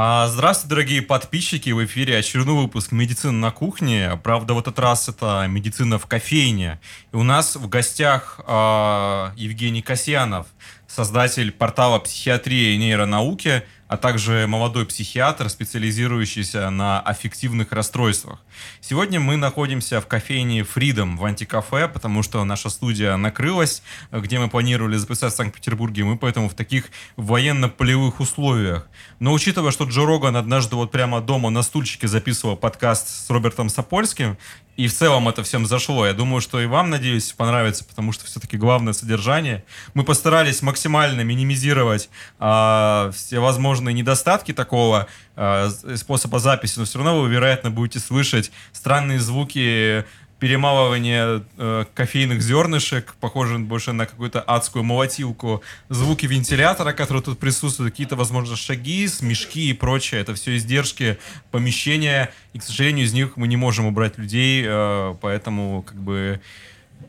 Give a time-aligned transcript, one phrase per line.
[0.00, 1.70] А, Здравствуйте, дорогие подписчики!
[1.70, 4.12] В эфире очередной выпуск «Медицина на кухне».
[4.22, 6.78] Правда, в этот раз это медицина в кофейне.
[7.12, 10.46] И у нас в гостях а, Евгений Касьянов,
[10.86, 18.40] создатель портала «Психиатрия и нейронауки», а также молодой психиатр, специализирующийся на аффективных расстройствах.
[18.80, 23.82] Сегодня мы находимся в кофейне Freedom в антикафе, потому что наша студия накрылась,
[24.12, 26.04] где мы планировали записать в Санкт-Петербурге.
[26.04, 28.88] Мы поэтому в таких военно-полевых условиях.
[29.20, 33.70] Но учитывая, что Джо Роган однажды вот прямо дома на стульчике записывал подкаст с Робертом
[33.70, 34.36] Сапольским,
[34.78, 36.06] и в целом это всем зашло.
[36.06, 39.64] Я думаю, что и вам, надеюсь, понравится, потому что все-таки главное содержание.
[39.92, 47.20] Мы постарались максимально минимизировать э, все возможные недостатки такого э, способа записи, но все равно
[47.20, 50.04] вы, вероятно, будете слышать странные звуки
[50.38, 57.92] перемалывание э, кофейных зернышек, похоже больше на какую-то адскую молотилку, звуки вентилятора, которые тут присутствуют,
[57.92, 60.20] какие-то, возможно, шаги, смешки и прочее.
[60.20, 61.18] Это все издержки
[61.50, 66.40] помещения, и, к сожалению, из них мы не можем убрать людей, э, поэтому, как бы,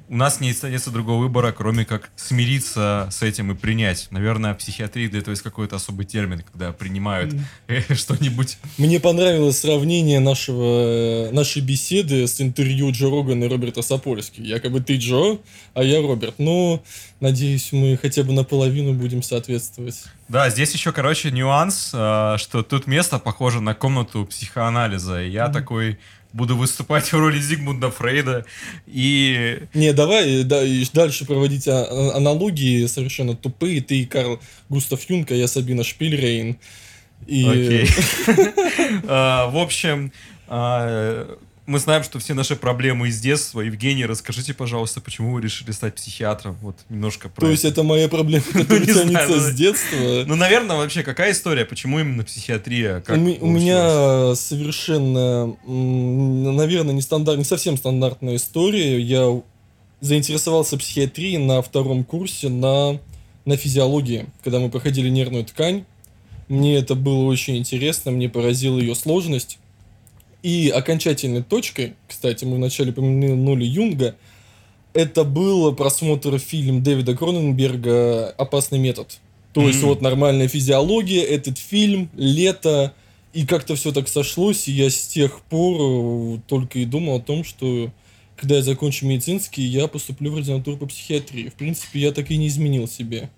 [0.10, 4.08] у нас не остается другого выбора, кроме как смириться с этим и принять.
[4.10, 7.36] Наверное, в психиатрии для этого есть какой-то особый термин, когда принимают
[7.68, 7.96] mm.
[7.96, 8.58] что-нибудь.
[8.78, 14.42] Мне понравилось сравнение нашего, нашей беседы с интервью Джо Рогана и Роберта Сапольски.
[14.42, 15.38] Якобы ты Джо,
[15.76, 16.40] а я Роберт.
[16.40, 16.84] Но,
[17.20, 20.06] надеюсь, мы хотя бы наполовину будем соответствовать.
[20.28, 25.24] Да, здесь еще, короче, нюанс, а, что тут место похоже на комнату психоанализа.
[25.24, 25.54] И я mm.
[25.54, 26.00] такой
[26.34, 28.46] буду выступать в роли Зигмунда Фрейда.
[28.88, 29.60] И...
[29.74, 30.62] Не, давай да,
[30.94, 33.82] дальше проводить а, а, аналогии совершенно тупые.
[33.82, 34.40] Ты Карл
[34.70, 36.58] Густав Юнг, а я Сабина Шпильрейн.
[37.28, 37.46] И...
[37.46, 37.90] Окей.
[39.08, 40.12] А, в общем,
[41.70, 43.62] мы знаем, что все наши проблемы из детства.
[43.62, 46.58] Евгений, расскажите, пожалуйста, почему вы решили стать психиатром?
[46.62, 50.24] Вот немножко про То есть это моя проблема, которая тянется с детства?
[50.26, 51.66] Ну, наверное, вообще, какая история?
[51.66, 53.04] Почему именно психиатрия?
[53.08, 59.00] У меня совершенно, наверное, не совсем стандартная история.
[59.00, 59.40] Я
[60.02, 63.00] заинтересовался психиатрией на втором курсе на,
[63.46, 65.86] на физиологии, когда мы проходили нервную ткань.
[66.48, 69.60] Мне это было очень интересно, мне поразила ее сложность.
[70.42, 74.16] И окончательной точкой, кстати, мы вначале помянули Юнга,
[74.94, 79.20] это был просмотр фильма Дэвида Кроненберга «Опасный метод».
[79.54, 79.68] То mm-hmm.
[79.68, 82.94] есть вот нормальная физиология, этот фильм, лето,
[83.34, 87.22] и как-то все так сошлось, и я с тех пор э, только и думал о
[87.22, 87.92] том, что
[88.36, 91.50] когда я закончу медицинский, я поступлю в ординатуру по психиатрии.
[91.50, 93.30] В принципе, я так и не изменил себе.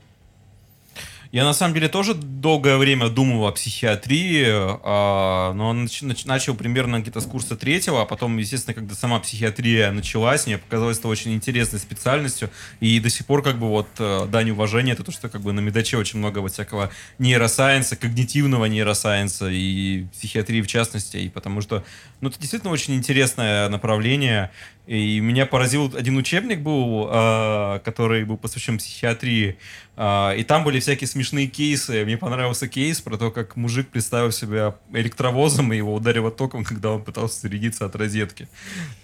[1.31, 6.99] Я на самом деле тоже долгое время думал о психиатрии, а, но нач, начал примерно
[6.99, 11.33] где-то с курса третьего, а потом, естественно, когда сама психиатрия началась, мне показалось это очень
[11.33, 12.49] интересной специальностью,
[12.81, 15.53] и до сих пор как бы вот э, дань уважения, это то, что как бы
[15.53, 21.61] на медаче очень много вот всякого нейросайенса, когнитивного нейросайенса и психиатрии в частности, и потому
[21.61, 21.85] что,
[22.19, 24.51] ну, это действительно очень интересное направление,
[24.87, 29.57] и меня поразил один учебник был, э, который был посвящен психиатрии,
[29.95, 32.03] э, и там были всякие смешные кейсы.
[32.03, 36.91] Мне понравился кейс про то, как мужик представил себя электровозом и его ударило током, когда
[36.91, 38.47] он пытался зарядиться от розетки.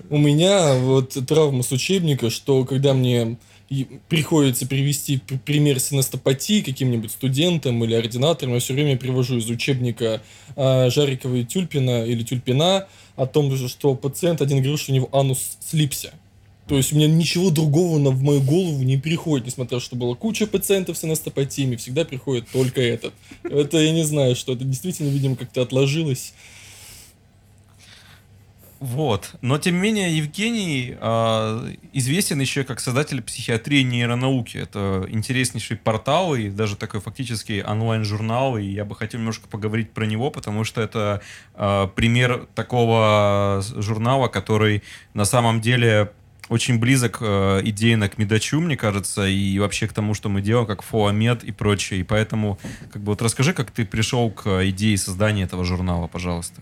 [0.09, 3.37] У меня вот травма с учебника, что когда мне
[4.07, 10.21] приходится привести пример синестопатии каким-нибудь студентам или ординаторам, я все время привожу из учебника
[10.55, 15.09] э, Жарикова и Тюльпина или Тюльпина о том, что пациент один говорил, что у него
[15.11, 16.13] анус слипся.
[16.67, 20.15] То есть у меня ничего другого на, в мою голову не приходит, несмотря что было
[20.15, 23.13] куча пациентов с анастопатиями, всегда приходит только этот.
[23.43, 26.33] Это я не знаю, что это действительно, видимо, как-то отложилось.
[28.79, 29.35] Вот.
[29.41, 34.57] Но, тем не менее, Евгений э, известен еще как создатель психиатрии нейронауки.
[34.57, 38.57] Это интереснейший портал и даже такой фактически онлайн-журнал.
[38.57, 41.21] И я бы хотел немножко поговорить про него, потому что это
[41.55, 44.83] э, пример такого журнала, который
[45.13, 46.11] на самом деле
[46.49, 50.67] очень близок э, идейно к медачу, мне кажется, и вообще к тому, что мы делаем,
[50.67, 52.01] как фоамед и прочее.
[52.01, 52.59] И поэтому,
[52.91, 56.61] как бы, вот расскажи, как ты пришел к идее создания этого журнала, пожалуйста.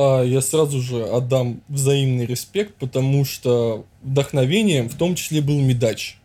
[0.00, 6.17] А я сразу же отдам взаимный респект, потому что вдохновением в том числе был Медач.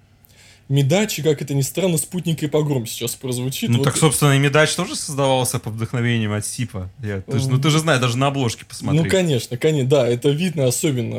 [0.69, 3.69] Медач, как это ни странно, спутник и погром сейчас прозвучит.
[3.69, 3.83] Ну вот.
[3.83, 6.89] так, собственно, и Медач тоже создавался по вдохновением от Сипа.
[7.01, 9.01] Я, ты, ну ты же знаешь, даже на обложке посмотри.
[9.01, 11.15] Ну, конечно, конечно, да, это видно особенно.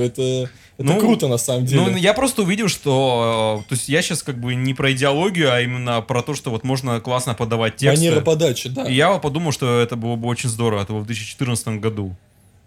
[0.00, 1.82] Это это ну, круто, на самом деле.
[1.82, 3.62] Ну, я просто увидел, что...
[3.64, 6.50] Э, то есть я сейчас как бы не про идеологию, а именно про то, что
[6.50, 8.06] вот можно классно подавать тексты.
[8.06, 8.84] Манера подачи, да.
[8.84, 10.82] И я подумал, что это было бы очень здорово.
[10.82, 12.16] Это было в 2014 году.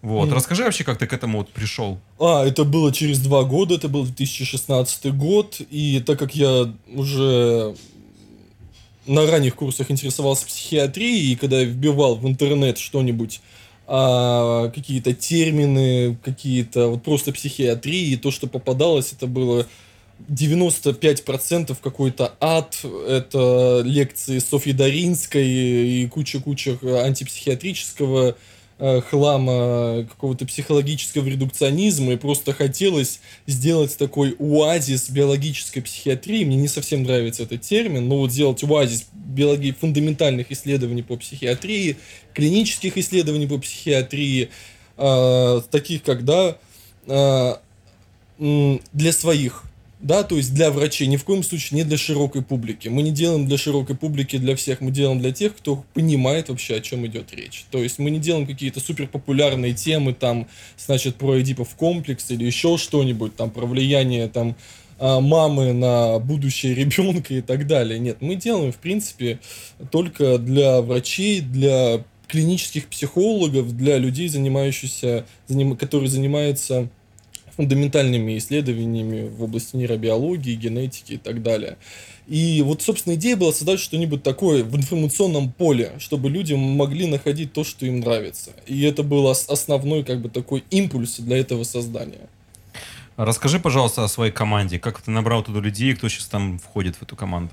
[0.08, 0.30] Вот.
[0.30, 0.36] Mm.
[0.36, 2.00] Расскажи вообще, как ты к этому вот пришел.
[2.18, 7.76] А, это было через два года, это был 2016 год, и так как я уже
[9.06, 13.42] на ранних курсах интересовался психиатрией, и когда я вбивал в интернет что-нибудь
[13.86, 19.66] а, какие-то термины, какие-то вот просто психиатрии, и то, что попадалось, это было
[20.30, 28.38] 95% какой-то ад, это лекции Софьи Даринской и куча-куча антипсихиатрического
[28.80, 36.46] хлама, какого-то психологического редукционизма, и просто хотелось сделать такой оазис биологической психиатрии.
[36.46, 41.98] Мне не совсем нравится этот термин, но вот сделать оазис биологии фундаментальных исследований по психиатрии,
[42.34, 44.50] клинических исследований по психиатрии,
[44.98, 46.58] э, таких как, да,
[47.08, 47.54] э,
[48.38, 49.64] для своих
[50.00, 52.88] да, то есть для врачей, ни в коем случае не для широкой публики.
[52.88, 56.76] Мы не делаем для широкой публики, для всех, мы делаем для тех, кто понимает вообще,
[56.76, 57.66] о чем идет речь.
[57.72, 60.48] То есть мы не делаем какие-то супер популярные темы, там,
[60.78, 64.56] значит, про Эдипов комплекс или еще что-нибудь, там, про влияние, там,
[65.00, 67.98] а, мамы на будущее ребенка и так далее.
[67.98, 69.40] Нет, мы делаем, в принципе,
[69.92, 76.90] только для врачей, для клинических психологов, для людей, занимающихся, заним, которые занимаются
[77.58, 81.78] фундаментальными исследованиями в области нейробиологии, генетики и так далее.
[82.28, 87.54] И вот, собственно, идея была создать что-нибудь такое в информационном поле, чтобы люди могли находить
[87.54, 88.52] то, что им нравится.
[88.68, 92.30] И это был основной, как бы, такой импульс для этого создания.
[93.16, 94.78] Расскажи, пожалуйста, о своей команде.
[94.78, 97.52] Как ты набрал туда людей, кто сейчас там входит в эту команду?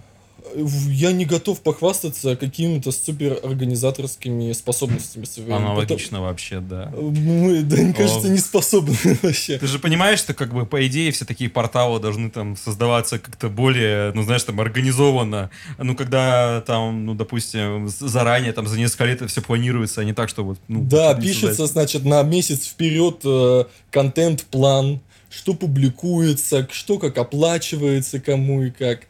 [0.56, 5.54] Я не готов похвастаться какими-то супер организаторскими способностями своими.
[5.54, 6.24] Аналогично Потому...
[6.24, 6.92] вообще, да.
[6.94, 9.58] Мы, да, мне кажется, не способны вообще.
[9.58, 13.48] Ты же понимаешь, что как бы по идее все такие порталы должны там создаваться как-то
[13.48, 15.50] более, ну знаешь, там организованно.
[15.78, 20.12] Ну когда там, ну допустим, заранее там за несколько лет это все планируется, а не
[20.12, 20.58] так, что вот.
[20.68, 21.90] Ну, да, пишется, создать.
[21.90, 29.00] значит, на месяц вперед э, контент-план, что публикуется, что как оплачивается, кому и как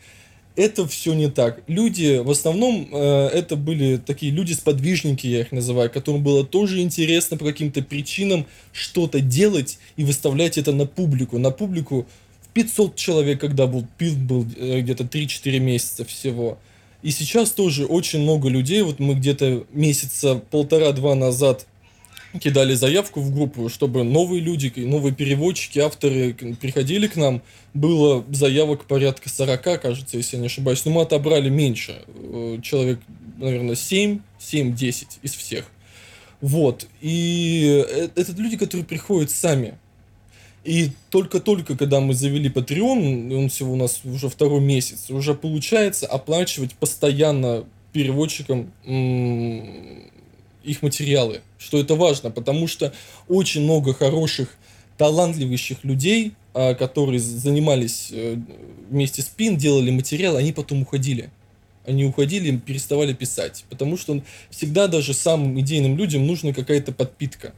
[0.57, 1.63] это все не так.
[1.67, 7.37] Люди, в основном, э, это были такие люди-сподвижники, я их называю, которым было тоже интересно
[7.37, 11.39] по каким-то причинам что-то делать и выставлять это на публику.
[11.39, 12.07] На публику
[12.43, 16.59] в 500 человек, когда был пит был э, где-то 3-4 месяца всего.
[17.03, 21.67] И сейчас тоже очень много людей, вот мы где-то месяца полтора-два назад
[22.41, 27.43] кидали заявку в группу, чтобы новые люди, новые переводчики, авторы приходили к нам.
[27.73, 30.85] Было заявок порядка 40, кажется, если я не ошибаюсь.
[30.85, 32.03] Но мы отобрали меньше.
[32.07, 33.01] Э, человек,
[33.39, 35.67] наверное, 7, 7-10 из всех.
[36.41, 36.87] Вот.
[37.01, 39.79] И э, это люди, которые приходят сами.
[40.65, 46.07] И только-только, когда мы завели Patreon, он всего у нас уже второй месяц, уже получается
[46.07, 48.73] оплачивать постоянно переводчикам
[50.65, 52.93] их материалы, что это важно, потому что
[53.29, 54.57] очень много хороших,
[54.97, 58.37] талантливых людей, а, которые занимались э,
[58.91, 61.31] вместе с ПИН, делали материал, они потом уходили.
[61.87, 67.53] Они уходили, переставали писать, потому что всегда даже самым идейным людям нужна какая-то подпитка.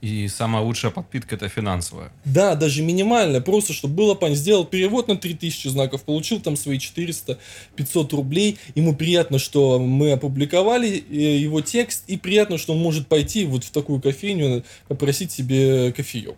[0.00, 2.10] И самая лучшая подпитка это финансовая.
[2.24, 4.36] Да, даже минимальная, просто чтобы было понятно.
[4.36, 7.36] Сделал перевод на 3000 знаков, получил там свои 400-500
[8.16, 8.58] рублей.
[8.74, 13.64] Ему приятно, что мы опубликовали э, его текст, и приятно, что он может пойти вот
[13.64, 16.36] в такую кофейню, попросить себе кофеек.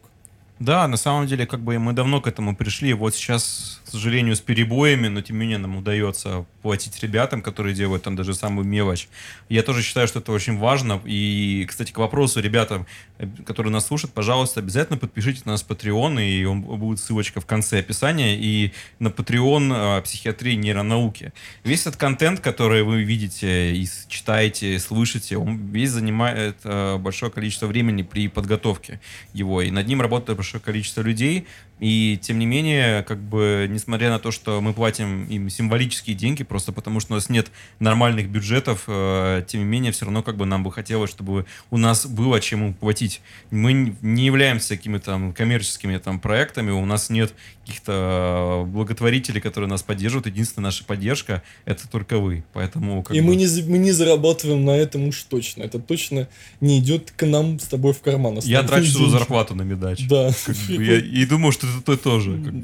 [0.59, 2.95] Да, на самом деле, как бы мы давно к этому пришли.
[2.95, 8.03] Вот сейчас, сожалению, с перебоями, но тем не менее нам удается платить ребятам, которые делают
[8.03, 9.09] там даже самую мелочь.
[9.49, 11.01] Я тоже считаю, что это очень важно.
[11.05, 12.87] И, кстати, к вопросу, ребята,
[13.19, 17.47] э, которые нас слушают, пожалуйста, обязательно подпишитесь на нас Patreon, и он будет ссылочка в
[17.47, 21.33] конце описания, и на Patreon э, психиатрии нейронауки.
[21.65, 27.67] Весь этот контент, который вы видите и читаете, слышите, он весь занимает э, большое количество
[27.67, 29.01] времени при подготовке
[29.33, 31.47] его, и над ним работает большое количество людей,
[31.81, 36.45] и тем не менее, как бы, несмотря на то, что мы платим им символические деньги,
[36.45, 37.51] просто потому что у нас нет
[37.81, 41.79] нормальных бюджетов, э, тем не менее, все равно как бы нам бы хотелось, чтобы у
[41.79, 43.21] нас было чему платить.
[43.51, 49.83] Мы не являемся какими-то там коммерческими там проектами, у нас нет каких-то благотворителей, которые нас
[49.83, 50.27] поддерживают.
[50.27, 52.45] Единственная наша поддержка— это только вы.
[52.53, 53.27] Поэтому, и бы...
[53.27, 55.63] мы, не, мы не зарабатываем на этом уж точно.
[55.63, 56.29] Это точно
[56.61, 58.39] не идет к нам с тобой в карман.
[58.43, 60.07] Я трачу свою зарплату на медач.
[60.09, 60.31] Да.
[60.69, 62.41] я, и думаю, что это тоже.
[62.45, 62.55] Как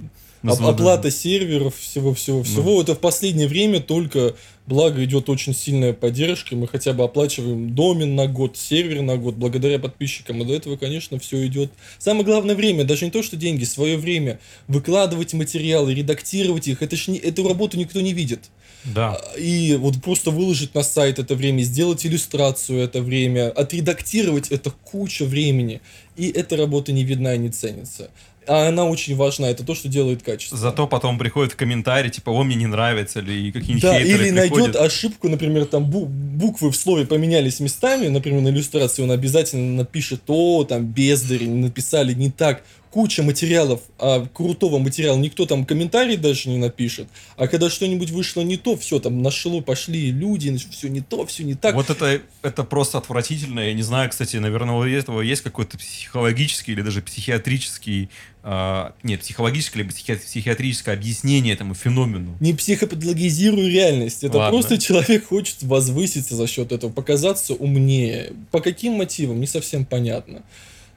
[0.43, 2.81] Оплата серверов, всего-всего-всего.
[2.81, 4.37] Это в последнее время только,
[4.67, 6.55] благо, идет очень сильная поддержка.
[6.55, 10.41] Мы хотя бы оплачиваем домен на год, сервер на год, благодаря подписчикам.
[10.43, 11.73] И до этого, конечно, все идет.
[11.99, 14.39] Самое главное время, даже не то, что деньги, свое время.
[14.69, 16.83] Выкладывать материалы, редактировать их.
[16.83, 18.51] Это ж не, эту работу никто не видит.
[18.85, 19.15] Да.
[19.17, 24.71] А, и вот просто выложить на сайт это время, сделать иллюстрацию это время, отредактировать это
[24.71, 25.81] куча времени.
[26.17, 28.11] И эта работа не видна и не ценится
[28.49, 30.57] а она очень важна, это то, что делает качество.
[30.57, 34.35] Зато потом приходит в комментарий, типа, о, мне не нравится, или какие-нибудь Да, или приходят.
[34.35, 39.77] найдет ошибку, например, там бу- буквы в слове поменялись местами, например, на иллюстрации он обязательно
[39.77, 46.17] напишет, о, там, бездари, написали не так, куча материалов, а крутого материала никто там комментарий
[46.17, 50.89] даже не напишет, а когда что-нибудь вышло не то, все, там нашло, пошли люди, все
[50.89, 51.75] не то, все не так.
[51.75, 53.61] Вот это, это просто отвратительно.
[53.61, 58.09] Я не знаю, кстати, наверное, у этого есть какой-то психологический или даже психиатрический,
[58.51, 62.35] а, нет, психологическое или психи- психиатрическое объяснение этому феномену.
[62.41, 64.59] Не психопатологизирую реальность, это Ладно.
[64.59, 68.33] просто человек хочет возвыситься за счет этого, показаться умнее.
[68.51, 70.45] По каким мотивам, не совсем понятно.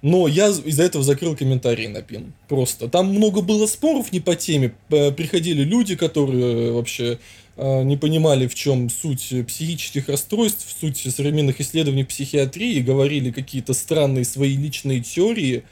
[0.01, 2.31] Но я из-за этого закрыл комментарии на пин.
[2.47, 2.87] Просто.
[2.87, 4.73] Там много было споров не по теме.
[4.87, 7.19] Приходили люди, которые вообще
[7.57, 14.23] э, не понимали, в чем суть психических расстройств, суть современных исследований психиатрии, говорили какие-то странные
[14.23, 15.63] свои личные теории.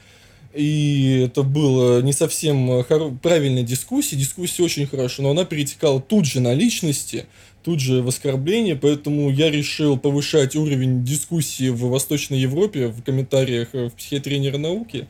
[0.52, 2.84] И это было не совсем э,
[3.22, 4.16] правильная дискуссия.
[4.16, 7.26] Дискуссия очень хорошая, но она перетекала тут же на личности,
[7.62, 13.68] тут же в оскорбление, поэтому я решил повышать уровень дискуссии в Восточной Европе в комментариях
[13.74, 15.06] э, в психиатрии науки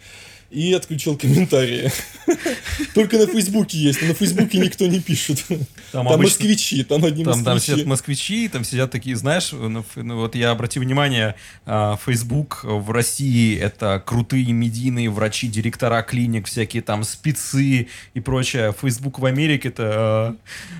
[0.50, 1.90] и отключил комментарии.
[2.94, 5.44] Только на Фейсбуке есть, но на Фейсбуке никто не пишет.
[5.92, 7.72] Там обычно- москвичи, там одни Там, там москвичи.
[7.72, 11.34] сидят москвичи, там сидят такие, знаешь, ну, ну, вот я обратил внимание,
[11.66, 18.74] а, Facebook в России это крутые медийные врачи, директора клиник, всякие там спецы и прочее.
[18.80, 20.36] Facebook в Америке это а,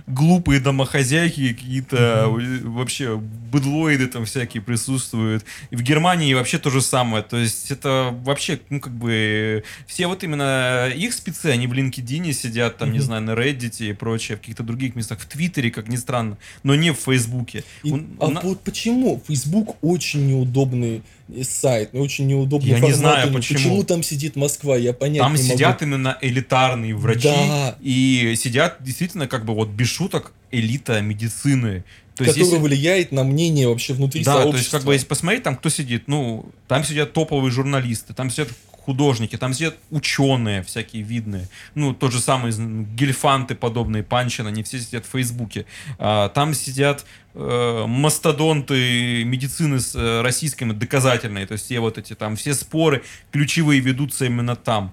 [0.07, 5.45] глупые домохозяйки, какие-то э, вообще быдлоиды там всякие присутствуют.
[5.71, 7.23] И в Германии вообще то же самое.
[7.23, 12.33] То есть это вообще, ну как бы, все вот именно их спецы, они в LinkedIn
[12.33, 15.89] сидят, там, не знаю, на Reddit и прочее, в каких-то других местах, в Твиттере, как
[15.89, 17.65] ни странно, но не в Фейсбуке.
[17.83, 19.23] И- У- а на- вот почему?
[19.27, 21.03] Facebook очень неудобный
[21.33, 23.39] э, сайт, очень неудобный Я не формат знаю, у него.
[23.39, 23.85] почему.
[23.85, 25.53] там сидит Москва, я понять Там не могу.
[25.55, 27.77] сидят именно элитарные врачи Да.
[27.81, 31.85] и сидят действительно как бы вот без шуток элита медицины.
[32.17, 34.53] То есть, который если- влияет на мнение вообще внутри Да, сообщества.
[34.53, 38.29] то есть, как бы, если посмотреть, там кто сидит, ну, там сидят топовые журналисты, там
[38.31, 38.49] сидят
[38.85, 42.53] художники, там сидят ученые всякие видные, ну, тот же самый
[42.95, 45.67] гельфанты подобные, Панчин, они все сидят в Фейсбуке.
[45.99, 52.15] А, там сидят э, мастодонты медицины с, э, российской доказательной, то есть все вот эти
[52.15, 54.93] там, все споры ключевые ведутся именно там.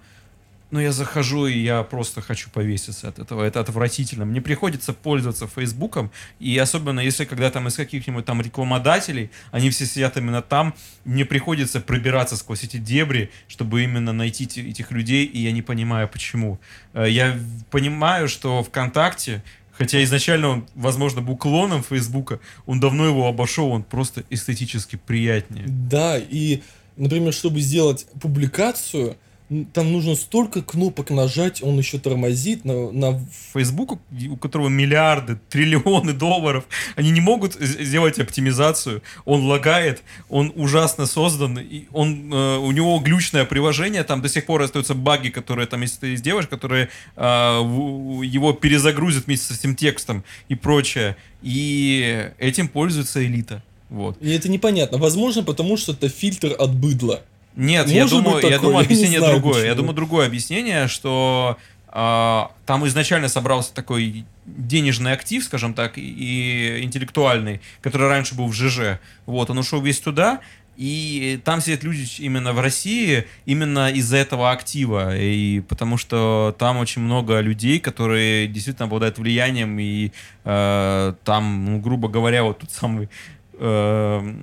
[0.69, 3.43] Но я захожу, и я просто хочу повеситься от этого.
[3.43, 4.25] Это отвратительно.
[4.25, 9.86] Мне приходится пользоваться Фейсбуком, и особенно если когда там из каких-нибудь там рекламодателей, они все
[9.86, 10.74] сидят именно там,
[11.05, 16.09] мне приходится пробираться сквозь эти дебри, чтобы именно найти этих людей, и я не понимаю,
[16.09, 16.59] почему.
[16.93, 17.39] Э, Я
[17.71, 23.83] понимаю, что ВКонтакте, хотя изначально он, возможно, был клоном Фейсбука, он давно его обошел, он
[23.83, 25.65] просто эстетически приятнее.
[25.67, 26.62] Да, и,
[26.97, 29.15] например, чтобы сделать публикацию,
[29.74, 33.22] там нужно столько кнопок нажать, он еще тормозит на, на
[33.54, 34.00] Facebook,
[34.30, 39.01] у которого миллиарды, триллионы долларов, они не могут сделать оптимизацию.
[39.24, 44.46] Он лагает, он ужасно создан, и он, э, у него глючное приложение, там до сих
[44.46, 49.75] пор остаются баги, которые там, если ты сделаешь, которые э, его перезагрузят вместе со всем
[49.75, 51.16] текстом и прочее.
[51.42, 53.63] И этим пользуется элита.
[53.89, 54.18] Вот.
[54.22, 54.98] И это непонятно.
[54.98, 57.24] Возможно, потому что это фильтр от быдла.
[57.58, 59.58] Нет, я думаю, я такое, думаю, я не объяснение знаю, другое.
[59.58, 59.76] Я почему.
[59.78, 67.60] думаю, другое объяснение, что а, там изначально собрался такой денежный актив, скажем так, и, интеллектуальный,
[67.82, 69.00] который раньше был в ЖЖ.
[69.26, 70.42] Вот, он ушел весь туда,
[70.76, 76.78] и там сидят люди именно в России, именно из-за этого актива, и потому что там
[76.78, 80.12] очень много людей, которые действительно обладают влиянием, и
[80.44, 83.10] э, там, ну, грубо говоря, вот тот самый
[83.54, 84.36] э,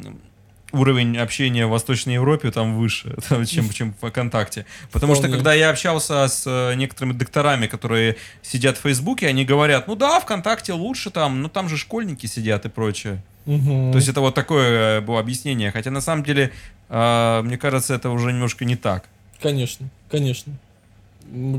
[0.75, 3.17] уровень общения в Восточной Европе там выше,
[3.47, 4.67] чем, чем в ВКонтакте.
[4.93, 9.89] Потому что, когда я общался с э, некоторыми докторами, которые сидят в Фейсбуке, они говорят,
[9.89, 13.23] ну да, ВКонтакте лучше там, но там же школьники сидят и прочее.
[13.47, 13.93] Мгм.
[13.93, 15.71] То есть это вот такое э, было объяснение.
[15.71, 16.51] Хотя на самом деле,
[16.89, 19.05] э, мне кажется, это уже немножко не так.
[19.41, 20.53] Конечно, конечно.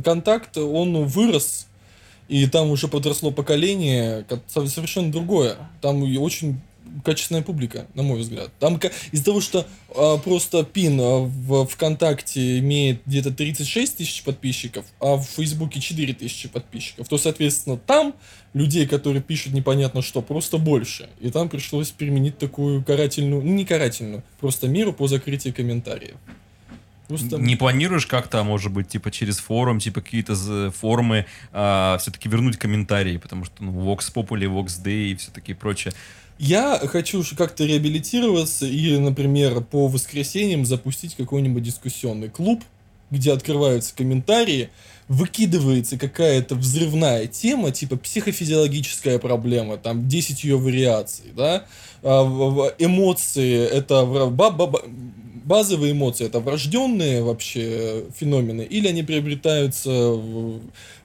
[0.04, 1.68] Контакт, он вырос,
[2.28, 5.58] и там уже подросло поколение, ко- со- совершенно другое.
[5.82, 6.60] Там очень
[7.04, 8.52] качественная публика, на мой взгляд.
[8.60, 8.80] Там
[9.12, 9.66] из-за того, что
[9.96, 16.14] а, просто пин а, в ВКонтакте имеет где-то 36 тысяч подписчиков, а в Фейсбуке 4
[16.14, 18.16] тысячи подписчиков, то, соответственно, там
[18.54, 21.10] людей, которые пишут непонятно что, просто больше.
[21.20, 26.16] И там пришлось применить такую карательную, ну не карательную, просто меру по закрытию комментариев.
[27.08, 27.38] Просто...
[27.38, 33.46] Не планируешь как-то, может быть, типа через форум, типа какие-то формы, все-таки вернуть комментарии, потому
[33.46, 35.94] что ну, Vox Populi, Vox Day и все такие прочее.
[36.38, 42.62] Я хочу как-то реабилитироваться и, например, по воскресеньям запустить какой-нибудь дискуссионный клуб,
[43.10, 44.70] где открываются комментарии,
[45.08, 51.66] выкидывается какая-то взрывная тема, типа психофизиологическая проблема, там 10 ее вариаций, да,
[52.04, 54.04] а, эмоции, это
[55.46, 59.92] базовые эмоции, это врожденные вообще феномены, или они приобретаются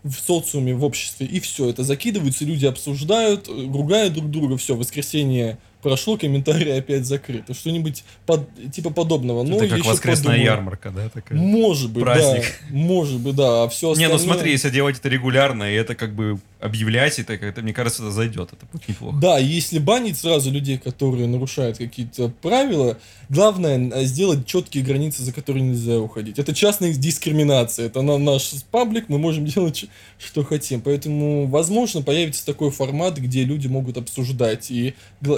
[0.02, 5.58] в, социуме, в обществе, и все, это закидываются, люди обсуждают, ругают друг друга, все, воскресенье
[5.82, 7.44] прошло, комментарий опять закрыт.
[7.52, 9.42] Что-нибудь под, типа подобного.
[9.44, 10.44] Это ну, как воскресная подумаю.
[10.44, 11.08] ярмарка, да?
[11.08, 11.38] Такая?
[11.38, 12.42] Может быть, Праздник.
[12.42, 12.76] да.
[12.76, 13.64] Может быть, да.
[13.64, 14.16] А все остальное...
[14.16, 17.72] Не, ну смотри, если делать это регулярно, и это как бы объявлять, это, это мне
[17.72, 18.50] кажется, это зайдет.
[18.52, 19.18] Это будет неплохо.
[19.18, 22.98] Да, если банить сразу людей, которые нарушают какие-то правила,
[23.28, 26.38] главное э, сделать четкие границы, за которые нельзя уходить.
[26.38, 27.86] Это частная дискриминация.
[27.86, 29.86] Это на наш паблик, мы можем делать,
[30.18, 30.80] что хотим.
[30.82, 34.70] Поэтому, возможно, появится такой формат, где люди могут обсуждать.
[34.70, 34.94] И,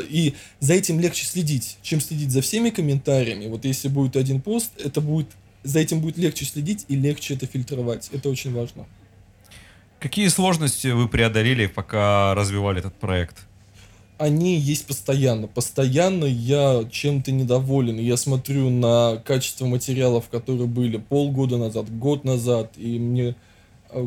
[0.08, 3.46] и за этим легче следить, чем следить за всеми комментариями.
[3.46, 5.28] Вот если будет один пост, это будет,
[5.62, 8.10] за этим будет легче следить и легче это фильтровать.
[8.12, 8.86] Это очень важно.
[10.02, 13.36] Какие сложности вы преодолели, пока развивали этот проект?
[14.18, 15.46] Они есть постоянно.
[15.46, 18.00] Постоянно я чем-то недоволен.
[18.00, 23.36] Я смотрю на качество материалов, которые были полгода назад, год назад, и мне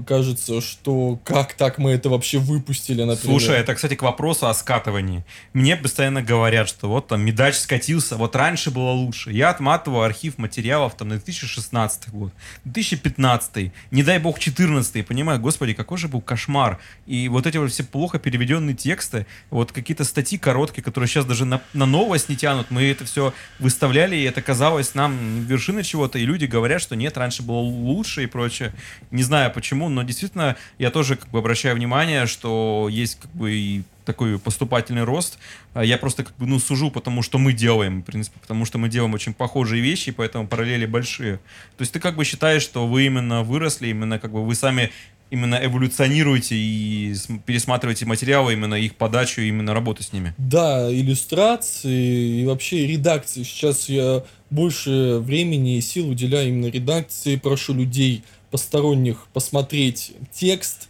[0.06, 3.40] кажется, что как так мы это вообще выпустили, например.
[3.40, 5.26] Слушай, это, кстати, к вопросу о скатывании.
[5.54, 9.32] Мне постоянно говорят, что вот там медач скатился, вот раньше было лучше.
[9.32, 12.32] Я отматываю архив материалов там на 2016 год,
[12.66, 16.80] 2015, не дай бог 2014, понимаю, господи, какой же был кошмар.
[17.06, 21.46] И вот эти вот все плохо переведенные тексты, вот какие-то статьи короткие, которые сейчас даже
[21.46, 26.18] на, на новость не тянут, мы это все выставляли, и это казалось нам вершиной чего-то,
[26.20, 28.74] и люди говорят, что нет, раньше было лучше и прочее.
[29.12, 33.32] Не знаю почему почему, но действительно я тоже как бы обращаю внимание, что есть как
[33.32, 35.38] бы и такой поступательный рост.
[35.74, 38.78] А я просто как бы, ну, сужу, потому что мы делаем, в принципе, потому что
[38.78, 41.38] мы делаем очень похожие вещи, поэтому параллели большие.
[41.78, 44.92] То есть ты как бы считаешь, что вы именно выросли, именно как бы вы сами
[45.32, 50.36] именно эволюционируете и пересматриваете материалы, именно их подачу, именно работу с ними.
[50.38, 53.42] Да, иллюстрации и вообще редакции.
[53.42, 58.24] Сейчас я больше времени и сил уделяю именно редакции, прошу людей
[58.56, 60.88] посторонних посмотреть текст.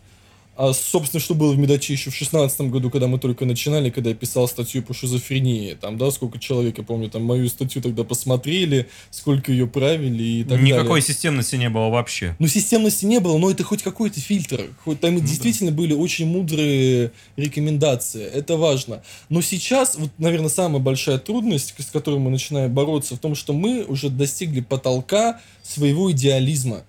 [0.56, 4.12] А, собственно, что было в Медаче еще в шестнадцатом году, когда мы только начинали, когда
[4.12, 5.73] я писал статью по шизофрении.
[5.73, 10.43] Там, да, сколько человек, я помню, там мою статью тогда посмотрели, сколько ее правили и
[10.43, 11.01] так Никакой далее.
[11.01, 12.36] системности не было вообще.
[12.38, 14.69] Ну, системности не было, но это хоть какой-то фильтр.
[14.84, 15.78] Хоть там ну, действительно да.
[15.78, 18.23] были очень мудрые рекомендации.
[18.23, 19.04] Это важно.
[19.30, 23.54] Но сейчас, вот, наверное, самая большая трудность, с которой мы начинаем бороться, в том, что
[23.54, 26.84] мы уже достигли потолка своего идеализма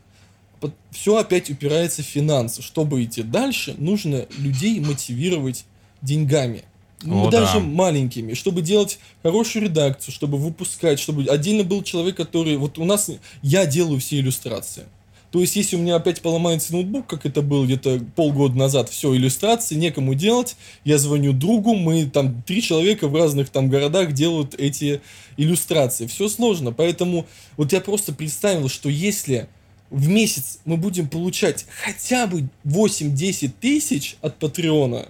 [0.96, 2.62] все опять упирается в финансы.
[2.62, 5.66] Чтобы идти дальше, нужно людей мотивировать
[6.02, 6.64] деньгами.
[7.02, 7.60] Ну, О, даже да.
[7.60, 12.56] маленькими, чтобы делать хорошую редакцию, чтобы выпускать, чтобы отдельно был человек, который...
[12.56, 13.10] Вот у нас...
[13.42, 14.84] Я делаю все иллюстрации.
[15.30, 19.14] То есть, если у меня опять поломается ноутбук, как это было где-то полгода назад, все,
[19.14, 24.54] иллюстрации, некому делать, я звоню другу, мы там, три человека в разных там городах делают
[24.54, 25.02] эти
[25.36, 26.06] иллюстрации.
[26.06, 27.26] Все сложно, поэтому
[27.58, 29.48] вот я просто представил, что если
[29.90, 35.08] в месяц мы будем получать хотя бы 8-10 тысяч от Патреона,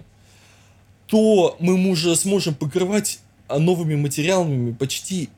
[1.07, 5.29] то мы уже сможем покрывать а, новыми материалами почти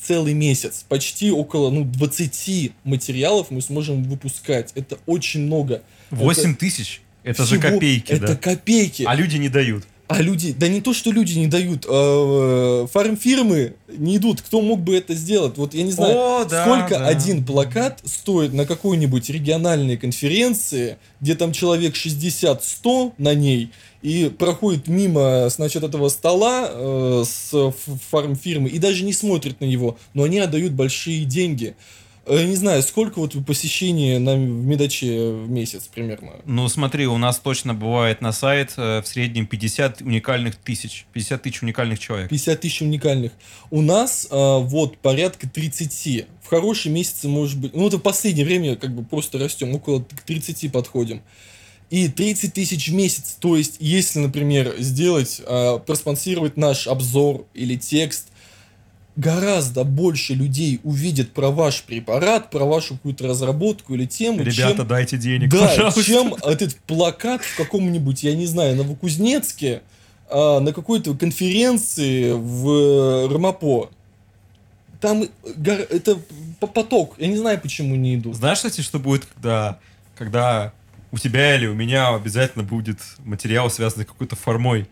[0.00, 0.84] целый месяц.
[0.88, 4.72] Почти около ну, 20 материалов мы сможем выпускать.
[4.74, 5.82] Это очень много.
[6.10, 7.02] 8 это тысяч?
[7.24, 8.36] Это всего, же копейки, Это да?
[8.36, 9.04] копейки.
[9.06, 9.84] А люди не дают.
[10.08, 14.40] А люди, да не то, что люди не дают, а, фармфирмы не идут.
[14.40, 15.58] Кто мог бы это сделать?
[15.58, 17.06] Вот я не знаю, О, да, сколько да.
[17.06, 24.88] один плакат стоит на какой-нибудь региональной конференции, где там человек 60-100 на ней, и проходит
[24.88, 27.72] мимо, значит, этого стола э, с
[28.10, 31.76] фармфирмы и даже не смотрит на него, но они отдают большие деньги.
[32.28, 36.32] Я не знаю, сколько вот посещений на, в Медаче в месяц примерно?
[36.44, 41.06] Ну, смотри, у нас точно бывает на сайт э, в среднем 50 уникальных тысяч.
[41.12, 42.28] 50 тысяч уникальных человек.
[42.28, 43.32] 50 тысяч уникальных.
[43.70, 46.26] У нас а, вот порядка 30.
[46.42, 47.74] В хорошие месяцы может быть...
[47.74, 49.74] Ну, это в последнее время как бы просто растем.
[49.74, 51.22] Около 30 подходим.
[51.90, 53.36] И 30 тысяч в месяц.
[53.40, 58.28] То есть, если, например, сделать, а, проспонсировать наш обзор или текст–
[59.18, 64.38] гораздо больше людей увидят про ваш препарат, про вашу какую-то разработку или тему.
[64.38, 66.04] Ребята, чем, дайте денег, да, пожалуйста.
[66.04, 69.82] чем этот плакат в каком-нибудь, я не знаю, Новокузнецке,
[70.30, 73.90] а, на какой-то конференции в Ромапо.
[75.00, 76.18] Там это
[76.60, 77.16] поток.
[77.18, 78.36] Я не знаю, почему не идут.
[78.36, 79.80] Знаешь, кстати, что будет, когда,
[80.16, 80.72] когда
[81.10, 84.86] у тебя или у меня обязательно будет материал, связанный с какой-то формой.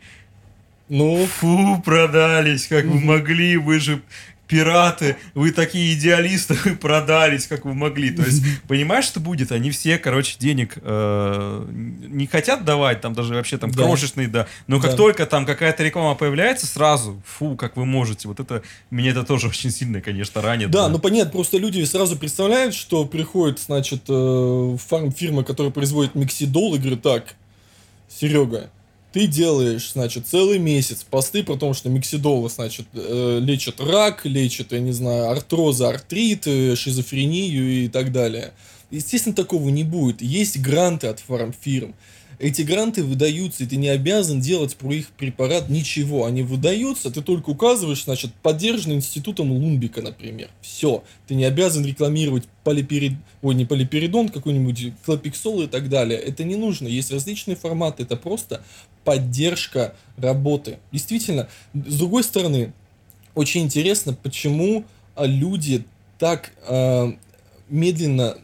[0.88, 1.26] Ну?
[1.26, 4.00] Фу, продались, как вы могли, вы же
[4.46, 8.10] пираты, вы такие идеалисты, вы продались, как вы могли.
[8.12, 9.50] То есть, понимаешь, что будет?
[9.50, 13.82] Они все, короче, денег э, не хотят давать, там даже вообще там Да.
[13.82, 14.46] крошечные, да.
[14.68, 14.96] Но как Да.
[14.96, 18.28] только там какая-то реклама появляется, сразу, фу, как вы можете.
[18.28, 20.70] Вот это, меня это тоже очень сильно, конечно, ранит.
[20.70, 26.76] Да, ну понятно, просто люди сразу представляют, что приходит, значит, э, фарм-фирма, которая производит миксидол,
[26.76, 27.34] и говорит, так,
[28.08, 28.70] Серега,
[29.16, 34.72] ты делаешь, значит, целый месяц посты про то, что миксидол, значит, э, лечит рак, лечит,
[34.72, 38.52] я не знаю, артрозы, артрит, шизофрению и так далее.
[38.90, 40.20] Естественно, такого не будет.
[40.20, 41.94] Есть гранты от фармфирм.
[42.38, 46.26] Эти гранты выдаются, и ты не обязан делать про их препарат ничего.
[46.26, 50.50] Они выдаются, ты только указываешь, значит, поддержан институтом Лумбика, например.
[50.60, 51.02] Все.
[51.26, 53.14] Ты не обязан рекламировать полиперид...
[53.40, 56.18] Ой, не полиперидон, какой-нибудь клопиксол и так далее.
[56.18, 56.86] Это не нужно.
[56.86, 58.02] Есть различные форматы.
[58.02, 58.62] Это просто
[59.06, 60.78] поддержка работы.
[60.92, 62.72] Действительно, с другой стороны,
[63.36, 65.84] очень интересно, почему а, люди
[66.18, 67.14] так а,
[67.68, 68.36] медленно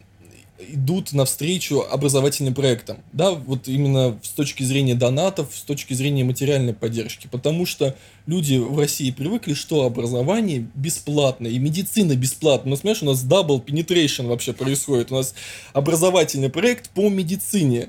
[0.68, 2.98] идут навстречу образовательным проектам.
[3.12, 7.28] Да, вот именно с точки зрения донатов, с точки зрения материальной поддержки.
[7.30, 7.96] Потому что
[8.26, 12.70] люди в России привыкли, что образование бесплатно, и медицина бесплатна.
[12.70, 15.10] Ну, понимаешь, у нас double penetration вообще происходит.
[15.10, 15.34] У нас
[15.72, 17.88] образовательный проект по медицине.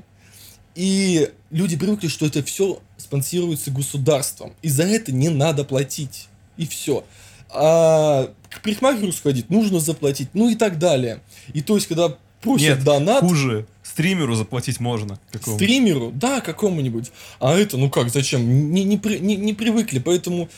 [0.75, 4.53] И люди привыкли, что это все спонсируется государством.
[4.61, 6.27] И за это не надо платить.
[6.57, 7.03] И все.
[7.49, 11.21] А к парикмахеру сходить нужно заплатить, ну и так далее.
[11.53, 13.65] И то есть, когда просят Нет, донат хуже.
[13.83, 15.19] Стримеру заплатить можно.
[15.31, 15.57] Какому?
[15.57, 17.11] стримеру, да, какому-нибудь.
[17.39, 18.71] А это, ну как, зачем?
[18.71, 20.49] Не, не, не, не привыкли, поэтому,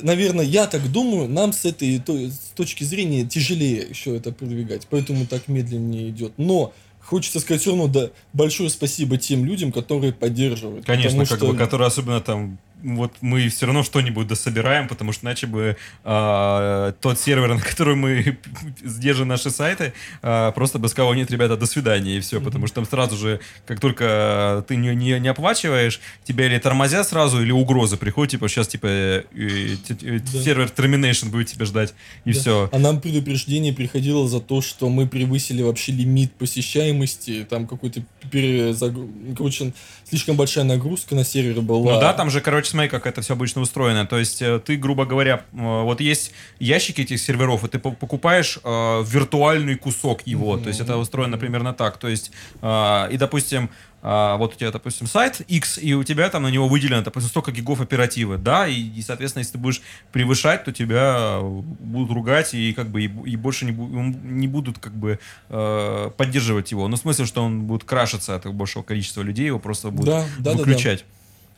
[0.00, 4.86] наверное, я так думаю, нам с этой то- с точки зрения тяжелее еще это продвигать,
[4.88, 6.34] поэтому так медленнее идет.
[6.36, 6.72] Но
[7.04, 10.84] хочется сказать все равно, да, большое спасибо тем людям, которые поддерживают.
[10.86, 15.24] Конечно, как что- бы, которые особенно там, вот мы все равно что-нибудь дособираем, потому что
[15.24, 18.38] иначе бы а, тот сервер, на который мы
[18.82, 19.92] держим наши сайты,
[20.22, 23.40] а, просто бы сказал, нет, ребята, до свидания, и все, потому что там сразу же,
[23.66, 28.48] как только ты не, не, не оплачиваешь, тебя или тормозят сразу, или угрозы приходят, типа,
[28.48, 30.42] сейчас, типа, э, э, э, Да.
[30.42, 31.94] сервер termination будет тебя ждать,
[32.24, 32.40] и Да.
[32.40, 32.68] все.
[32.70, 39.08] А нам предупреждение приходило за то, что мы превысили вообще лимит посещаемости, там какой-то перезагруз...
[39.36, 39.72] Короче,
[40.08, 41.94] слишком большая нагрузка на сервере была.
[41.94, 44.06] Ну да, там же, короче, смотри, как это все обычно устроено.
[44.06, 47.92] То есть э, ты, грубо говоря, э, вот есть ящики этих серверов, и ты по-
[47.92, 50.56] покупаешь э, виртуальный кусок его.
[50.58, 51.96] То есть это устроено примерно так.
[51.98, 52.30] То есть,
[52.62, 53.70] и, допустим,
[54.04, 57.30] э, вот у тебя, допустим, сайт X, и у тебя там на него выделено, допустим,
[57.30, 62.12] столько гигов оперативы, да, и, и, соответственно, если ты будешь превышать, то тебя э, будут
[62.12, 66.86] ругать и как бы и, и больше не, не будут как бы э, поддерживать его.
[66.86, 70.20] Ну, в смысле, что он будет крашиться от большего количества людей, его просто будут Да,
[70.20, 70.58] да, да, да.
[70.58, 71.04] выключать.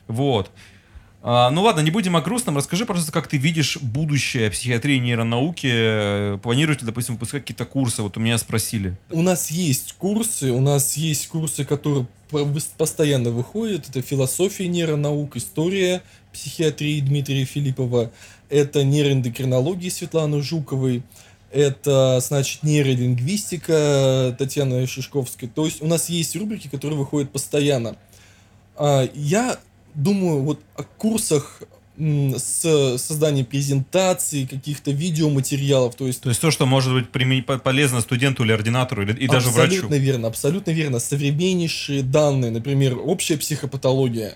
[0.07, 0.49] Вот.
[1.29, 2.55] А, ну ладно, не будем о грустном.
[2.55, 6.37] Расскажи, просто, как ты видишь будущее психиатрии и нейронауки.
[6.37, 8.01] Планируете, допустим, выпускать какие-то курсы?
[8.01, 8.95] Вот у меня спросили.
[9.09, 12.07] У нас есть курсы, у нас есть курсы, которые
[12.77, 13.89] постоянно выходят.
[13.89, 18.11] Это философия нейронаук, история психиатрии Дмитрия Филиппова,
[18.49, 21.03] это нейроэндокринология Светланы Жуковой,
[21.51, 25.47] это, значит, нейролингвистика Татьяны Шишковской.
[25.47, 27.97] То есть у нас есть рубрики, которые выходят постоянно.
[28.75, 29.57] А, Я
[29.95, 31.63] думаю вот о курсах
[31.99, 37.57] с созданием презентаций, каких-то видеоматериалов, то есть То есть то, что может быть примен- по-
[37.57, 40.03] полезно студенту или ординатору, или, и даже абсолютно врачу.
[40.03, 40.99] верно, абсолютно верно.
[40.99, 44.35] Современнейшие данные, например, общая психопатология.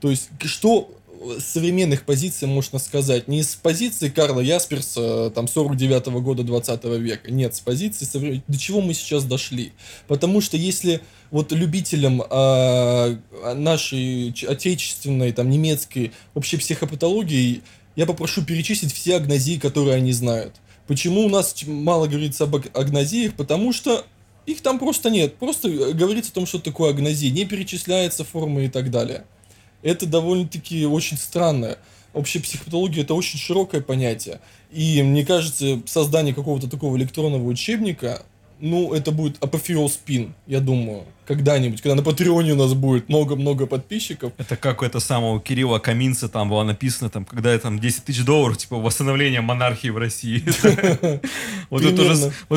[0.00, 0.90] То есть, что
[1.38, 3.28] с современных позиций можно сказать?
[3.28, 7.30] Не с позиции Карла Ясперса, там, 49 года 20 века.
[7.30, 9.72] Нет, с позиции совре- до чего мы сейчас дошли.
[10.08, 13.16] Потому что если вот любителям а,
[13.54, 17.62] нашей отечественной, там, немецкой общей психопатологии,
[17.96, 20.54] я попрошу перечислить все агнозии, которые они знают.
[20.86, 23.34] Почему у нас мало говорится об аг- агнозиях?
[23.34, 24.06] Потому что
[24.46, 25.36] их там просто нет.
[25.36, 27.30] Просто э, говорится о том, что такое агнозия.
[27.30, 29.24] Не перечисляется формы и так далее.
[29.82, 31.78] Это довольно-таки очень странно.
[32.12, 34.40] Общая психопатология это очень широкое понятие.
[34.70, 38.22] И мне кажется, создание какого-то такого электронного учебника,
[38.60, 43.66] ну, это будет апофеоз пин, я думаю, когда-нибудь, когда на Патреоне у нас будет много-много
[43.66, 44.32] подписчиков.
[44.36, 48.24] Это как у это самого Кирилла Каминца там было написано, там, когда там 10 тысяч
[48.24, 50.42] долларов, типа, восстановление монархии в России.
[51.70, 51.96] Вот это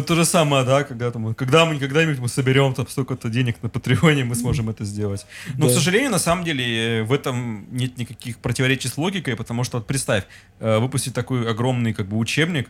[0.07, 3.69] то же- самое, да, когда там, когда мы когда-нибудь мы соберем там столько-то денег на
[3.69, 5.27] Патреоне, мы сможем это сделать.
[5.55, 9.77] Но, к сожалению, на самом деле, в этом нет никаких противоречий с логикой, потому что,
[9.77, 10.23] вот представь,
[10.59, 12.69] э, выпустить такой огромный, как бы, учебник,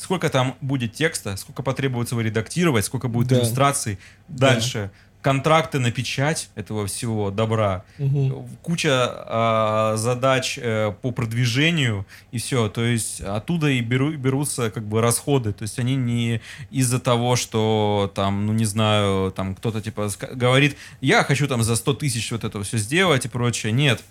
[0.00, 3.36] сколько там будет текста, сколько потребуется его редактировать, сколько будет Да.
[3.36, 3.98] иллюстраций.
[4.28, 4.90] Дальше
[5.22, 8.48] контракты на печать этого всего добра, Мгм.
[8.62, 12.70] куча а, задач э, по продвижению и все.
[12.70, 15.52] То есть оттуда и беру, берутся как бы расходы.
[15.52, 20.78] То есть они не из-за того, что там, ну не знаю, там кто-то типа говорит,
[21.02, 23.72] я хочу там за 100 тысяч вот это все сделать и прочее.
[23.72, 24.02] Нет.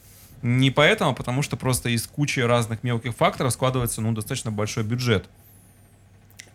[0.43, 4.83] Не поэтому, а потому что просто из кучи разных мелких факторов складывается ну достаточно большой
[4.83, 5.27] бюджет.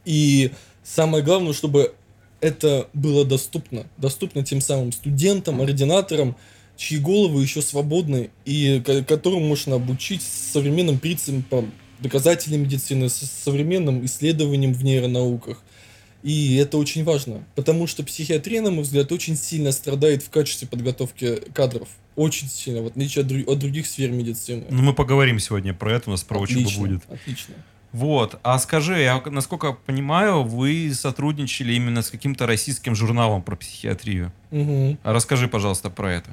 [0.04, 1.94] И самое главное, чтобы
[2.40, 3.86] это было доступно.
[3.96, 6.36] Доступно тем самым студентам, ординаторам,
[6.76, 14.04] чьи головы еще свободны и ко- которым можно обучить современным принципам доказательной медицины, с современным
[14.04, 15.62] исследованием в нейронауках.
[16.22, 20.66] И это очень важно, потому что психиатрия, на мой взгляд, очень сильно страдает в качестве
[20.66, 21.88] подготовки кадров.
[22.16, 24.64] Очень сильно, в отличие от, от других сфер медицины.
[24.70, 27.02] Ну, мы поговорим сегодня про это, у нас про учебу Отлично, будет.
[27.10, 27.54] Отлично.
[27.94, 28.40] Вот.
[28.42, 34.32] А скажи, я, насколько понимаю, вы сотрудничали именно с каким-то российским журналом про психиатрию.
[34.50, 36.30] А Расскажи, пожалуйста, про это.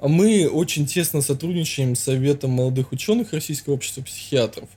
[0.00, 4.70] А Мы очень тесно сотрудничаем с Советом молодых ученых Российского общества психиатров.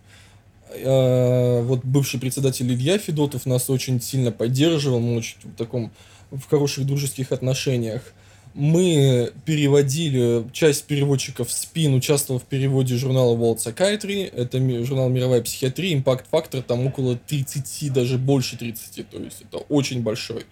[0.72, 5.90] Э, Вот бывший председатель Илья Федотов нас очень сильно поддерживал, мы очень в таком
[6.32, 8.02] в хороших дружеских отношениях.
[8.56, 15.94] Мы переводили, часть переводчиков СПИН участвовал в переводе журнала World Psychiatry, это журнал «Мировая психиатрия»,
[15.94, 20.46] импакт-фактор там около 30, даже больше 30, то есть это очень большой.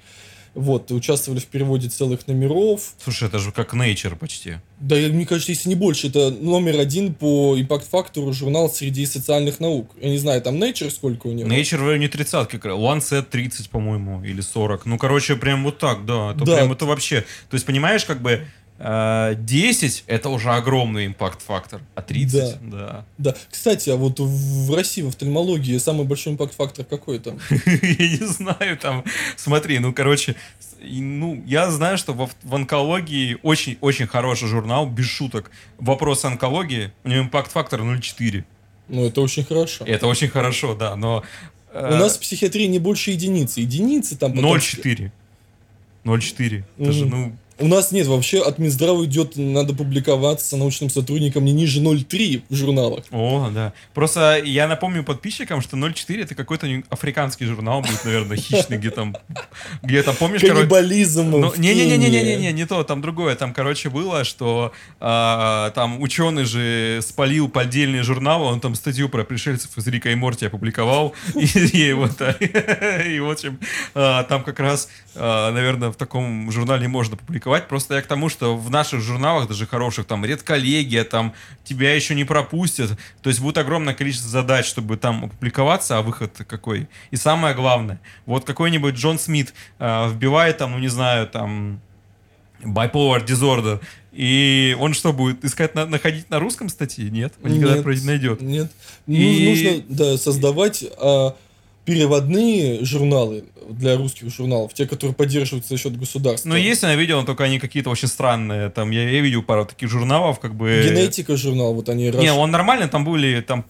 [0.58, 4.56] Вот, участвовали в переводе целых номеров, Слушай, это же как Nature почти.
[4.80, 9.92] да, мне кажется, если не больше, это номер один по импакт-фактору журнал среди социальных наук.
[10.02, 11.48] Я не знаю, там Nature сколько у него.
[11.48, 14.86] Nature в районе тридцатки, Lancet 30, по-моему, или 40.
[14.88, 16.32] Ну, короче, прям вот так, да.
[16.32, 16.56] Это Да.
[16.56, 17.22] прям это вообще...
[17.50, 18.46] То есть, понимаешь, как бы
[18.80, 23.06] 10 это уже огромный импакт-фактор, а 30, да.
[23.18, 23.36] Да.
[23.50, 27.40] Кстати, а вот в России в офтальмологии самый большой импакт-фактор какой там?
[27.66, 29.04] Я не знаю, там,
[29.36, 30.36] смотри, ну, короче,
[30.80, 35.50] ну, я знаю, что в, онкологии очень-очень хороший журнал, без шуток.
[35.80, 38.44] Вопрос онкологии, у него импакт-фактор 0,4.
[38.90, 39.86] Ну, это очень хорошо.
[39.86, 41.24] Это очень хорошо, да, но...
[41.74, 43.62] э, У нас в психиатрии не больше единицы.
[43.62, 45.12] Единицы там потом- 0,4.
[46.06, 46.64] 0,4.
[46.78, 51.54] Это же, ну, У нас нет, вообще от Минздрава идет, надо публиковаться научным сотрудникам не
[51.54, 53.06] ниже 0,3 в журналах.
[53.12, 53.74] О, да.
[53.96, 59.18] Просто я напомню подписчикам, что 0.4 это какой-то африканский журнал будет, наверное, хищный, где там,
[59.82, 60.68] где там, помнишь, короче...
[60.68, 63.36] Каннибализм Ну, в не-не-не-не-не-не, не то, там другое.
[63.36, 69.24] Там, короче, было, что а, там ученый же спалил поддельные журналы, он там статью про
[69.24, 73.60] пришельцев из Рика и Морти опубликовал, и, и вот, и, в общем,
[73.96, 77.47] а, там как раз, а, наверное, в таком журнале можно публиковать.
[77.68, 81.34] Просто я к тому, что в наших журналах, даже хороших, там, редколлегия, там,
[81.64, 82.98] тебя еще не пропустят.
[83.22, 86.88] То есть будет огромное количество задач, чтобы там опубликоваться, а выход какой.
[87.12, 91.80] И самое главное, вот какой-нибудь Джон Смит а, вбивает там, ну не знаю, там
[92.64, 93.80] bipolar disorder,
[94.12, 97.10] и он что будет искать на- находить на русском статье?
[97.10, 98.42] Нет, он никогда Нет, найдет.
[98.42, 98.72] Нет.
[99.06, 101.36] И- Нужно да, создавать а,
[101.88, 106.50] переводные журналы для русских журналов, те, которые поддерживаются за счет государства.
[106.50, 108.70] Но есть я видел, только они какие-то очень странные.
[108.70, 110.84] Там я, я видел пару таких журналов, как бы.
[110.86, 113.66] Генетика журнал, вот они Не, он нормально, там были там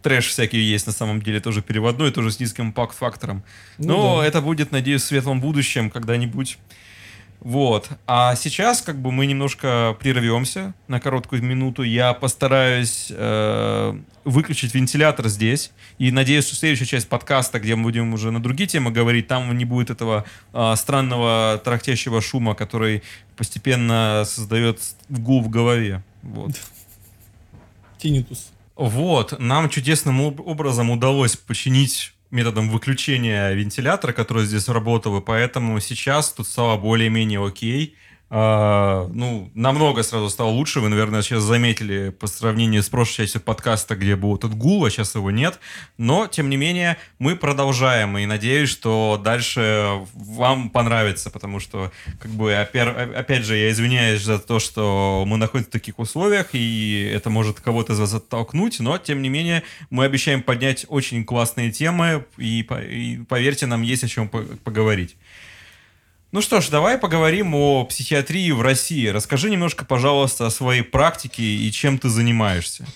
[0.00, 3.42] трэш всякие есть на самом деле, тоже переводной, тоже с низким импакт-фактором.
[3.78, 4.28] Ну Но да.
[4.28, 6.56] это будет, надеюсь, в светлом будущем когда-нибудь.
[7.40, 7.88] Вот.
[8.06, 11.82] А сейчас как бы мы немножко прервемся на короткую минуту.
[11.82, 15.72] Я постараюсь э, выключить вентилятор здесь.
[15.98, 19.56] И надеюсь, что следующая часть подкаста, где мы будем уже на другие темы говорить, там
[19.56, 23.02] не будет этого э, странного тарахтящего шума, который
[23.36, 26.02] постепенно создает гул в голове.
[26.22, 26.52] Вот.
[27.98, 28.50] Тинитус.
[28.76, 35.80] Вот, нам чудесным об- образом удалось починить методом выключения вентилятора, который здесь работал, и поэтому
[35.80, 37.96] сейчас тут стало более-менее окей.
[38.32, 40.78] А, ну, намного сразу стало лучше.
[40.78, 44.90] Вы, наверное, сейчас заметили по сравнению с прошлой частью подкаста, где был этот гул, а
[44.90, 45.58] сейчас его нет.
[45.98, 51.90] Но, тем не менее, мы продолжаем, и надеюсь, что дальше вам понравится, потому что,
[52.20, 57.10] как бы, опять же, я извиняюсь за то, что мы находимся в таких условиях, и
[57.12, 61.72] это может кого-то из вас оттолкнуть, но, тем не менее, мы обещаем поднять очень классные
[61.72, 65.16] темы, и, и поверьте, нам есть о чем по- поговорить.
[66.32, 69.08] Ну что ж, давай поговорим о психиатрии в России.
[69.08, 72.86] Расскажи немножко, пожалуйста, о своей практике и чем ты занимаешься.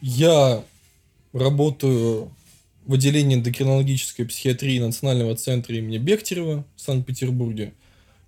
[0.00, 0.62] Я
[1.32, 2.30] работаю
[2.86, 7.72] в отделении эндокринологической психиатрии Национального центра имени Бехтерева в Санкт-Петербурге.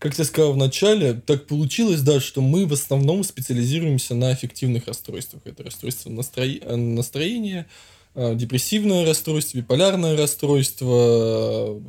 [0.01, 4.89] Как я сказал в начале, так получилось, да, что мы в основном специализируемся на аффективных
[4.89, 5.43] расстройствах.
[5.45, 7.67] Это расстройство э, настроения,
[8.15, 11.81] депрессивное расстройство, биполярное расстройство,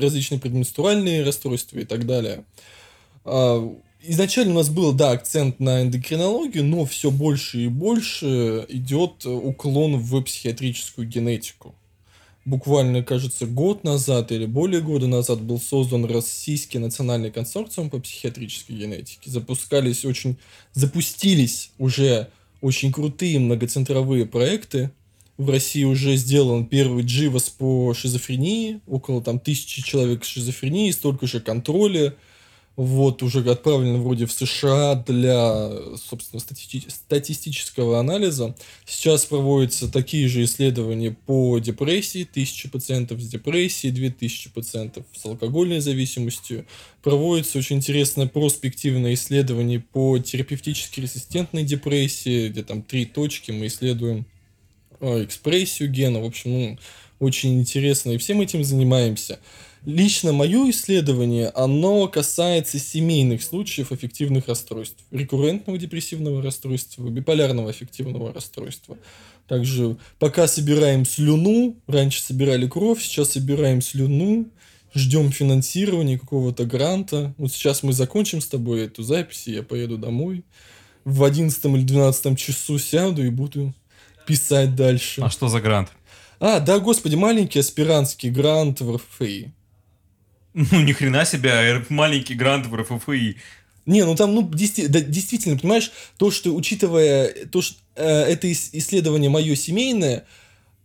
[0.00, 2.44] различные предменструальные расстройства и так далее.
[3.24, 9.26] А, изначально у нас был, да, акцент на эндокринологию, но все больше и больше идет
[9.26, 11.74] уклон в психиатрическую генетику.
[12.46, 18.76] Буквально, кажется, год назад или более года назад был создан Российский национальный консорциум по психиатрической
[18.76, 19.28] генетике.
[19.28, 20.36] Запускались очень,
[20.72, 22.28] запустились уже
[22.60, 24.92] очень крутые многоцентровые проекты.
[25.38, 31.26] В России уже сделан первый дживас по шизофрении, около там тысячи человек с шизофренией, столько
[31.26, 32.14] же контроля,
[32.76, 38.54] вот, уже отправлено вроде в США для, собственно, стати статистического анализа.
[38.84, 45.80] Сейчас проводятся такие же исследования по депрессии, тысячи пациентов с депрессией, 2000 пациентов с алкогольной
[45.80, 46.66] зависимостью.
[47.02, 54.26] Проводится очень интересное проспективное исследование по терапевтически резистентной депрессии, где там три точки мы исследуем
[55.00, 56.20] экспрессию гена.
[56.20, 56.78] В общем, ну,
[57.18, 59.38] очень интересно, и всем этим занимаемся.
[59.84, 65.04] Лично мое исследование, оно касается семейных случаев аффективных расстройств.
[65.12, 68.98] Рекуррентного депрессивного расстройства, биполярного аффективного расстройства.
[69.46, 74.50] Также пока собираем слюну, раньше собирали кровь, сейчас собираем слюну,
[74.92, 77.32] ждем финансирования какого-то гранта.
[77.38, 80.42] Вот сейчас мы закончим с тобой эту запись, и я поеду домой.
[81.04, 83.72] В 11 или 12 часу сяду и буду
[84.26, 85.22] писать дальше.
[85.22, 85.88] А что за грант?
[86.40, 89.52] А, да, господи, маленький аспирантский грант в РФИ.
[90.54, 93.36] Ну, ни хрена себе, а маленький грант в РФФИ.
[93.86, 98.50] Не, ну там, ну, действи- да, действительно, понимаешь, то, что, учитывая то, что э, это
[98.52, 100.24] исследование мое семейное,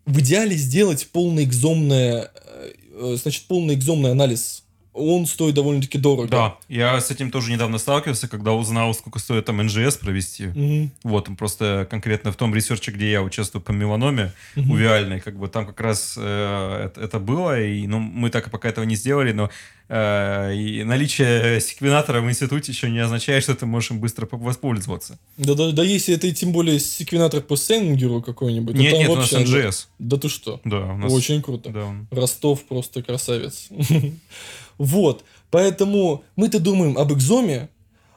[0.06, 4.61] в идеале сделать полный экзомное, э, э, значит, полный экзомный анализ
[4.94, 6.28] он стоит довольно-таки дорого.
[6.28, 10.48] Да, я с этим тоже недавно сталкивался, когда узнал, сколько стоит там NGS провести.
[10.48, 10.90] Угу.
[11.04, 14.74] Вот, просто конкретно в том research е, где я участвую по меланоме, угу.
[14.74, 18.50] увеальной, как бы там как раз э, это, это было, и ну, мы так и
[18.50, 19.50] пока этого не сделали, но
[19.88, 25.18] э, и наличие секвенатора в институте еще не означает, что ты можешь им быстро воспользоваться.
[25.38, 28.76] Да, да, да, если это тем более секвенатор по Сенгеру какой-нибудь.
[28.76, 29.88] Нет, нет, вообще, у нас NGS.
[30.00, 30.60] Да, да ты что?
[30.66, 31.14] Да, у нас...
[31.14, 31.70] Очень круто.
[31.70, 31.96] Да.
[32.12, 33.70] Ростов просто красавец.
[34.82, 35.24] Вот.
[35.52, 37.70] Поэтому мы-то думаем об экзоме,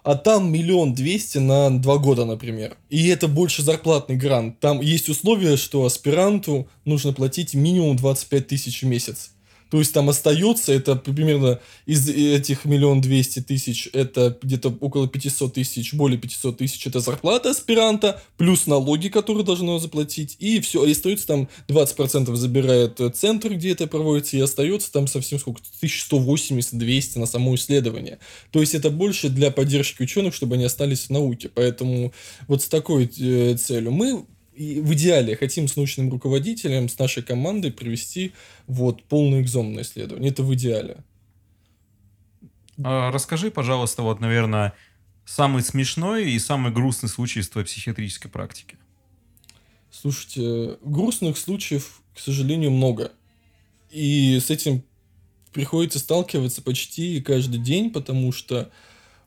[0.03, 2.79] а там миллион двести на два года, например.
[2.89, 4.61] И это больше зарплатный грант.
[4.61, 9.34] Там есть условие, что аспиранту нужно платить минимум 25 тысяч в месяц.
[9.75, 15.53] То есть там остается, это примерно из этих миллион двести тысяч, это где-то около 500
[15.53, 20.93] тысяч, более 500 тысяч, это зарплата аспиранта, плюс налоги, которые должны заплатить, и все, и
[20.93, 27.27] остается там 20% забирает центр, где это проводится, и остается там совсем сколько, 1180-200 на
[27.27, 28.21] само исследование.
[28.53, 31.51] То есть это больше для поддержки ученых, чтобы они остались в науке.
[31.53, 32.13] Поэтому
[32.47, 37.23] вот с такой э, целью мы и в идеале хотим с научным руководителем, с нашей
[37.23, 38.33] командой провести
[38.67, 40.31] вот полное экзомное исследование.
[40.31, 40.99] Это в идеале.
[42.83, 44.75] А, расскажи, пожалуйста, вот, наверное,
[45.25, 48.77] самый смешной и самый грустный случай из твоей психиатрической практики.
[49.91, 53.13] Слушайте, грустных случаев, к сожалению, много.
[53.91, 54.83] И с этим
[55.53, 58.71] приходится сталкиваться почти каждый день, потому что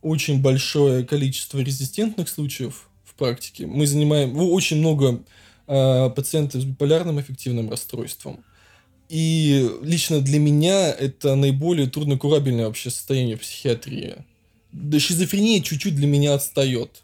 [0.01, 3.65] очень большое количество резистентных случаев практике.
[3.65, 5.21] Мы занимаем ну, очень много
[5.67, 8.43] э, пациентов с биполярным аффективным расстройством.
[9.09, 14.15] И лично для меня это наиболее труднокурабельное вообще состояние психиатрии.
[14.71, 17.03] Да, шизофрения чуть-чуть для меня отстает.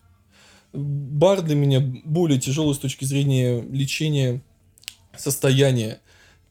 [0.73, 4.41] Бар для меня более тяжелый с точки зрения лечения
[5.15, 5.99] состояния.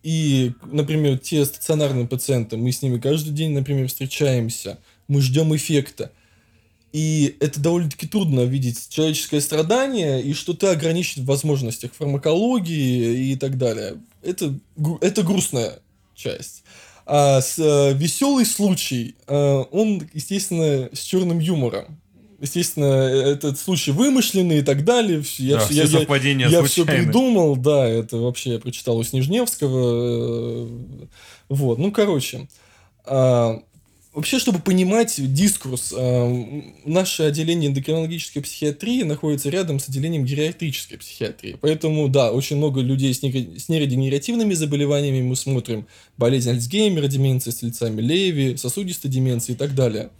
[0.02, 6.12] И, например, те стационарные пациенты, мы с ними каждый день, например, встречаемся, мы ждем эффекта.
[6.92, 13.36] И это довольно-таки трудно видеть человеческое страдание и что ты ограничен в возможностях фармакологии и
[13.36, 13.96] так далее.
[14.22, 14.54] Это,
[15.00, 15.78] это грустная
[16.14, 16.64] часть.
[17.06, 21.98] А с, э, веселый случай, э, он, естественно, с черным юмором.
[22.40, 25.22] Естественно, этот случай вымышленный и так далее.
[25.38, 29.04] Я, да, я, все совпадения я, я все придумал, да, это вообще я прочитал у
[29.04, 30.66] Снежневского.
[30.66, 31.06] Э,
[31.48, 32.48] вот, ну, короче.
[33.06, 33.60] Э,
[34.14, 41.56] Вообще, чтобы понимать дискурс, э, наше отделение эндокринологической психиатрии находится рядом с отделением гериатрической психиатрии.
[41.58, 45.86] Поэтому, да, очень много людей с, не, с нейродегенеративными заболеваниями мы смотрим.
[46.18, 50.10] Болезнь Альцгеймера, деменция с лицами Леви, сосудистой деменции и так далее.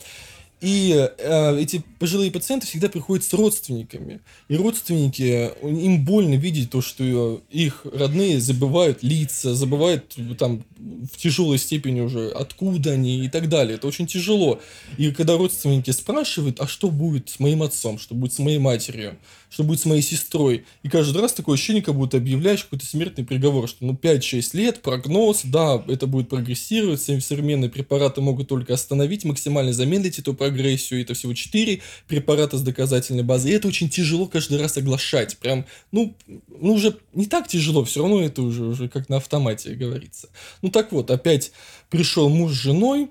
[0.62, 4.20] И э, эти пожилые пациенты всегда приходят с родственниками.
[4.48, 11.58] И родственники, им больно видеть то, что их родные забывают лица, забывают там в тяжелой
[11.58, 13.74] степени уже, откуда они и так далее.
[13.74, 14.60] Это очень тяжело.
[14.98, 19.18] И когда родственники спрашивают, а что будет с моим отцом, что будет с моей матерью,
[19.50, 23.24] что будет с моей сестрой, и каждый раз такое ощущение, как будто объявляешь какой-то смертный
[23.24, 29.24] приговор, что ну 5-6 лет, прогноз, да, это будет прогрессировать, современные препараты могут только остановить,
[29.24, 34.26] максимально замедлить эту прогрессию, это всего 4 препарата с доказательной базой, и это очень тяжело
[34.26, 36.14] каждый раз оглашать, прям, ну,
[36.48, 40.28] ну уже не так тяжело, все равно это уже, уже как на автомате говорится.
[40.62, 41.52] Ну так вот, опять
[41.90, 43.10] пришел муж с женой,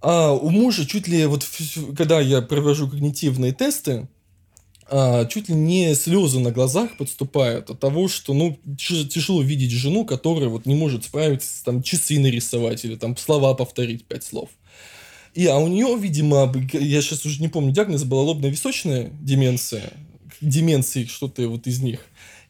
[0.00, 1.46] а у мужа чуть ли вот
[1.96, 4.08] когда я провожу когнитивные тесты,
[4.92, 10.04] а, чуть ли не слезы на глазах подступают от того, что ну тяжело видеть жену,
[10.04, 14.48] которая вот не может справиться, там часы нарисовать или там слова повторить пять слов.
[15.34, 19.92] И, а у нее, видимо, я сейчас уже не помню диагноз, была лобно-височная деменция,
[20.40, 22.00] деменции что-то вот из них.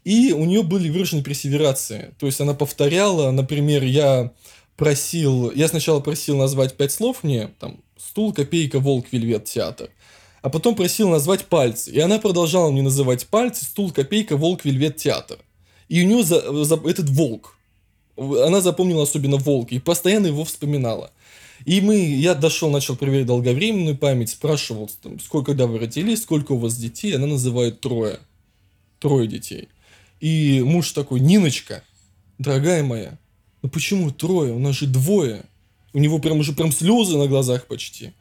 [0.04, 2.14] И у нее были выражены персеверации.
[2.18, 4.32] То есть она повторяла, например, я
[4.76, 9.90] просил, я сначала просил назвать пять слов мне, там, стул, копейка, волк, вельвет, театр.
[10.40, 11.90] А потом просил назвать пальцы.
[11.90, 15.38] И она продолжала мне называть пальцы, стул, копейка, волк, вельвет, театр.
[15.88, 17.58] И у нее за, за, этот волк.
[18.16, 21.10] Она запомнила особенно волк и постоянно его вспоминала.
[21.64, 26.52] И мы, я дошел, начал проверять долговременную память, спрашивал, там, сколько, когда вы родились, сколько
[26.52, 28.18] у вас детей, она называет трое.
[28.98, 29.68] Трое детей.
[30.20, 31.82] И муж такой, Ниночка,
[32.38, 33.18] дорогая моя,
[33.62, 34.52] ну почему трое?
[34.52, 35.44] У нас же двое.
[35.92, 38.12] У него прям уже прям слезы на глазах почти.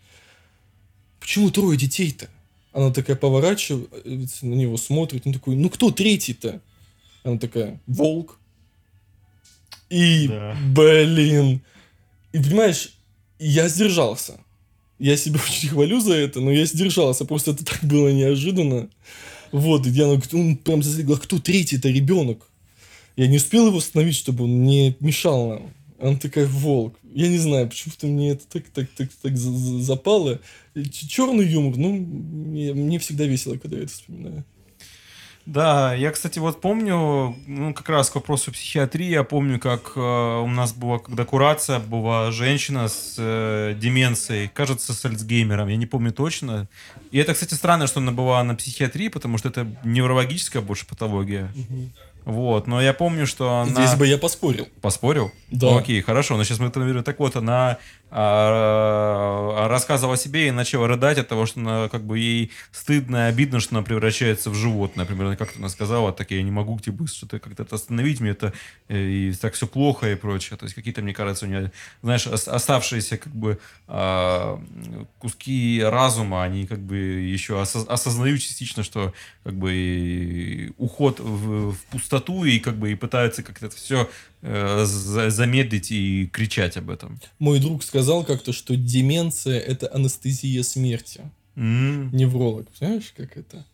[1.19, 2.29] Почему трое детей-то?
[2.71, 6.61] Она такая поворачивается на него, смотрит, он такой, ну кто третий-то?
[7.23, 8.39] Она такая, волк.
[9.89, 10.55] И, да.
[10.73, 11.61] блин.
[12.31, 12.93] И понимаешь,
[13.39, 14.39] я сдержался.
[14.99, 17.25] Я себя очень хвалю за это, но я сдержался.
[17.25, 18.89] Просто это так было неожиданно.
[19.51, 22.47] Вот, и Диана говорит, он прям застригла, кто третий-то ребенок?
[23.15, 25.73] Я не успел его остановить, чтобы он не мешал нам.
[25.99, 26.97] Она такая, волк.
[27.13, 30.39] Я не знаю, почему-то мне это так, так, так, так запало.
[30.91, 34.45] Черный юмор, ну, мне, мне всегда весело, когда я это вспоминаю.
[35.49, 39.99] Да, я, кстати, вот помню, ну, как раз к вопросу психиатрии, я помню, как э,
[39.99, 45.87] у нас была, когда курация, была женщина с э, деменцией, кажется, с Альцгеймером, я не
[45.87, 46.67] помню точно.
[47.09, 51.51] И это, кстати, странно, что она была на психиатрии, потому что это неврологическая больше патология.
[51.55, 51.89] Угу.
[52.25, 53.71] Вот, но я помню, что она...
[53.71, 54.67] Здесь бы я поспорил.
[54.81, 55.31] Поспорил?
[55.49, 55.79] Да.
[55.79, 57.79] окей, хорошо, но сейчас мы это наверное, Так вот, она
[58.11, 63.29] рассказывала о себе и начала рыдать от того, что она, как бы ей стыдно и
[63.29, 65.05] обидно, что она превращается в животное.
[65.05, 68.53] Например, как-то она сказала, так я не могу типа, что-то как-то остановить, мне это
[68.87, 70.57] э, и так все плохо и прочее.
[70.57, 74.61] То есть какие-то, мне кажется, у нее, знаешь, оставшиеся как бы а,
[75.19, 82.43] куски разума, они как бы еще осознают частично, что как бы уход в, в пустоту
[82.43, 84.09] и как бы и пытаются как-то это все
[84.41, 87.19] замедлить и кричать об этом.
[87.39, 91.21] Мой друг сказал как-то, что деменция это анестезия смерти.
[91.55, 92.15] Mm.
[92.15, 93.65] Невролог, знаешь, как это?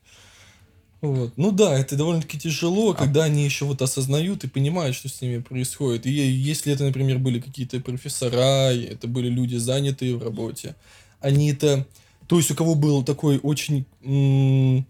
[1.02, 1.34] Вот.
[1.38, 2.96] Ну да, это довольно-таки тяжело, а...
[2.96, 6.08] когда они еще вот осознают и понимают, что с ними происходит.
[6.08, 10.76] И если это, например, были какие-то профессора, это были люди занятые в работе,
[11.20, 11.86] они это...
[12.28, 13.86] То есть у кого был такой очень...
[14.04, 14.86] М-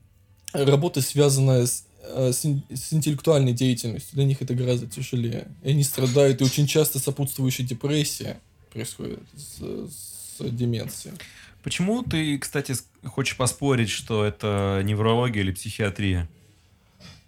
[0.53, 1.84] работа, связанная с Э,
[2.31, 5.47] с, с интеллектуальной деятельностью, для них это гораздо тяжелее.
[5.63, 8.39] И они страдают, и очень часто сопутствующая депрессия
[8.71, 11.15] происходит с, с деменцией.
[11.63, 12.75] Почему ты, кстати,
[13.05, 16.29] хочешь поспорить, что это неврология или психиатрия?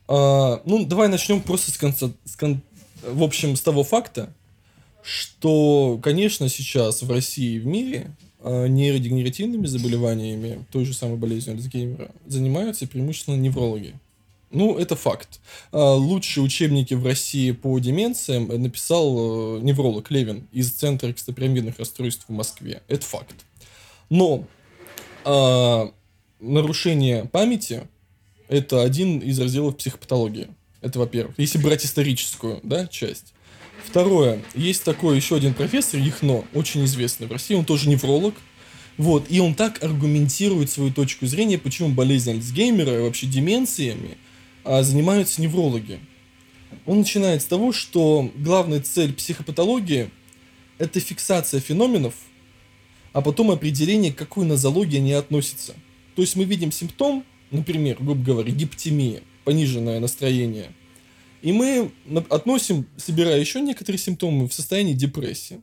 [0.08, 2.62] А, ну, давай начнем просто с конца, с кон,
[3.04, 4.34] в общем, с того факта,
[5.02, 8.12] что, конечно, сейчас в России и в мире
[8.42, 13.96] а, нейродегенеративными заболеваниями, той же самой болезнью Альцгеймера, занимаются преимущественно неврологи.
[14.50, 15.40] Ну, это факт.
[15.72, 22.26] А, лучшие учебники в России по деменциям написал э, невролог Левин из Центра экстапирамидных расстройств
[22.28, 22.82] в Москве.
[22.88, 23.36] Это факт.
[24.10, 24.46] Но
[25.26, 25.92] а,
[26.40, 27.88] нарушение памяти–
[28.48, 30.48] это один из разделов психопатологии.
[30.80, 31.38] Это во-первых.
[31.38, 33.34] Если брать историческую да, часть.
[33.86, 34.42] Второе.
[34.56, 37.56] Есть такой еще один профессор, Яхно, очень известный в России.
[37.56, 38.36] Он тоже невролог.
[38.98, 39.26] Вот.
[39.30, 44.18] И он так аргументирует свою точку зрения, почему болезнь Альцгеймера и вообще деменциями–
[44.82, 46.00] занимаются неврологи.
[46.86, 50.10] Он начинает с того, что главная цель психопатологии–
[50.78, 52.14] это фиксация феноменов,
[53.14, 55.74] а потом определение, к какой нозологии они относятся.
[56.16, 60.72] То есть мы видим симптом, например, грубо говоря, гиптемия, пониженное настроение,
[61.42, 61.92] и мы
[62.30, 65.62] относим, собирая еще некоторые симптомы, в состоянии депрессии.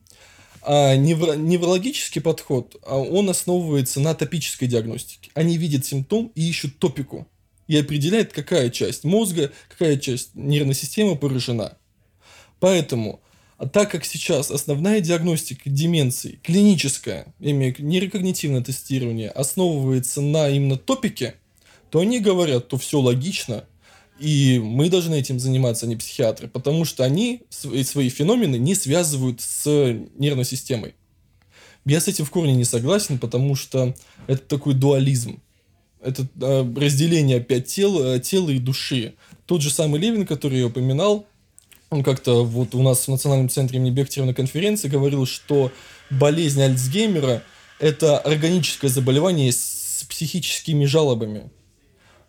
[0.62, 5.30] А невро- неврологический подход, а он основывается на топической диагностике.
[5.34, 7.28] Они видят симптом и ищут топику
[7.66, 11.76] и определяет, какая часть мозга, какая часть нервной системы поражена.
[12.60, 13.20] Поэтому
[13.56, 21.36] А так как сейчас основная диагностика деменции, клиническая, имея нейрокогнитивное тестирование, основывается на именно топике,
[21.90, 23.64] то они говорят, то все логично,
[24.18, 28.74] и мы должны этим заниматься, а не психиатры, потому что они свои, свои феномены не
[28.74, 29.64] связывают с
[30.16, 30.94] нервной системой.
[31.84, 33.94] Я с этим в корне не согласен, потому что
[34.26, 35.40] это такой дуализм.
[36.04, 39.14] Это э, разделение опять тела, тела и души.
[39.46, 41.26] Тот же самый Левин, который я упоминал,
[41.90, 45.70] он как-то вот у нас в Национальном центре имени Бехтерева на конференции говорил, что
[46.10, 47.42] болезнь Альцгеймера–
[47.78, 51.50] это органическое заболевание с психическими жалобами.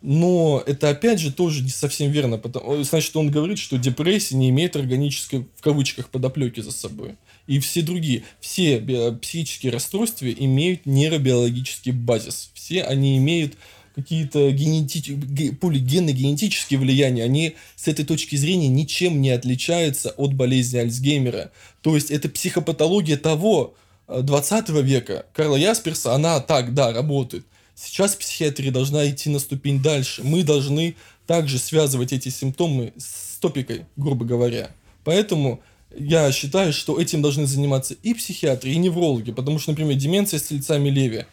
[0.02, 2.38] Но это опять же тоже не совсем верно.
[2.38, 7.16] Потому, значит, он говорит, что депрессия не имеет органической, в кавычках, подоплеки за собой.
[7.48, 8.80] И все другие, все
[9.20, 12.52] психические расстройства имеют нейробиологический базис.
[12.66, 13.58] Все они имеют
[13.94, 21.52] какие-то генетические, полигенно-генетические влияния, они с этой точки зрения ничем не отличаются от болезни Альцгеймера.
[21.84, 23.76] То есть это психопатология того
[24.08, 25.28] 20 э, века.
[25.32, 27.46] Карла Ясперса, она так, да, работает.
[27.76, 30.24] Сейчас психиатрия должна идти на ступень дальше.
[30.24, 30.96] Мы должны
[31.28, 34.72] также связывать эти симптомы с топикой, грубо говоря.
[35.04, 35.62] Поэтому
[35.96, 40.44] я считаю, что этим должны заниматься и психиатры, и неврологи, потому что, например, деменция с
[40.44, 41.26] тельцами Леви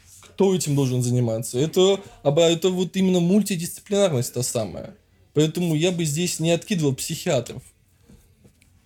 [0.42, 1.56] кто этим должен заниматься?
[1.56, 4.96] Это, это вот именно мультидисциплинарность та самая.
[5.34, 7.62] Поэтому я бы здесь не откидывал психиатров.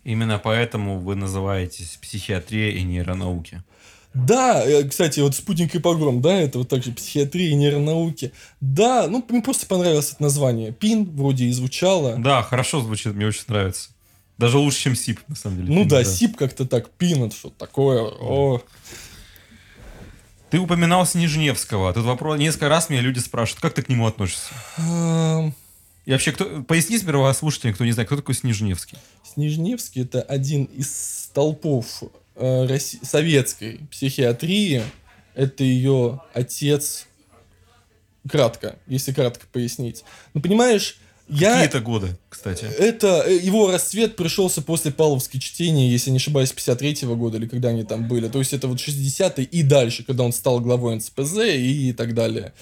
[0.04, 3.62] Именно поэтому вы называетесь психиатрия и нейронауки.
[4.12, 8.32] Да, э, кстати, вот «Спутник и погром», да, это вот также психиатрия и нейронауки.
[8.60, 10.72] Да, ну, мне просто понравилось это название.
[10.72, 12.16] ПИН вроде и звучало.
[12.18, 13.88] Да, хорошо звучит, мне очень нравится.
[14.36, 15.68] Даже лучше, чем СИП, на самом деле.
[15.72, 18.02] Ну ПИН, да, да, СИП как-то так, ПИН, это что такое.
[18.02, 18.60] О.
[20.50, 21.92] Ты упоминал Снежневского.
[21.92, 24.54] Тут вопрос несколько раз меня люди спрашивают, как ты к нему относишься?
[26.04, 28.96] И вообще, кто, поясни сперва слушателям, кто не знает, кто такой Снежневский.
[29.24, 32.04] Снежневский это один из столпов
[32.36, 34.84] э, Росси- советской психиатрии.
[35.34, 37.08] Это ее отец.
[38.30, 40.04] Кратко, если кратко пояснить.
[40.32, 41.52] Ну, понимаешь, я...
[41.52, 42.64] Какие это годы, кстати?
[42.64, 47.70] Это э, его расцвет пришелся после Павловской чтения, если не ошибаюсь, 53-го года или когда
[47.70, 48.28] они там были.
[48.28, 52.52] То есть это вот 60-е и дальше, когда он стал главой НЦПЗ и так далее.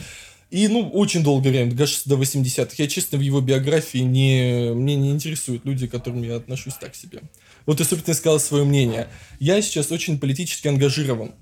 [0.50, 2.74] И, ну, очень долгое время, до 80-х.
[2.78, 4.72] Я, честно, в его биографии не...
[4.72, 7.22] Мне не интересуют люди, к которым я отношусь так себе.
[7.66, 9.08] Вот ты, собственно, сказал свое мнение.
[9.40, 11.32] Я сейчас очень политически ангажирован.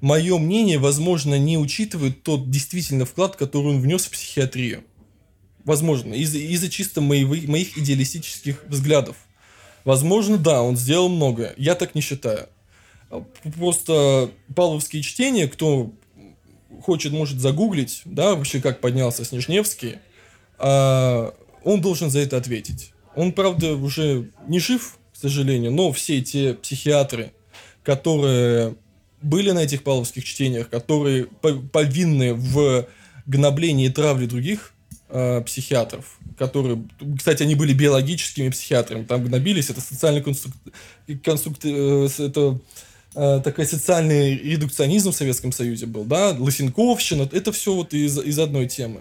[0.00, 4.82] Мое мнение, возможно, не учитывает тот действительно вклад, который он внес в психиатрию.
[5.64, 9.16] Возможно, из- из-за чисто моих, моих идеалистических взглядов.
[9.84, 11.54] Возможно, да, он сделал многое.
[11.56, 12.48] Я так не считаю.
[13.56, 15.92] Просто павловские чтения, кто
[16.82, 19.98] хочет, может загуглить, да, вообще как поднялся Снежневский,
[20.58, 21.34] а,
[21.64, 22.92] он должен за это ответить.
[23.14, 27.32] Он, правда, уже не жив, к сожалению, но все те психиатры,
[27.82, 28.74] которые
[29.20, 32.88] были на этих павловских чтениях, которые повинны в
[33.26, 34.71] гноблении и травле других
[35.12, 36.82] э, психиатров, которые,
[37.16, 40.54] кстати, они были биологическими психиатрами, там гнобились, это социальный конструк...
[41.22, 41.56] конструк...
[41.62, 42.58] Э, это
[43.14, 48.38] э, такой социальный редукционизм в Советском Союзе был, да, Лысенковщина, это все вот из, из
[48.38, 49.00] одной темы.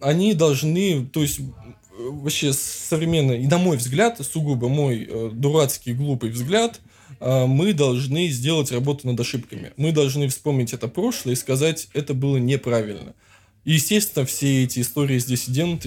[0.00, 1.40] Они должны, то есть
[1.98, 6.80] вообще современный, и на мой взгляд, сугубо мой э, дурацкий, глупый взгляд,
[7.20, 9.72] э, мы должны сделать работу над ошибками.
[9.76, 13.14] Мы должны вспомнить это прошлое и сказать, это было неправильно.
[13.64, 15.86] И, естественно, все эти истории с, диссидент,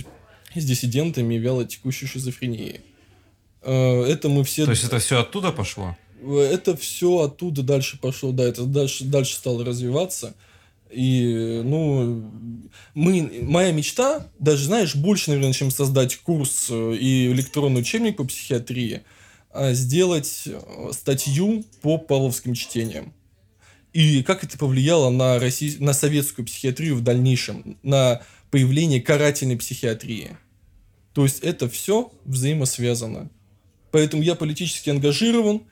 [0.55, 2.82] с диссидентами и вялотекущей шизофренией.
[3.61, 4.65] Э, это мы все...
[4.65, 5.95] То есть это все оттуда пошло?
[6.23, 10.34] Это все оттуда дальше пошло, да, это дальше, дальше стало развиваться.
[10.89, 12.32] И, ну,
[12.95, 18.23] мы, моя мечта, даже, знаешь, больше, наверное, чем создать курс э, и электронный учебник по
[18.23, 19.03] психиатрии,
[19.51, 20.59] а сделать э,
[20.93, 23.13] статью по павловским чтениям
[23.97, 25.75] и как это повлияло на, Россий...
[25.79, 28.21] на советскую психиатрию в дальнейшем, на
[28.51, 30.37] появление карательной психиатрии.
[31.13, 33.31] То есть это все взаимосвязано.
[33.91, 35.63] Поэтому я политически ангажирован.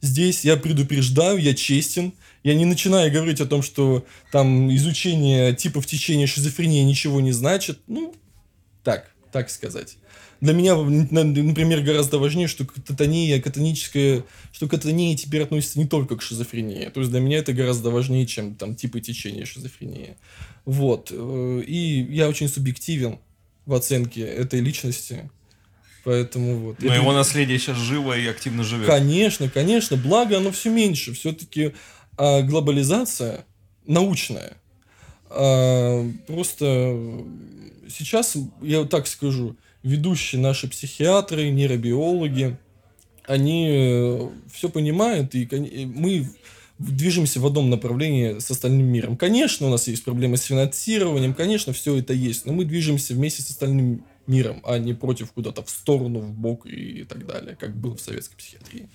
[0.00, 2.14] Здесь я предупреждаю, я честен.
[2.42, 7.80] Я не начинаю говорить о том, что там изучение типов течения шизофрении ничего не значит.
[7.86, 8.14] Ну,
[8.82, 9.98] так, так сказать
[10.44, 16.22] для меня, например, гораздо важнее, что кататония, катоническая, что кататония теперь относится не только к
[16.22, 16.90] шизофрении.
[16.90, 20.18] То есть для меня это гораздо важнее, чем там типы течения шизофрении.
[20.66, 21.10] Вот.
[21.10, 23.20] Э, и я очень субъективен
[23.64, 25.30] в оценке этой личности.
[26.04, 26.82] Поэтому вот.
[26.82, 26.96] Но это...
[26.96, 28.86] его наследие сейчас живо и активно живет.
[28.86, 29.96] Конечно, конечно.
[29.96, 31.14] Благо оно все меньше.
[31.14, 31.72] Все-таки
[32.18, 33.46] а, глобализация
[33.86, 34.58] научная.
[35.30, 37.24] А, просто
[37.88, 42.56] сейчас, я вот так скажу, ведущие наши психиатры, нейробиологи,
[43.26, 45.46] они все понимают, и
[45.86, 46.28] мы
[46.78, 49.16] движемся в одном направлении с остальным миром.
[49.16, 53.42] Конечно, у нас есть проблемы с финансированием, конечно, все это есть, но мы движемся вместе
[53.42, 57.76] с остальным миром, а не против куда-то в сторону, в бок и так далее, как
[57.76, 58.88] было в советской психиатрии.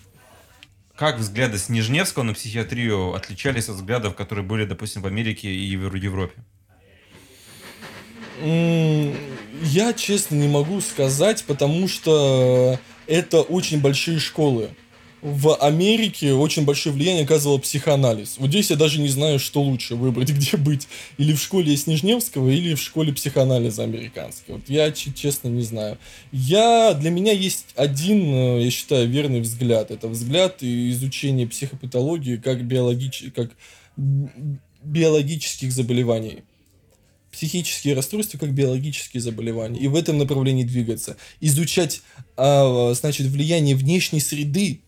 [0.95, 5.95] Как взгляды Снежневского на психиатрию отличались от взглядов, которые были, допустим, в Америке и в
[5.95, 6.43] Европе?
[8.41, 14.69] Я честно не могу сказать, потому что это очень большие школы
[15.21, 18.35] в Америке очень большое влияние оказывал психоанализ.
[18.37, 20.87] Вот здесь я даже не знаю, что лучше выбрать, где быть.
[21.17, 24.55] Или в школе Снежневского, или в школе психоанализа американского.
[24.55, 25.97] Вот я, честно, не знаю.
[26.31, 29.91] Я, для меня есть один, э, я считаю, верный взгляд.
[29.91, 33.25] Это взгляд изучения психопатологии как, биологич...
[33.35, 33.51] как
[34.81, 36.43] биологических заболеваний
[37.39, 41.15] психические расстройства как биологические заболевания и в этом направлении двигаться.
[41.39, 42.01] Изучать,
[42.35, 44.81] а, значит, влияние внешней среды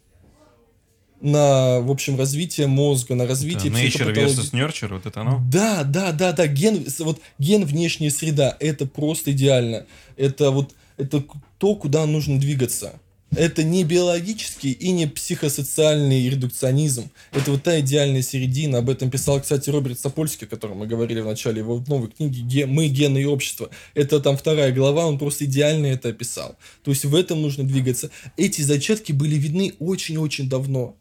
[1.22, 5.42] на, в общем, развитие мозга, на развитие это Nature versus nurture, вот это оно?
[5.50, 9.86] Да, да, да, да, ген, вот ген внешняя среда, это просто идеально.
[10.18, 11.24] Это вот, это
[11.58, 13.00] то, куда нужно двигаться.
[13.34, 17.10] Это не биологический и не психосоциальный редукционизм.
[17.32, 18.80] Это вот та идеальная середина.
[18.80, 22.64] Об этом писал, кстати, Роберт Сапольский, о котором мы говорили в начале его новой книги
[22.64, 23.70] «Мы, гены и общество».
[23.94, 26.58] Это там вторая глава, он просто идеально это описал.
[26.84, 28.12] То есть в этом нужно двигаться.
[28.36, 30.98] Эти зачатки были видны очень-очень давно.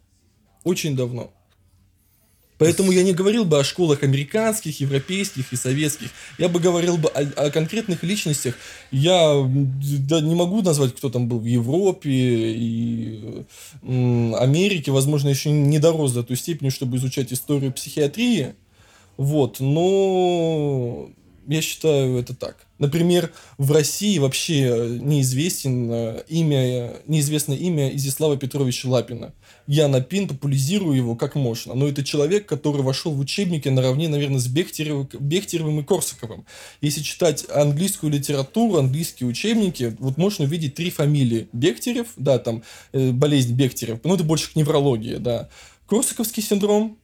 [0.62, 1.32] Очень давно.
[2.60, 6.10] Поэтому я не говорил бы о школах американских, европейских и советских.
[6.36, 8.54] Я бы говорил бы о, о конкретных личностях.
[8.90, 13.44] Я да, не могу назвать, кто там был в Европе и
[13.82, 14.92] м, Америке.
[14.92, 18.54] Возможно, еще не дорос до той степени, чтобы изучать историю психиатрии.
[19.16, 21.08] Вот, но
[21.48, 22.66] я считаю это так.
[22.78, 29.32] Например, в России вообще неизвестен э, имя, неизвестное имя Изяслава Петровича Лапина.
[29.72, 31.74] Я на пин популяризирую его как можно.
[31.74, 36.44] Но это человек, который вошел в учебники наравне, наверное, с Бехтеревым, Бехтеревым и Корсаковым.
[36.80, 41.48] Если читать английскую литературу, английские учебники, вот можно увидеть три фамилии.
[41.52, 45.48] Бехтерев, да, там э, болезнь Бехтерев, ну это больше к неврологии, да.
[45.86, 46.98] Корсаковский синдром,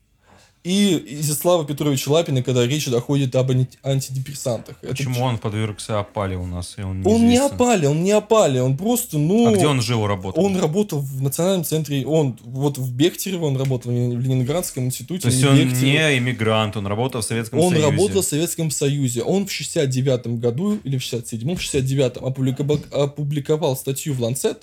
[0.66, 3.52] и Изяслава Петровича Лапина, когда речь доходит об
[3.84, 4.76] антидепрессантах.
[4.78, 5.24] Почему Это...
[5.24, 6.74] он подвергся опале у нас?
[6.76, 9.46] И он, он не опале, он не опале, он просто, ну...
[9.46, 10.44] А где он жил, работал?
[10.44, 15.22] Он работал в национальном центре, он вот в Бехтерево, он работал в Ленинградском институте.
[15.22, 16.10] То есть он Бехтерево.
[16.10, 17.86] не иммигрант, он работал в Советском он Союзе.
[17.86, 19.22] Он работал в Советском Союзе.
[19.22, 24.58] Он в 69 году, или в 67-м, в 69-м опубликовал, опубликовал статью в Lancet,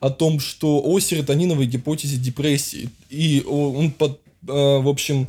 [0.00, 2.90] о том, что о серотониновой гипотезе депрессии.
[3.10, 5.28] И он под, в общем,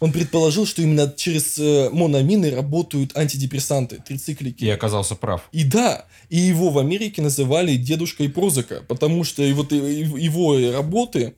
[0.00, 4.64] он предположил, что именно через э, мономины работают антидепрессанты, трициклики.
[4.64, 5.46] И оказался прав.
[5.52, 11.34] И да, и его в Америке называли дедушкой Прозака, потому что и вот его работы,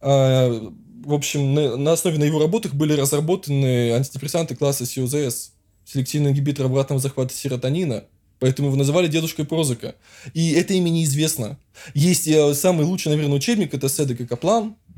[0.00, 0.70] э,
[1.04, 5.50] в общем, на, основе на его работах были разработаны антидепрессанты класса COZS,
[5.84, 8.04] селективный ингибитор обратного захвата серотонина,
[8.40, 9.96] Поэтому его называли дедушкой Прозака.
[10.32, 11.58] И это имя неизвестно.
[11.92, 14.89] Есть самый лучший, наверное, учебник, это Седек и Каплан, Э,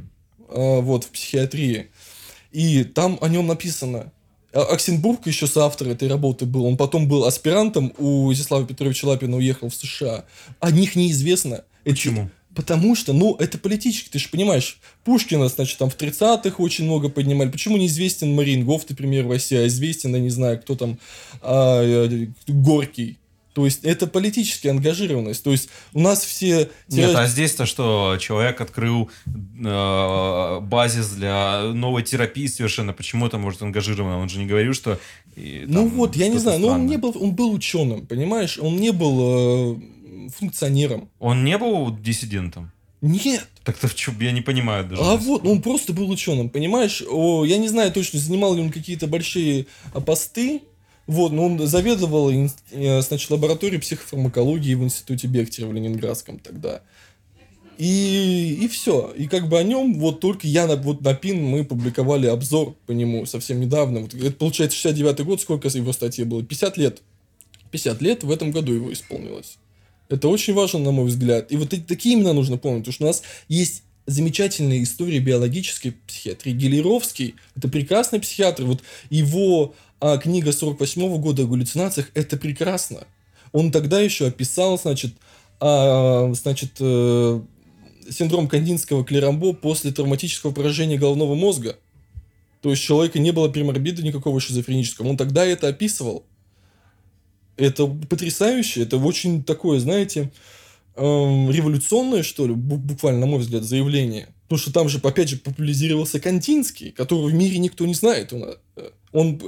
[0.53, 1.91] вот, в психиатрии.
[2.53, 4.13] И там о нем написано.
[4.53, 6.67] А, Оксенбург еще соавтор этой работы был.
[6.67, 10.25] Он потом был аспирантом у Изяслава Петровича Лапина, уехал в США.
[10.61, 11.65] О них неизвестно.
[11.85, 12.31] Почему?
[12.55, 17.09] Потому что, ну, это политически, ты же понимаешь, Пушкина, значит, там в 30-х очень много
[17.09, 17.49] поднимали.
[17.49, 20.99] Почему неизвестен Марингов, например, в России, а известен, я не знаю, кто там,
[21.41, 23.19] а, э, Горький.
[23.55, 25.45] То есть это политическая ангажированность.
[25.45, 26.71] То есть у нас все...
[26.89, 28.17] Нет, а здесь-то что?
[28.19, 32.93] Человек открыл э, базис для новой терапии совершенно.
[32.93, 34.19] Почему это может ангажировано?
[34.19, 34.99] Он же не говорил, что...
[35.37, 36.61] И, ну вот, я не знаю.
[36.61, 38.59] Но он не был, он был ученым, понимаешь?
[38.59, 41.11] Он не был э, функционером.
[41.19, 42.73] Он не был диссидентом?
[43.03, 43.49] Нет.
[43.65, 45.03] Так-то в чем я не понимаю даже.
[45.03, 47.03] А вот, он просто был ученым, понимаешь?
[47.09, 49.67] О, я не знаю точно, занимал ли он какие-то большие
[50.07, 50.63] посты,
[51.13, 56.83] вот, но он заведовал, э, значит, лабораторией психофармакологии в институте Бехтерева в Ленинградском тогда.
[57.79, 59.13] И, и все.
[59.17, 62.77] И как бы о нем вот только я на, вот на ПИН мы публиковали обзор
[62.87, 64.01] по нему совсем недавно.
[64.01, 66.43] Вот, это получается 69 год, сколько его статьи было?
[66.43, 67.03] 50 лет.
[67.71, 69.57] 50 лет в этом году его исполнилось.
[70.09, 71.51] Это очень важно, на мой взгляд.
[71.51, 76.53] И вот такие именно нужно помнить, потому что у нас есть замечательная история биологической психиатрии.
[76.53, 78.65] Гелеровский– это прекрасный психиатр.
[78.65, 83.07] Вот его а книга 48 -го года о галлюцинациях– это прекрасно.
[83.53, 85.15] Он тогда еще описал, значит,
[85.61, 87.41] а, значит, э,
[88.11, 91.77] синдром кандинского клерамбо после травматического поражения головного мозга.
[92.63, 95.07] То есть, человека не было приморбида никакого шизофренического.
[95.07, 96.25] Он тогда это описывал.
[97.57, 98.83] Это потрясающе.
[98.83, 100.33] Это очень такое, знаете,
[100.97, 104.35] эм, революционное, что ли, буквально, на мой взгляд, заявление.
[104.49, 108.33] Потому что там же, опять же, популяризировался Кандинский, которого в мире никто не знает.
[108.33, 109.41] Он, э, он,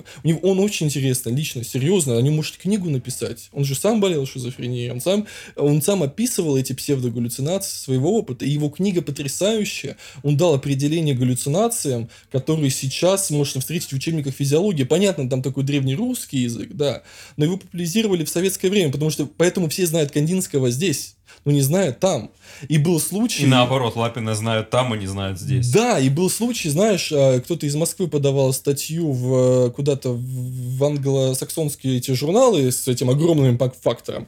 [0.42, 2.18] он очень интересно, лично, серьезно.
[2.18, 3.48] Они может книгу написать.
[3.52, 4.90] Он же сам болел шизофренией.
[4.90, 8.44] Он сам, он сам описывал эти псевдогаллюцинации своего опыта.
[8.44, 9.96] И его книга потрясающая.
[10.22, 14.84] Он дал определение галлюцинациям, которые сейчас можно встретить в учебниках физиологии.
[14.84, 17.02] Понятно, там такой древний русский язык, да.
[17.36, 21.60] Но его популяризировали в советское время, потому что поэтому все знают Кандинского здесь но не
[21.60, 22.30] знают там.
[22.68, 23.44] И был случай...
[23.44, 25.70] И наоборот, Лапина знают там, и не знают здесь.
[25.70, 31.98] Да, и был случай, знаешь, а, кто-то из Москвы подавал статью в, куда-то в англосаксонские
[31.98, 34.26] эти журналы с этим огромным фактором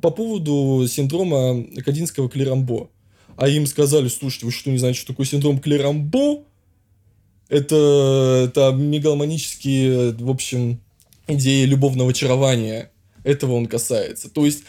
[0.00, 2.88] по поводу синдрома Кадинского клерамбо.
[3.36, 6.44] А им сказали, слушайте, вы что, не знаете, что такое синдром клерамбо?
[7.48, 10.80] Это, это мегаломанические, в общем,
[11.26, 12.90] идеи любовного очарования.
[13.22, 14.28] Этого он касается.
[14.28, 14.64] То есть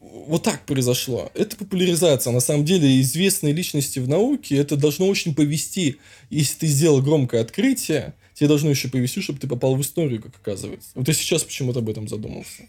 [0.00, 1.30] вот так произошло.
[1.34, 2.32] Это популяризация.
[2.32, 5.98] На самом деле, известные личности в науке, это должно очень повести.
[6.30, 10.34] Если ты сделал громкое открытие, тебе должно еще повести, чтобы ты попал в историю, как
[10.36, 10.88] оказывается.
[10.94, 12.62] Вот я сейчас почему-то об этом задумался.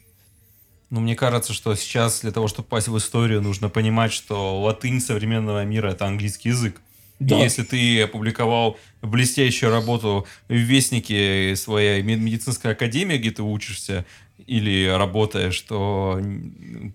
[0.89, 4.99] Ну, мне кажется, что сейчас для того, чтобы попасть в историю, нужно понимать, что латынь
[4.99, 6.81] современного мира– это английский язык.
[7.21, 7.39] Да.
[7.39, 14.05] И если ты опубликовал блестящую работу в Вестнике своей медицинской академии, где ты учишься,
[14.47, 16.19] или работаешь, что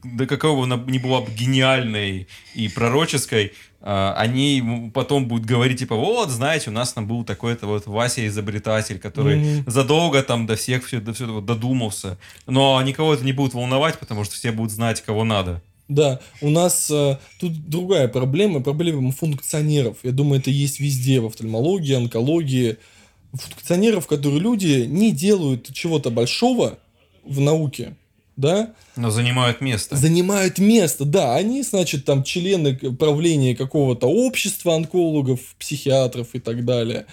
[0.05, 5.95] да какого она ни была бы гениальной и пророческой, а, они потом будут говорить, типа,
[5.95, 9.71] вот, знаете, у нас там был такой-то вот Вася-изобретатель, который mm-hmm.
[9.71, 12.19] задолго там до всех все, до всего додумался.
[12.47, 15.63] Но никого это не будет волновать, потому что все будут знать, кого надо.
[15.89, 19.99] Да, у нас э, тут другая проблема, проблема функционеров.
[20.03, 22.79] Я думаю, это есть везде, в офтальмологии, онкологии.
[23.33, 26.79] Функционеров, которые люди не делают чего-то большого,
[27.27, 27.97] в науке,
[28.37, 28.75] да?
[28.97, 29.97] Но занимают место.
[29.97, 31.35] Занимают место, да.
[31.35, 37.07] Они, значит, там члены правления какого-то общества онкологов, психиатров и так далее.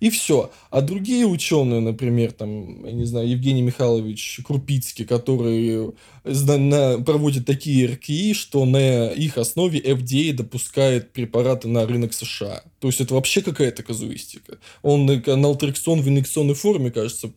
[0.00, 0.52] И все.
[0.70, 5.90] А другие ученые, например, там, я не знаю, Евгений Михайлович Крупицкий, который
[6.22, 12.62] проводит такие РКИ, что на их основе FDA допускает препараты на рынок США.
[12.78, 14.58] То есть это вообще какая-то казуистика.
[14.82, 17.32] Он налтрексон в инъекционной форме, кажется,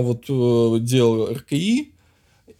[0.00, 1.92] вот э, делал РКИ,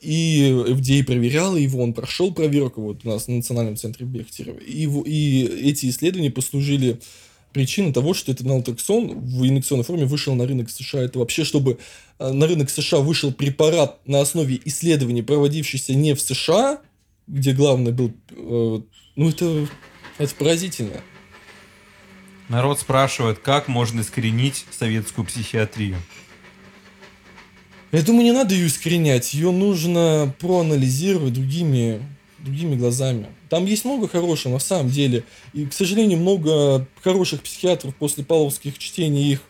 [0.00, 4.58] и FDA проверяла его, он прошел проверку вот у нас в Национальном центре Бехтерева.
[4.58, 7.00] И, и эти исследования послужили
[7.52, 11.02] причиной того, что этот налтрексон в инъекционной форме вышел на рынок США.
[11.02, 11.78] Это вообще, чтобы
[12.18, 16.80] э, на рынок США вышел препарат на основе исследований, проводившихся не в США,
[17.26, 18.12] где главный был...
[18.30, 18.80] Э,
[19.16, 19.68] ну, это,
[20.18, 21.02] это поразительно.
[22.48, 25.96] Народ спрашивает, как можно искоренить советскую психиатрию.
[27.92, 32.00] Я думаю, не надо ее искоренять, ее нужно проанализировать другими,
[32.38, 33.26] другими глазами.
[33.48, 35.24] Там есть много хорошего, на самом деле.
[35.52, 39.40] И, к сожалению, много хороших психиатров после павловских чтений их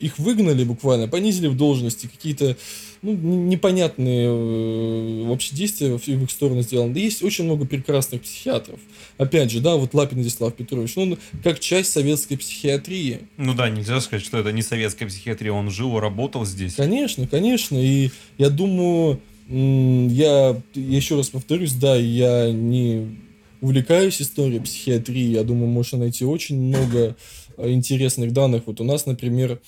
[0.00, 2.56] их выгнали буквально, понизили в должности, какие-то
[3.02, 6.94] ну, непонятные э, вообще действия в их сторону сделаны.
[6.94, 8.80] Да есть очень много прекрасных психиатров.
[9.20, 13.18] Опять же, да, вот Лапин Владислав Петрович, ну, как часть советской психиатрии.
[13.36, 16.76] Ну да, нельзя сказать, что это не советская психиатрия, он жил, работал здесь.
[16.76, 23.18] Конечно, конечно, и я думаю, я, я еще раз повторюсь, да, я не
[23.60, 27.14] увлекаюсь историей психиатрии, я думаю, можно найти очень много
[27.58, 28.62] э, интересных данных.
[28.64, 29.60] Вот у нас, например,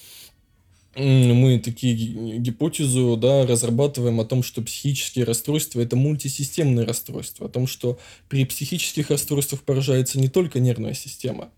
[0.95, 7.67] мы такие гипотезу да, разрабатываем о том, что психические расстройства– это мультисистемные расстройства, о том,
[7.67, 11.51] что при психических расстройствах поражается не только нервная система,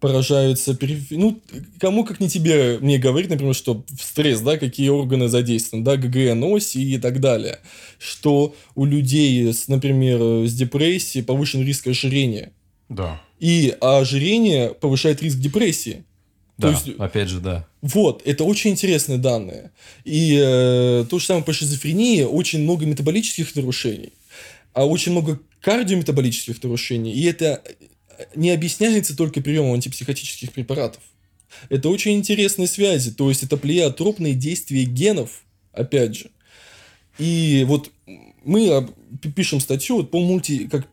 [0.00, 0.76] поражаются,
[1.10, 1.40] ну,
[1.78, 5.96] кому как не тебе мне говорить, например, что в стресс, да, какие органы задействованы, да,
[5.96, 7.60] ГГН, оси и так далее,
[7.98, 12.52] что у людей, с, например, с депрессией повышен риск ожирения.
[12.88, 13.20] Да.
[13.38, 16.04] И ожирение повышает риск депрессии.
[16.58, 17.66] Да, есть, опять же, да.
[17.82, 19.72] Вот, это очень интересные данные.
[20.04, 24.12] И э, то же самое по шизофрении, очень много метаболических нарушений,
[24.72, 27.12] а очень много кардиометаболических нарушений.
[27.12, 27.62] И это
[28.34, 31.02] не объясняется только приемом антипсихотических препаратов.
[31.68, 36.30] Это очень интересные связи, то есть это плеотропные действия генов, опять же.
[37.18, 37.90] И вот
[38.44, 38.88] мы
[39.34, 40.88] пишем статью вот по мульти, как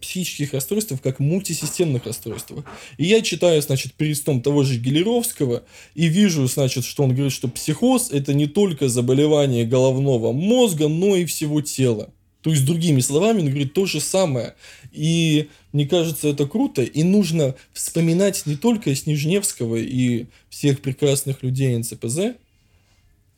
[0.00, 2.64] психических расстройствах, как мультисистемных расстройствах.
[2.98, 5.62] И я читаю, значит, перестом того же Гелеровского
[5.94, 11.16] и вижу, значит, что он говорит, что психоз– это не только заболевание головного мозга, но
[11.16, 12.10] и всего тела.
[12.42, 14.54] То есть, другими словами, он говорит то же самое.
[14.90, 16.82] И мне кажется, это круто.
[16.82, 22.34] И нужно вспоминать не только Снежневского и всех прекрасных людей НЦПЗ,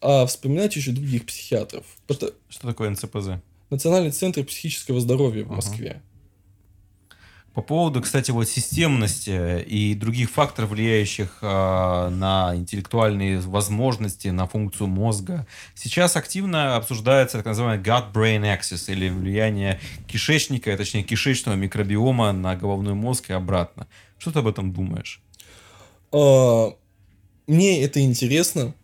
[0.01, 1.85] а вспоминать еще других психиатров.
[2.11, 3.41] Что, что такое НЦПЗ?
[3.75, 6.01] Национальный центр психического здоровья в Москве.
[7.55, 14.89] По поводу, кстати, вот системности и других факторов, влияющих э, на интеллектуальные возможности, на функцию
[14.89, 22.55] мозга, сейчас активно обсуждается так называемый gut-brain axis, или влияние кишечника, точнее кишечного микробиома на
[22.55, 23.89] головной мозг и обратно.
[24.19, 25.21] Что ты об этом думаешь?
[26.13, 26.77] А,
[27.49, 28.75] мне это интересно.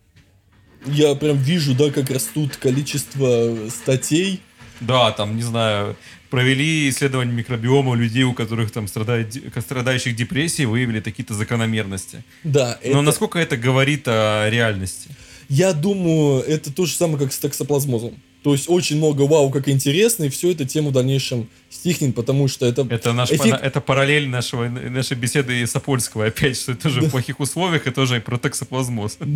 [0.86, 4.42] Я прям вижу, да, как растут количество статей.
[4.80, 5.96] Да, там, не знаю,
[6.30, 12.22] провели исследование микробиома людей, у которых там страдает, страдающих депрессией, выявили какие-то закономерности.
[12.44, 12.78] Да.
[12.84, 13.02] Но это...
[13.02, 15.10] насколько это говорит о реальности?
[15.48, 18.14] Я думаю, это то же самое, как с токсоплазмозом.
[18.42, 22.48] То есть очень много вау, как интересно, и все это тему в дальнейшем стихнет, потому
[22.48, 22.86] что это...
[22.88, 23.58] Это, наш, эффект...
[23.60, 27.08] это параллель нашего, нашей беседы с Апольского, опять, что это тоже да.
[27.08, 29.18] в плохих условиях, и тоже про токсоплазмоз.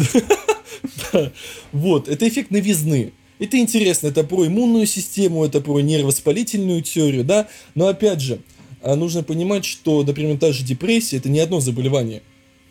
[1.73, 3.13] Вот, это эффект новизны.
[3.39, 8.39] Это интересно, это про иммунную систему, это про нервовоспалительную теорию, да, но опять же,
[8.81, 12.23] а, нужно понимать, что, например, та же депрессия– это не одно заболевание.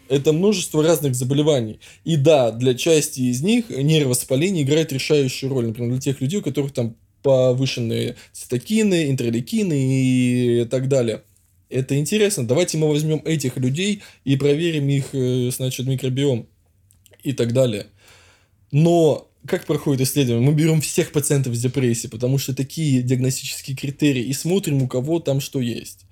[0.09, 1.79] Это множество разных заболеваний.
[2.03, 5.67] И да, для части из них нервовоспаление играет решающую роль.
[5.67, 11.23] Например, для тех людей, у которых там повышенные цитокины, интерлейкины и так далее.
[11.69, 12.45] Это интересно.
[12.45, 16.47] Давайте мы возьмем этих людей и проверим их, э, значит, микробиом
[17.23, 17.87] и так далее.
[18.71, 20.47] Но как проходит исследование?
[20.49, 25.19] Мы берем всех пациентов с депрессией, потому что такие диагностические критерии, и смотрим, у кого
[25.19, 26.05] там что есть.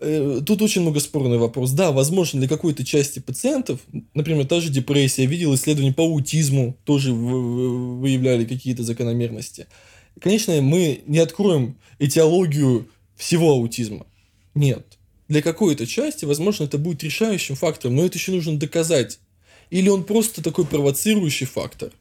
[0.00, 1.72] Э, тут очень много спорный вопрос.
[1.72, 3.80] Да, возможно, для какой-то части пациентов,
[4.14, 9.66] например, та же депрессия, я видел исследования по аутизму, тоже выявляли какие-то закономерности.
[10.20, 14.06] Конечно, мы не откроем этиологию всего аутизма.
[14.54, 14.98] Нет.
[15.28, 19.20] Для какой-то части, возможно, это будет решающим фактором, но это еще нужно доказать.
[19.70, 21.92] Или он просто такой провоцирующий фактор.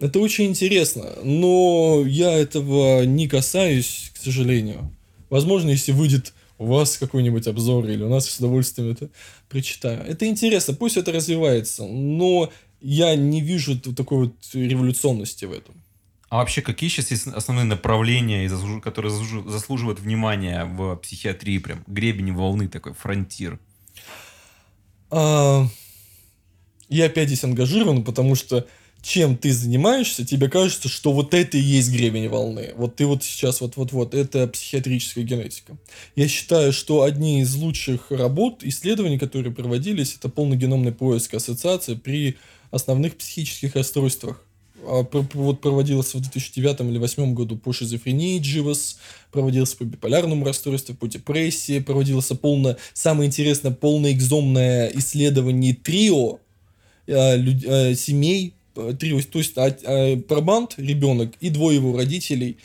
[0.00, 4.90] Это очень интересно, но я этого не касаюсь, к сожалению.
[5.28, 9.10] Возможно, если выйдет у вас какой-нибудь обзор или у нас с удовольствием это
[9.48, 10.02] прочитаю.
[10.06, 15.74] Это интересно, пусть это развивается, но я не вижу такой вот революционности в этом.
[16.30, 18.48] А вообще, какие сейчас есть основные направления,
[18.80, 19.12] которые
[19.48, 21.58] заслуживают внимания в психиатрии?
[21.58, 23.58] Прям гребень волны такой, фронтир.
[25.10, 25.66] А,
[26.88, 28.66] я опять здесь ангажирован, потому что
[29.02, 32.72] чем ты занимаешься, тебе кажется, что вот это и есть гребень волны.
[32.76, 35.76] Вот ты вот сейчас вот-вот-вот, это психиатрическая генетика.
[36.16, 42.36] Я считаю, что одни из лучших работ, исследований, которые проводились, это полногеномный поиск ассоциации при
[42.70, 44.44] основных психических расстройствах.
[44.82, 48.98] А, вот проводился в 2009 или 2008 году по шизофрении Дживас,
[49.30, 56.38] проводился по биполярному расстройству, по депрессии, проводился полно, самое интересное, полное экзомное исследование трио
[57.06, 58.54] э, э, семей
[58.98, 62.58] три, то есть а, а, пробанд, ребенок и двое его родителей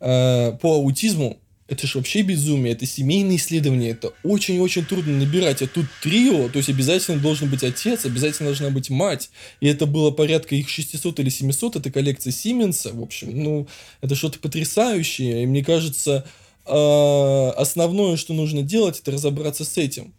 [0.00, 1.38] а, по аутизму,
[1.68, 6.56] это же вообще безумие, это семейные исследования, это очень-очень трудно набирать, а тут трио, то
[6.56, 9.30] есть обязательно должен быть отец, обязательно должна быть мать,
[9.60, 13.68] и это было порядка их 600 или 700, это коллекция Сименса, в общем, ну,
[14.00, 16.26] это что-то потрясающее, и мне кажется,
[16.64, 20.12] основное, что нужно делать, это разобраться с этим,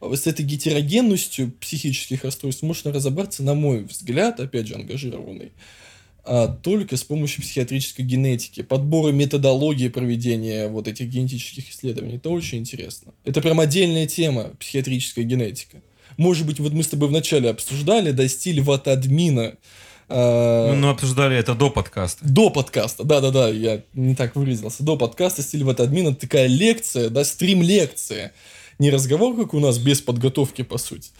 [0.00, 5.52] с этой гетерогенностью психических расстройств можно разобраться, на мой взгляд, опять же, ангажированный,
[6.24, 12.16] а только с помощью психиатрической генетики, подбора методологии проведения вот этих генетических исследований.
[12.16, 13.12] Это очень интересно.
[13.24, 15.82] Это прям отдельная тема, психиатрическая генетика.
[16.16, 19.54] Может быть, вот мы с тобой вначале обсуждали, да, стиль ватадмина,
[20.14, 22.24] а, ну, мы обсуждали это до подкаста.
[22.28, 24.82] До подкаста, да-да-да, я не так выразился.
[24.82, 28.32] До подкаста стиль ватадмина такая лекция, да, стрим-лекция
[28.78, 31.10] не разговор, как у нас, без подготовки, по сути.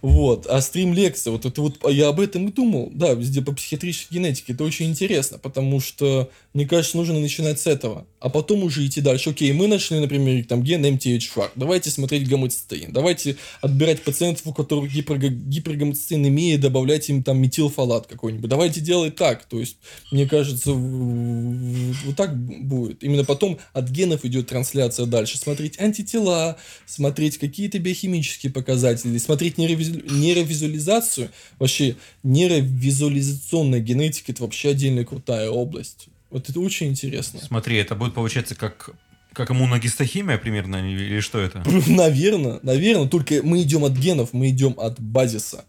[0.00, 0.46] Вот.
[0.46, 4.64] А стрим-лекция, вот это вот, я об этом думал, да, везде по психиатрической генетике, это
[4.64, 9.30] очень интересно, потому что, мне кажется, нужно начинать с этого, а потом уже идти дальше.
[9.30, 14.92] Окей, мы нашли, например, там ген MTHFR, давайте смотреть гомоцистеин, давайте отбирать пациентов, у которых
[14.92, 19.76] гипер, гипергомоцистеин имеет, добавлять им там метилфолат какой-нибудь, давайте делать так, то есть,
[20.10, 23.02] мне кажется, вот так будет.
[23.04, 26.56] Именно потом от генов идет трансляция дальше, смотреть антитела,
[26.86, 27.01] смотреть
[27.38, 31.30] какие-то биохимические показатели, смотреть нейровизуализацию.
[31.58, 36.08] Вообще, нейровизуализационная генетика– это вообще отдельная крутая область.
[36.30, 37.40] Вот это очень интересно.
[37.40, 38.90] Смотри, это будет получаться как
[39.32, 41.62] как иммуногистохимия примерно, или что это?
[41.86, 43.08] Наверное, наверное.
[43.08, 45.64] Только мы идем от генов, мы идем от базиса.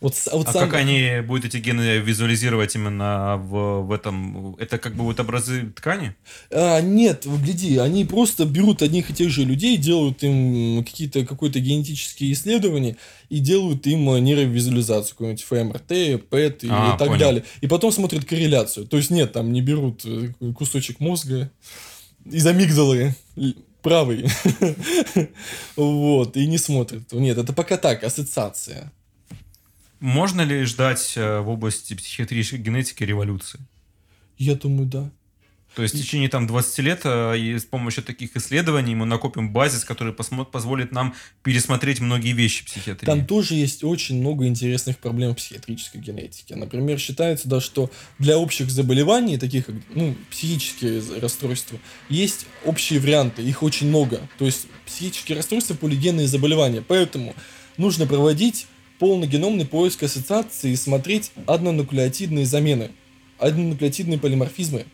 [0.00, 0.68] Вот, вот а сам...
[0.68, 4.54] как они будут эти гены визуализировать именно в, в этом?
[4.56, 6.14] Это как бы вот образы ткани?
[6.52, 11.58] А, нет, гляди, они просто берут одних и тех же людей, делают им какие-то какие-то
[11.58, 12.96] генетические исследования
[13.28, 17.18] и делают им нейровизуализацию, какую-нибудь ФМРТ, ПЭТ и, а, и так понял.
[17.18, 17.44] далее.
[17.60, 18.86] И потом смотрят корреляцию.
[18.86, 21.50] То есть нет, там не берут э, кусочек мозга
[22.24, 23.16] из амигдалы
[23.82, 24.26] правый.
[25.76, 27.12] вот, и не смотрят.
[27.12, 28.92] Нет, это пока так, ассоциация.
[30.00, 33.60] Можно ли ждать э, в области психиатрической генетики революции?
[34.36, 35.10] Я думаю, да.
[35.74, 39.52] То есть в течение там 20 лет э, и с помощью таких исследований мы накопим
[39.52, 43.06] базис, который позволит нам пересмотреть многие вещи психиатрии.
[43.06, 46.56] Там тоже есть очень много интересных проблем в психиатрической генетике.
[46.56, 51.78] Например, считается, да, что для общих заболеваний, таких как ну, психические расстройства,
[52.08, 54.20] есть общие варианты, их очень много.
[54.38, 56.82] То есть психические расстройства, полигенные заболевания.
[56.82, 57.34] Поэтому
[57.76, 58.66] нужно проводить
[58.98, 62.90] полногеномный поиск ассоциации и смотреть однонуклеотидные замены,
[63.38, 64.86] однонуклеотидные полиморфизмы.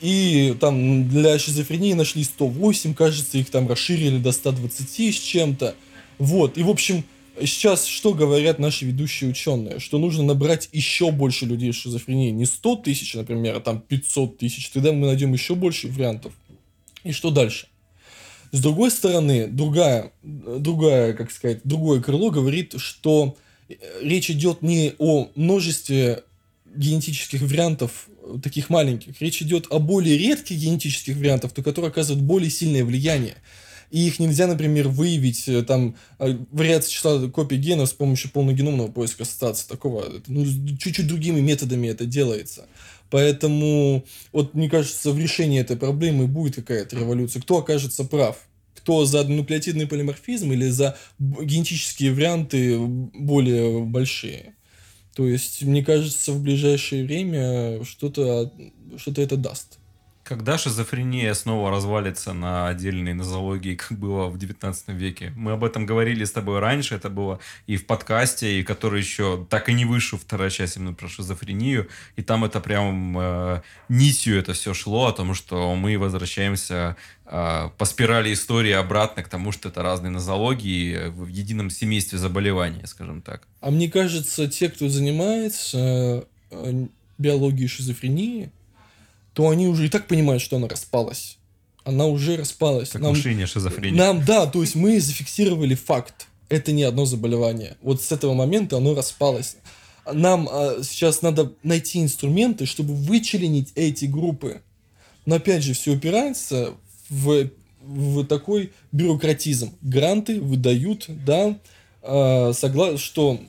[0.00, 5.76] И там для шизофрении нашли 108, кажется, их там расширили до 120 с чем-то.
[6.18, 7.04] Вот, и в общем,
[7.40, 9.78] сейчас что говорят наши ведущие ученые?
[9.78, 12.32] Что нужно набрать еще больше людей с шизофренией.
[12.32, 14.70] Не 100 тысяч, например, а там 500 тысяч.
[14.70, 16.32] Тогда мы найдем еще больше вариантов.
[17.04, 17.68] И что дальше?
[18.52, 23.34] С другой стороны, другая, другая, как сказать, другое крыло говорит, что
[23.68, 26.24] э, речь идет не о множестве
[26.74, 29.20] генетических вариантов э, таких маленьких.
[29.22, 33.36] Речь идет о более редких генетических вариантах, то которые оказывают более сильное влияние.
[33.90, 39.22] И их нельзя, например, выявить, э, там, вариация числа копий генов с помощью полногеномного поиска
[39.22, 40.12] ассоциации такого.
[40.26, 40.44] Ну,
[40.76, 42.66] чуть-чуть другими методами это делается.
[43.12, 47.42] Поэтому, вот мне кажется, в решении этой проблемы будет какая-то революция.
[47.42, 48.38] Кто окажется прав?
[48.74, 54.54] Кто за нуклеотидный полиморфизм или за генетические варианты более большие?
[55.14, 58.50] То есть, мне кажется, в ближайшее время что-то
[58.96, 59.78] что это даст.
[60.24, 65.32] Когда шизофрения снова развалится на отдельные нозологии, как было в 19 веке?
[65.36, 69.46] Мы об этом говорили с тобой раньше, это было и в подкасте, и который еще
[69.50, 74.38] так и не вышел, вторая часть именно про шизофрению, и там это прям э, нитью
[74.38, 76.96] это все шло, о том, что мы возвращаемся
[77.26, 82.82] э, по спирали истории обратно к тому, что это разные нозологии в едином семействе заболеваний,
[82.86, 83.48] скажем так.
[83.60, 86.86] А мне кажется, те, кто занимается э,
[87.18, 88.52] биологией шизофрении,
[89.34, 91.38] то они уже и так понимают, что она распалась.
[91.84, 92.90] Она уже распалась.
[92.90, 93.98] Как нам, мышление шизофрения.
[93.98, 96.26] Нам, да, то есть мы зафиксировали факт.
[96.48, 97.76] Это не одно заболевание.
[97.82, 99.56] Вот с этого момента оно распалось.
[100.10, 104.60] Нам а, сейчас надо найти инструменты, чтобы вычленить эти группы.
[105.24, 106.74] Но опять же, все упирается
[107.08, 107.48] в,
[107.80, 109.72] в такой бюрократизм.
[109.80, 111.58] Гранты выдают, да,
[112.02, 112.98] а, согла...
[112.98, 113.40] что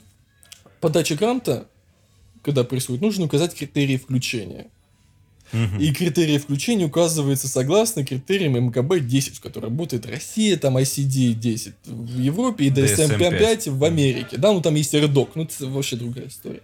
[0.80, 1.66] подача гранта,
[2.42, 4.68] когда происходит, нужно указать критерии включения.
[5.78, 12.66] И критерии включения указываются согласно критериям МКБ-10, в которой работает Россия, там ICD-10 в Европе
[12.66, 14.36] и DSM-5 в Америке.
[14.36, 16.62] Да, ну там есть РДОК, ну это вообще другая история.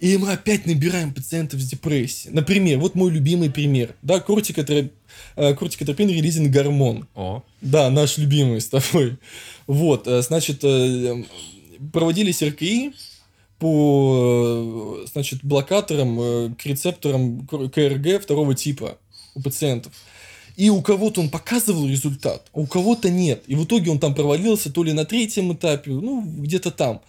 [0.00, 2.32] И мы опять набираем пациентов с депрессией.
[2.32, 3.94] Например, вот мой любимый пример.
[4.02, 4.92] Да, кортикотроп...
[5.34, 7.08] Э, кортикотропин релизинг гормон.
[7.16, 7.42] О.
[7.60, 9.18] Да, наш любимый с тобой.
[9.66, 11.24] Вот, э, значит, э,
[11.92, 12.92] проводились РКИ,
[13.58, 18.98] по значит, блокаторам э, к рецепторам КРГ второго типа
[19.34, 19.92] у пациентов.
[20.56, 23.44] И у кого-то он показывал результат, а у кого-то нет.
[23.46, 27.00] И в итоге он там провалился то ли на третьем этапе, ну, где-то там.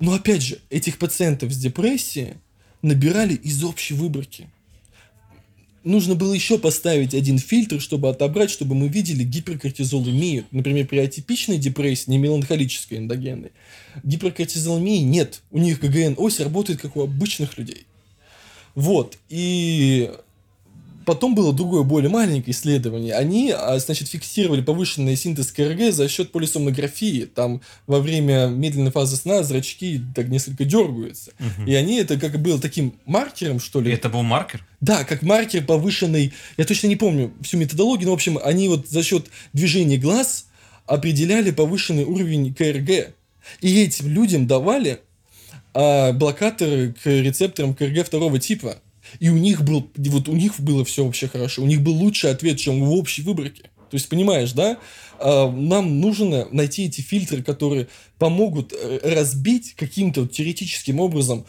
[0.00, 2.34] Но опять же, этих пациентов с депрессией
[2.82, 4.48] набирали из общей выборки
[5.88, 10.44] нужно было еще поставить один фильтр, чтобы отобрать, чтобы мы видели гиперкортизолемию.
[10.50, 13.50] Например, при атипичной депрессии, не меланхолической эндогенной,
[14.04, 15.40] гиперкортизолемии нет.
[15.50, 17.86] У них ГГН-ось работает, как у обычных людей.
[18.74, 19.18] Вот.
[19.28, 20.10] И
[21.08, 23.14] Потом было другое, более маленькое исследование.
[23.14, 27.24] Они, а, значит, фиксировали повышенный синтез КРГ за счет полисомнографии.
[27.24, 31.30] Там во время медленной фазы сна зрачки так несколько дергаются.
[31.40, 31.66] Угу.
[31.66, 33.90] И они это как было таким маркером, что ли.
[33.90, 34.66] И это был маркер?
[34.82, 36.34] Да, как маркер повышенный.
[36.58, 40.48] Я точно не помню всю методологию, но, в общем, они вот за счет движения глаз
[40.84, 43.14] определяли повышенный уровень КРГ.
[43.62, 45.00] И этим людям давали
[45.72, 48.76] а, блокаторы к рецепторам КРГ второго типа.
[49.20, 51.62] И у них был, вот у них было все вообще хорошо.
[51.62, 53.62] У них был лучший ответ, чем в общей выборке.
[53.90, 54.78] То есть, понимаешь, да?
[55.18, 57.88] А, нам нужно найти эти фильтры, которые
[58.18, 61.46] помогут э, разбить каким-то теоретическим образом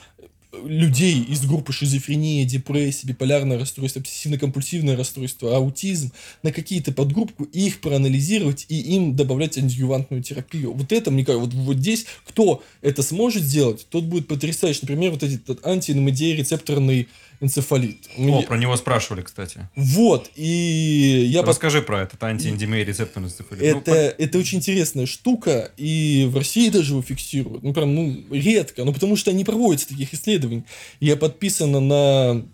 [0.64, 8.66] людей из группы шизофрения, депрессия, биполярное расстройство, обсессивно-компульсивное расстройство, аутизм на какие-то подгруппы, их проанализировать
[8.68, 10.74] и им добавлять антидювантную терапию.
[10.74, 14.80] Вот это, мне кажется, вот, вот здесь кто это сможет сделать, тот будет потрясающий.
[14.82, 17.08] Например, вот этот антиномедия-рецепторный
[17.42, 18.10] энцефалит.
[18.18, 19.68] О, про него спрашивали, кстати.
[19.76, 21.42] Вот, и я...
[21.42, 23.64] Расскажи про этот антиэндемия рецепторный энцефалит.
[23.64, 27.64] Это, ну, это очень интересная штука, и в России даже его фиксируют.
[27.64, 30.64] Ну, прям, ну, редко, ну, потому что не проводятся таких исследований.
[31.00, 32.46] Я подписан на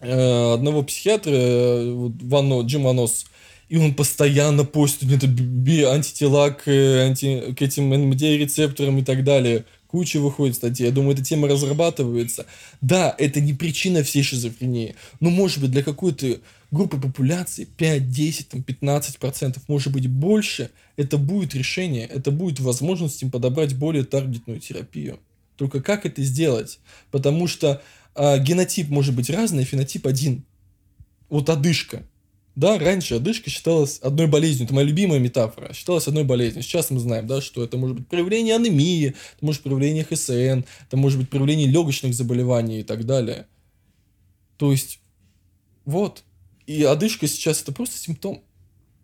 [0.00, 3.26] э, одного психиатра, э, вот, Вано, Джим Ванос,
[3.68, 10.20] и он постоянно постит это антитела к, анти, к этим НМД-рецепторам и так далее куча
[10.20, 10.86] выходит статей.
[10.86, 12.46] Я думаю, эта тема разрабатывается.
[12.80, 16.38] Да, это не причина всей шизофрении, но, может быть, для какой-то
[16.70, 22.60] группы популяции 5, 10, там, 15 процентов, может быть, больше, это будет решение, это будет
[22.60, 25.18] возможность им подобрать более таргетную терапию.
[25.56, 26.78] Только как это сделать?
[27.10, 27.82] Потому что
[28.14, 30.44] а, генотип может быть разный, а фенотип один.
[31.28, 32.04] Вот одышка.
[32.56, 34.64] Да, раньше одышка считалась одной болезнью.
[34.66, 35.72] Это моя любимая метафора.
[35.72, 36.62] Считалась одной болезнью.
[36.62, 40.66] Сейчас мы знаем, да, что это может быть проявление анемии, это может быть проявление ХСН,
[40.86, 43.46] это может быть проявление легочных заболеваний и так далее.
[44.56, 45.00] То есть,
[45.84, 46.24] вот.
[46.66, 48.42] И одышка сейчас это просто симптом.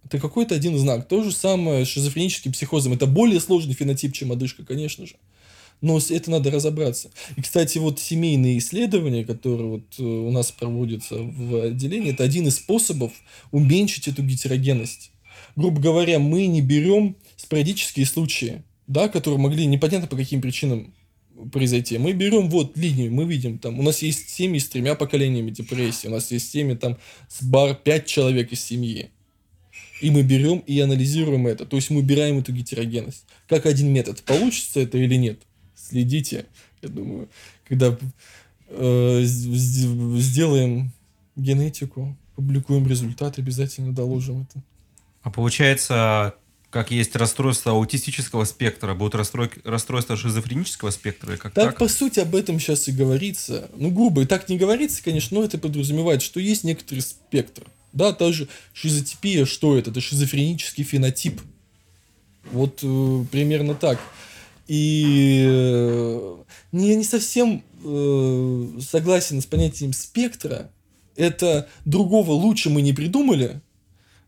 [0.04, 1.08] Это какой-то один знак.
[1.08, 2.92] То же самое с шизофреническим психозом.
[2.92, 5.16] Это более сложный фенотип, чем одышка, конечно же
[5.80, 7.10] но это надо разобраться.
[7.36, 12.46] И, кстати, вот семейные исследования, которые вот э, у нас проводятся в отделении, это один
[12.46, 13.12] из способов
[13.50, 15.10] уменьшить эту гетерогенность.
[15.54, 20.94] Грубо говоря, мы не берем спорадические случаи, да, которые могли непонятно по каким причинам
[21.52, 21.98] произойти.
[21.98, 26.08] Мы берем вот линию, мы видим там, у нас есть семьи с тремя поколениями депрессии,
[26.08, 26.96] у нас есть семьи там
[27.28, 29.10] с бар пять человек из семьи.
[30.00, 31.64] И мы берем и анализируем это.
[31.64, 33.24] То есть мы убираем эту гетерогенность.
[33.48, 34.22] Как один метод.
[34.22, 35.40] Получится это или нет?
[35.88, 36.46] Следите.
[36.82, 37.28] Я думаю,
[37.68, 37.96] когда
[38.68, 40.92] э, сделаем
[41.36, 44.62] генетику, публикуем результаты, обязательно доложим это.
[45.22, 46.34] А получается,
[46.70, 49.50] как есть расстройство аутистического спектра, будут расстрой...
[49.64, 51.36] расстройства шизофренического спектра?
[51.36, 53.70] Как так, так, по сути, об этом сейчас и говорится.
[53.76, 57.66] Ну, грубо, и так не говорится, конечно, но это подразумевает, что есть некоторый спектр.
[57.92, 59.90] Да, та же шизотипия, что это?
[59.90, 61.40] Это шизофренический фенотип.
[62.52, 63.98] Вот э, примерно так.
[64.66, 66.36] И э,
[66.72, 70.70] я не совсем э, согласен с понятием спектра.
[71.14, 73.60] Это другого лучше мы не придумали.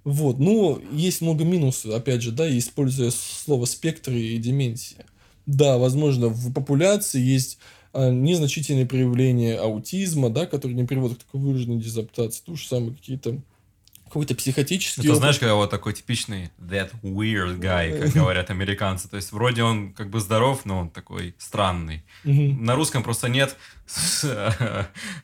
[0.04, 5.04] Вот, но есть много минусов, опять же, да, используя слово спектр и деменция.
[5.44, 7.58] Да, возможно, в популяции есть
[7.92, 12.42] а, незначительные проявления аутизма, да, которые не приводят к такой выраженной дезаптации.
[12.44, 13.38] То же самое какие-то
[14.08, 15.18] какой-то психотический Это опыт.
[15.20, 19.08] знаешь, когда вот такой типичный that weird guy, как говорят американцы.
[19.08, 22.04] То есть вроде он как бы здоров, но он такой странный.
[22.24, 23.56] На русском просто нет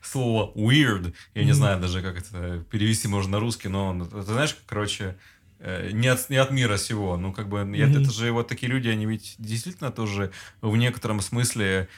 [0.03, 1.15] слова weird.
[1.35, 5.17] Я не знаю даже, как это перевести можно на русский, но ты знаешь, короче,
[5.59, 7.17] э, не от, не от мира сего.
[7.17, 8.03] Ну, как бы, mm-hmm.
[8.03, 10.31] это же вот такие люди, они ведь действительно тоже
[10.61, 11.89] в некотором смысле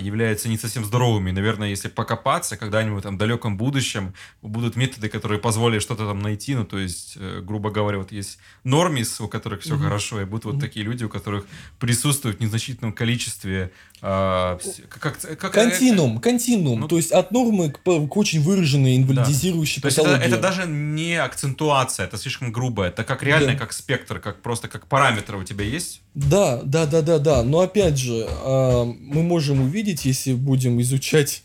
[0.00, 1.30] являются не совсем здоровыми.
[1.30, 6.54] Наверное, если покопаться, когда-нибудь там в далеком будущем будут методы, которые позволят что-то там найти.
[6.54, 10.24] Ну, то есть, э, грубо говоря, вот есть нормис, у которых все mm-то хорошо, и
[10.24, 10.52] будут mm-hmm.
[10.52, 11.46] вот такие люди, у которых
[11.78, 13.72] присутствует в незначительном количестве
[14.04, 14.58] а,
[14.88, 19.88] как, как, континуум, континуум, ну, то есть от нормы к, к очень выраженной инвалидизирующей да.
[19.88, 20.16] патологии.
[20.16, 23.58] То есть это, это даже не акцентуация, это слишком грубо, это как реально, да.
[23.58, 26.02] как спектр, как просто как параметры у тебя есть?
[26.14, 31.42] Да, да, да, да, да, но опять же, а, мы можем увидеть, если будем изучать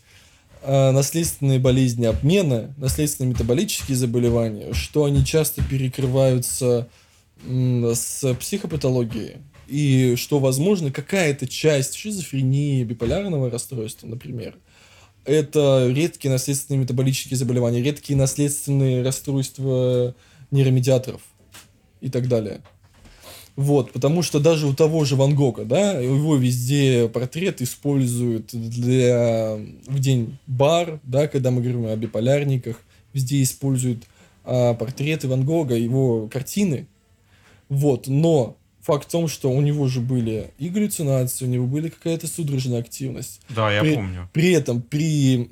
[0.62, 6.88] а, наследственные болезни обмена, наследственные метаболические заболевания, что они часто перекрываются
[7.44, 9.36] с психопатологией
[9.68, 14.56] и что, возможно, какая-то часть шизофрении, биполярного расстройства, например,
[15.24, 20.14] это редкие наследственные метаболические заболевания, редкие наследственные расстройства
[20.50, 21.20] нейромедиаторов
[22.00, 22.62] и так далее.
[23.58, 29.58] Вот, потому что даже у того же Ван Гога, да, его везде портрет используют для
[29.88, 32.80] в день бар, да, когда мы говорим о биполярниках,
[33.12, 34.04] везде используют
[34.44, 36.86] а, портреты Ван Гога, его картины.
[37.68, 38.56] Вот, но
[38.88, 42.80] факт в том, что у него же были и галлюцинации, у него были какая-то судорожная
[42.80, 43.42] активность.
[43.50, 44.30] Да, я при, помню.
[44.32, 45.46] При этом, при,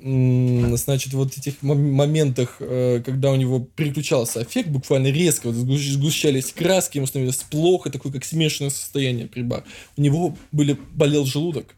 [0.75, 6.97] значит, вот этих моментах, э, когда у него переключался эффект, буквально резко вот сгущались краски,
[6.97, 9.63] ему становилось плохо, такое как смешанное состояние при бар.
[9.97, 11.75] У него были, болел желудок.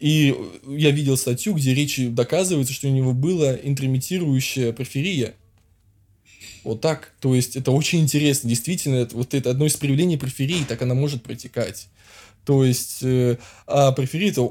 [0.00, 0.36] И
[0.66, 5.34] я видел статью, где речи доказывается, что у него была интермитирующая порфирия.
[6.64, 7.12] Вот так.
[7.20, 8.48] То есть это очень интересно.
[8.48, 11.88] Действительно, это, вот это одно из проявлений порфирии, так она может протекать.
[12.44, 13.36] То есть, э,
[13.66, 14.50] а порфирия это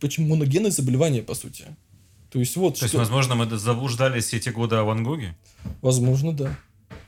[0.00, 1.64] почему моногенное заболевание, по сути.
[2.30, 5.34] То есть, вот То есть, возможно, мы заблуждались все эти годы о Ван Гоге?
[5.82, 6.58] Возможно, да.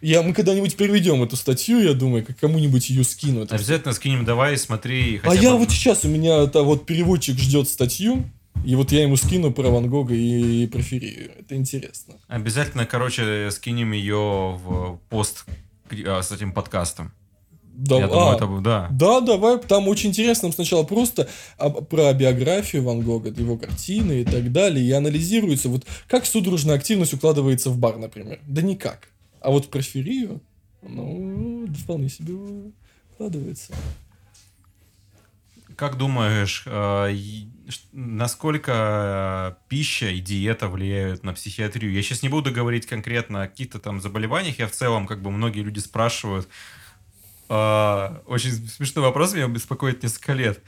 [0.01, 3.47] Я, мы когда-нибудь переведем эту статью, я думаю, как кому-нибудь ее скину.
[3.48, 5.20] Обязательно скинем, давай, смотри.
[5.24, 8.24] а я вот сейчас, у меня это вот переводчик ждет статью,
[8.64, 11.32] и вот я ему скину про Ван Гога и, и про Ферию.
[11.39, 12.14] Это интересно.
[12.28, 15.47] Обязательно, короче, скинем ее в пост
[16.06, 17.12] а, с этим подкастом.
[17.62, 18.89] Да, Я думаю, а, это, да.
[18.90, 19.60] да, давай.
[19.60, 20.51] Там очень интересно.
[20.51, 24.85] Сначала просто про биографию Ван Гога, его картины и так далее.
[24.85, 28.40] И анализируется, вот как судорожная активность укладывается в бар, например.
[28.48, 29.10] Да никак.
[29.40, 30.40] А вот про Ферию,
[30.82, 32.35] ну, вполне себе
[33.12, 33.72] укладывается.
[35.79, 37.15] Как думаешь, э,
[37.93, 41.93] насколько пища и диета влияют на психиатрию?
[41.93, 44.59] Я сейчас не буду говорить конкретно о каких-то там заболеваниях.
[44.59, 46.49] Я в целом, как бы многие люди спрашивают,
[47.49, 50.61] а, очень смешной вопрос меня беспокоит несколько лет.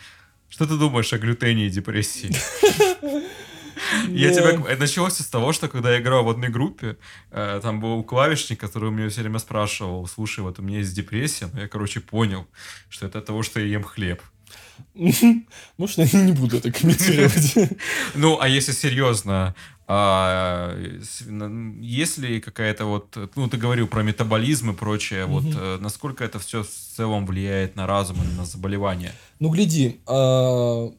[0.49, 2.31] Что ты думаешь о глютене и депрессии?
[4.09, 4.77] Я тебя...
[4.77, 6.97] Началось с того, что когда я играл в одной группе,
[7.33, 11.49] э, там был клавишник, который меня все время спрашивал, слушай, вот у меня есть депрессия,
[11.53, 12.47] но я, короче, понял,
[12.89, 14.23] что это от того, что я ем хлеб.
[15.79, 17.55] Может, я не буду это комментировать.
[18.15, 19.55] Ну, а если серьезно,
[19.87, 20.77] а,
[21.81, 26.63] если какая-то вот, ну, ты говорил про метаболизм и прочее, вот э, насколько это все
[26.63, 29.13] в целом влияет на разум и на заболевания?
[29.41, 30.93] Ну, гляди, а,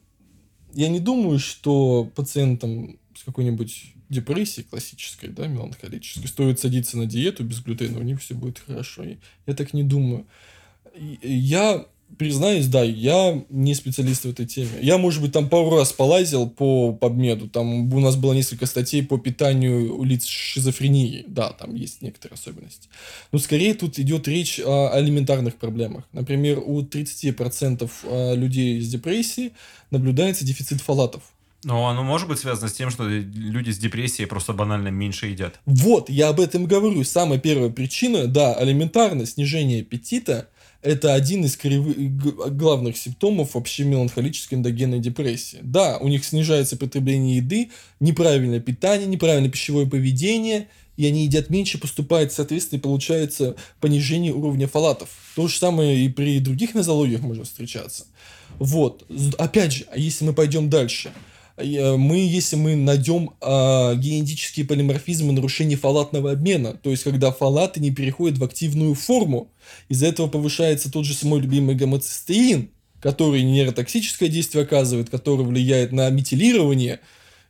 [0.74, 7.44] я не думаю, что пациентам с какой-нибудь депрессией классической, да, меланхолической, стоит садиться на диету
[7.44, 9.04] без глютена, у них все будет хорошо.
[9.46, 10.26] Я так не думаю.
[10.94, 11.86] Я
[12.18, 14.70] признаюсь, да, я не специалист в этой теме.
[14.80, 17.48] Я, может быть, там пару раз полазил по подмеду.
[17.48, 21.24] Там у нас было несколько статей по питанию лиц с шизофренией.
[21.26, 22.88] Да, там есть некоторые особенности.
[23.32, 26.04] Но скорее тут идет речь о элементарных проблемах.
[26.12, 29.52] Например, у 30% а, людей с депрессией
[29.90, 31.22] наблюдается дефицит фалатов.
[31.64, 35.60] Но оно может быть связано с тем, что люди с депрессией просто банально меньше едят.
[35.64, 37.04] Вот, я об этом говорю.
[37.04, 40.48] Самая первая причина, да, элементарно снижение аппетита–
[40.82, 41.96] это один из кривых,
[42.56, 45.58] главных симптомов вообще меланхолической эндогенной депрессии.
[45.62, 51.78] Да, у них снижается потребление еды, неправильное питание, неправильное пищевое поведение, и они едят меньше,
[51.78, 55.08] поступает, соответственно, и получается понижение уровня фалатов.
[55.36, 58.06] То же самое и при других нозологиях может встречаться.
[58.58, 59.06] Вот.
[59.38, 61.12] Опять же, а если мы пойдем дальше–
[61.62, 67.90] мы, если мы найдем э, генетические полиморфизмы нарушения фалатного обмена, то есть когда фалаты не
[67.90, 69.50] переходят в активную форму,
[69.88, 72.70] из-за этого повышается тот же самый любимый гомоцистеин,
[73.00, 77.00] который нейротоксическое действие оказывает, который влияет на метилирование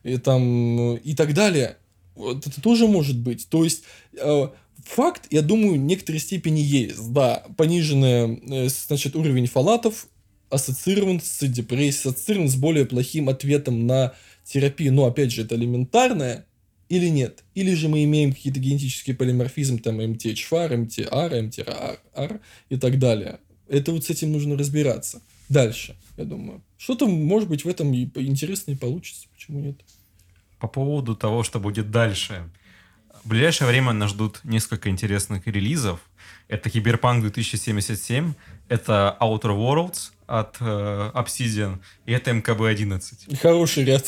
[0.03, 1.77] и, там, и так далее.
[2.15, 3.47] Вот это тоже может быть.
[3.49, 3.83] То есть
[4.17, 4.47] э,
[4.83, 7.11] факт, я думаю, в некоторой степени есть.
[7.11, 10.07] Да, пониженный э, значит, уровень фалатов
[10.53, 14.13] ассоциирован с депрессией, ассоциирован с более плохим ответом на
[14.43, 14.93] терапию.
[14.93, 16.45] Но, опять же, это элементарное
[16.89, 17.43] или нет?
[17.55, 22.39] Или же мы имеем какие-то генетические полиморфизмы, там, MTHFR, MTR, MTR
[22.69, 23.39] и так далее.
[23.67, 25.21] Это вот с этим нужно разбираться.
[25.49, 26.61] Дальше, я думаю.
[26.77, 29.27] Что-то, может быть, в этом и интересно и получится.
[29.33, 29.75] Почему нет?
[30.59, 32.49] По поводу того, что будет дальше.
[33.23, 35.99] В ближайшее время нас ждут несколько интересных релизов.
[36.47, 38.33] Это Cyberpunk 2077,
[38.67, 43.37] это Outer Worlds, от э, Obsidian, и это МКБ-11.
[43.37, 44.05] Хороший ряд.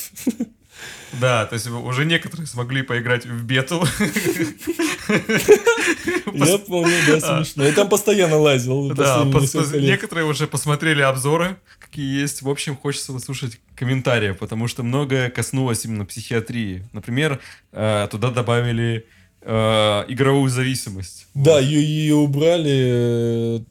[1.21, 3.85] Да, то есть уже некоторые смогли поиграть в бету.
[6.33, 7.63] Я помню, да, смешно.
[7.63, 8.93] Я там постоянно лазил.
[8.93, 12.41] Да, некоторые уже посмотрели обзоры, какие есть.
[12.41, 16.87] В общем, хочется услышать комментарии, потому что многое коснулось именно психиатрии.
[16.91, 17.39] Например,
[17.71, 19.05] э, туда добавили
[19.41, 21.27] э, игровую зависимость.
[21.33, 23.63] Да, ее убрали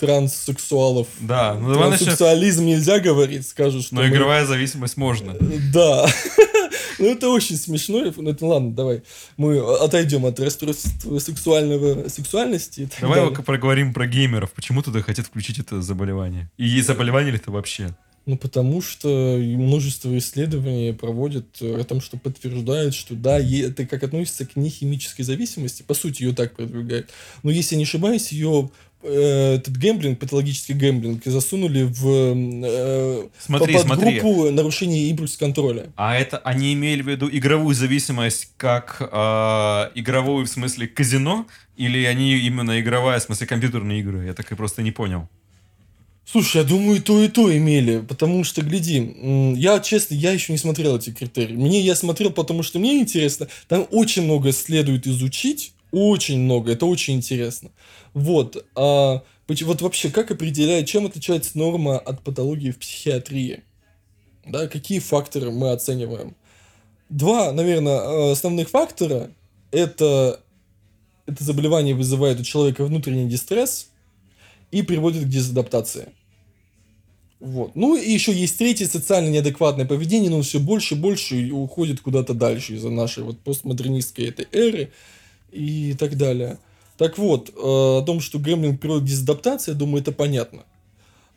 [0.00, 1.06] транссексуалов.
[1.20, 2.78] Да, ну давай Транссексуализм начнем...
[2.78, 3.94] нельзя говорить, скажут, что...
[3.94, 4.08] Но мы...
[4.08, 5.36] игровая зависимость можно.
[5.72, 6.06] Да.
[6.98, 8.10] ну это очень смешно.
[8.16, 9.02] Ну это ладно, давай.
[9.36, 12.88] Мы отойдем от расстройства сексуального сексуальности.
[13.00, 13.36] Давай далее.
[13.42, 14.52] проговорим про геймеров.
[14.52, 16.50] Почему туда хотят включить это заболевание?
[16.56, 17.94] И заболевание ли это вообще?
[18.26, 19.08] Ну, потому что
[19.40, 25.82] множество исследований проводят о том, что подтверждают, что да, это как относится к нехимической зависимости,
[25.82, 27.10] по сути, ее так продвигают.
[27.42, 28.70] Но если я не ошибаюсь, ее
[29.02, 34.20] этот гэмблинг, патологический гэмблинг, засунули в э, смотри, под смотри.
[34.20, 35.86] группу нарушения импульс контроля.
[35.96, 41.46] А это они имели в виду игровую зависимость как э, игровую в смысле казино,
[41.76, 44.26] или они именно игровая в смысле компьютерные игры?
[44.26, 45.28] Я так и просто не понял.
[46.30, 49.16] Слушай, я думаю, и то, и то имели, потому что, гляди,
[49.56, 51.56] я, честно, я еще не смотрел эти критерии.
[51.56, 53.48] Мне я смотрел, потому что мне интересно.
[53.66, 57.70] Там очень много следует изучить, очень много, это очень интересно.
[58.14, 58.64] Вот.
[58.76, 63.64] А, Вот вообще, как определяет, чем отличается норма от патологии в психиатрии?
[64.46, 66.36] Да, какие факторы мы оцениваем?
[67.08, 69.30] Два, наверное, основных фактора–
[69.72, 70.40] это
[71.30, 73.88] это заболевание вызывает у человека внутренний дистресс
[74.70, 76.08] и приводит к дезадаптации.
[77.38, 77.74] Вот.
[77.74, 82.34] Ну и еще есть третье социально неадекватное поведение, но все больше и больше уходит куда-то
[82.34, 84.92] дальше из-за нашей вот постмодернистской этой эры
[85.52, 86.58] и так далее.
[86.96, 90.64] Так вот, э, о том, что гремлинг приводит к дезадаптации, я думаю, это понятно.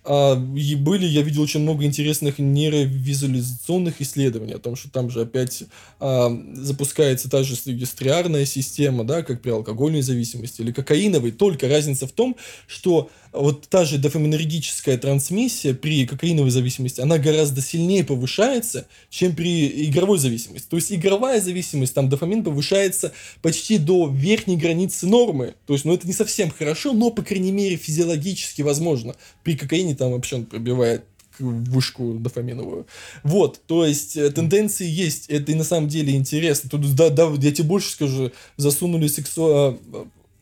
[0.06, 5.22] А, и были, я видел очень много интересных нейровизуализационных исследований о том, что там же
[5.22, 5.64] опять
[6.00, 12.08] а, запускается та же регистриарная система, да, как при алкогольной зависимости или кокаиновой, только разница
[12.08, 12.36] в том,
[12.68, 19.86] что вот та же дофаминергическая трансмиссия при кокаиновой зависимости, она гораздо сильнее повышается, чем при
[19.86, 20.68] игровой зависимости.
[20.70, 23.12] То есть игровая зависимость, там дофамин повышается
[23.42, 25.56] почти до верхней границы нормы.
[25.66, 29.16] То есть, ну это не совсем хорошо, но, по крайней мере, физиологически возможно.
[29.44, 31.04] При кокаине там вообще он пробивает
[31.40, 32.86] вышку дофаминовую.
[33.24, 36.70] Вот, то есть э, тенденции есть, это и на самом деле интересно.
[36.70, 39.80] Тут, да, да, я тебе больше скажу, засунули сексуал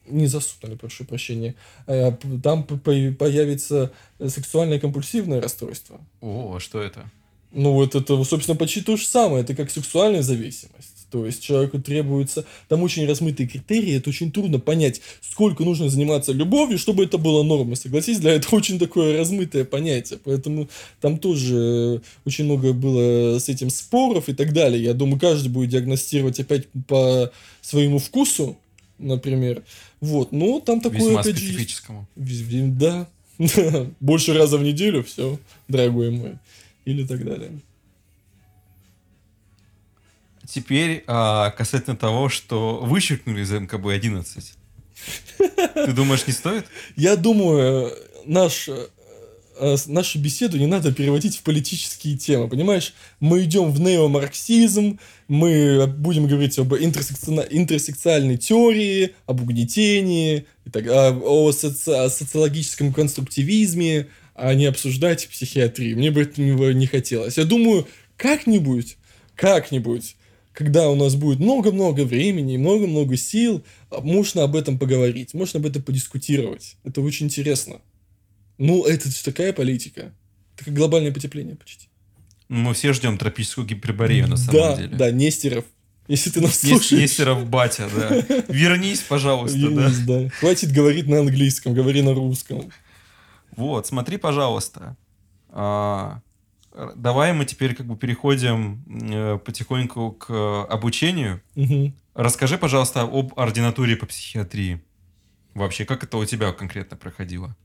[0.08, 1.56] не засунули, прошу прощения,
[1.88, 2.12] э,
[2.44, 6.02] там появится сексуальное компульсивное расстройство.
[6.22, 7.10] О, а что это?
[7.52, 9.44] Ну, вот это, собственно, почти то же самое.
[9.44, 11.01] Это как сексуальная зависимость.
[11.12, 12.46] То есть человеку требуется...
[12.70, 17.44] Там очень размытые критерии, это очень трудно понять, сколько нужно заниматься любовью, чтобы это было
[17.44, 17.76] нормой.
[17.76, 20.20] Согласись, для этого очень такое размытое понятие.
[20.24, 20.70] Поэтому
[21.02, 24.82] там тоже очень много было с этим споров и так далее.
[24.82, 27.30] Я думаю, каждый будет диагностировать опять по
[27.62, 28.58] своему вкусу,
[28.98, 29.64] например.
[30.00, 31.00] Вот, но там такое...
[31.02, 32.08] Весьма опять специфическому.
[32.16, 33.08] Же, да.
[34.00, 36.34] Больше раза в неделю, все, дорогой мой.
[36.86, 37.52] Или так далее.
[40.54, 44.44] Теперь а, касательно того, что вычеркнули из МКБ-11.
[45.38, 46.66] Ты думаешь, не стоит?
[46.96, 47.92] Я думаю,
[48.26, 48.70] наш
[49.64, 52.96] Э, нашу беседу не надо переводить в политические темы, понимаешь?
[53.20, 54.98] Мы идем в неомарксизм,
[55.28, 57.30] мы будем говорить об интерсекци...
[57.52, 61.92] интерсекциальной теории, об угнетении, и так, о, соци...
[61.92, 65.96] о социологическом конструктивизме, а не обсуждать психиатрию.
[65.96, 67.38] Мне бы этого не хотелось.
[67.38, 67.88] Я думаю,
[68.18, 68.98] как-нибудь,
[69.36, 70.16] как-нибудь,
[70.54, 75.66] когда у нас будет много-много времени и много-много сил, можно об этом поговорить, можно об
[75.66, 76.76] этом подискутировать.
[76.84, 77.82] Это очень интересно.
[78.58, 80.14] Ну, это такая политика.
[80.56, 81.88] Это как глобальное потепление почти.
[82.50, 84.96] Мы все ждем тропическую гиперборею, на самом да, деле.
[84.96, 85.66] Да, Нестеров.
[86.08, 87.04] Если ты нас слушаешь.
[87.04, 88.44] Нестеров батя, да.
[88.50, 90.24] Вернись, пожалуйста, Вернись, да.
[90.24, 90.30] да.
[90.30, 92.70] Хватит говорить на английском, говори на русском.
[93.56, 94.98] Вот, смотри, пожалуйста.
[95.50, 96.22] А,
[96.96, 101.42] давай мы теперь как бы переходим э, потихоньку к обучению.
[101.56, 101.94] Угу.
[102.14, 104.82] Расскажи, пожалуйста, об ординатуре по психиатрии.
[105.54, 107.56] Вообще, как это у тебя конкретно проходило?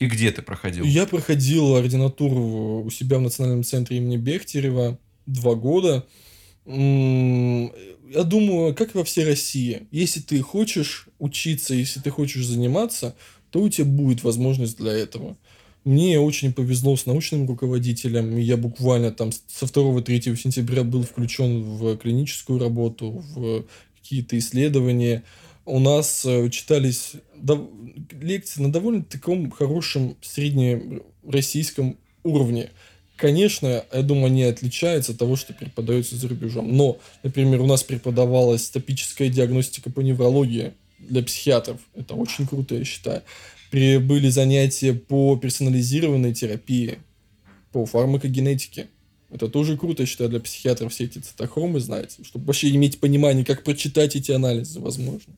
[0.00, 0.84] И где ты проходил?
[0.84, 6.06] Я проходил ординатуру у себя в Национальном центре имени Бехтерева два года.
[6.66, 13.14] Я думаю, как во всей России, если ты хочешь учиться, если ты хочешь заниматься,
[13.50, 15.36] то у тебя будет возможность для этого.
[15.84, 18.36] Мне очень повезло с научным руководителем.
[18.36, 23.64] Я буквально там со 2-3 сентября был включен в клиническую работу, в
[24.00, 25.22] какие-то исследования
[25.70, 27.12] у нас э, читались
[28.20, 32.70] лекции на довольно таком хорошем среднероссийском уровне.
[33.16, 36.74] Конечно, я думаю, они отличаются от того, что преподается за рубежом.
[36.76, 41.78] Но, например, у нас преподавалась топическая диагностика по неврологии для психиатров.
[41.94, 43.22] Это очень круто, я считаю.
[43.72, 46.98] Были занятия по персонализированной терапии,
[47.72, 48.88] по фармакогенетике.
[49.30, 53.44] Это тоже круто, я считаю, для психиатров все эти цитохромы знать, чтобы вообще иметь понимание,
[53.44, 55.34] как прочитать эти анализы, возможно.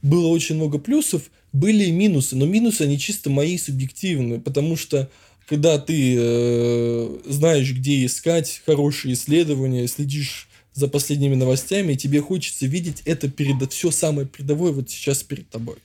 [0.00, 5.10] Было очень много плюсов, были и минусы, но минусы, они чисто мои субъективные, потому что
[5.46, 12.66] когда ты э, знаешь, где искать хорошие исследования, следишь за последними новостями, и тебе хочется
[12.66, 15.76] видеть это перед все самое передовое вот сейчас перед тобой.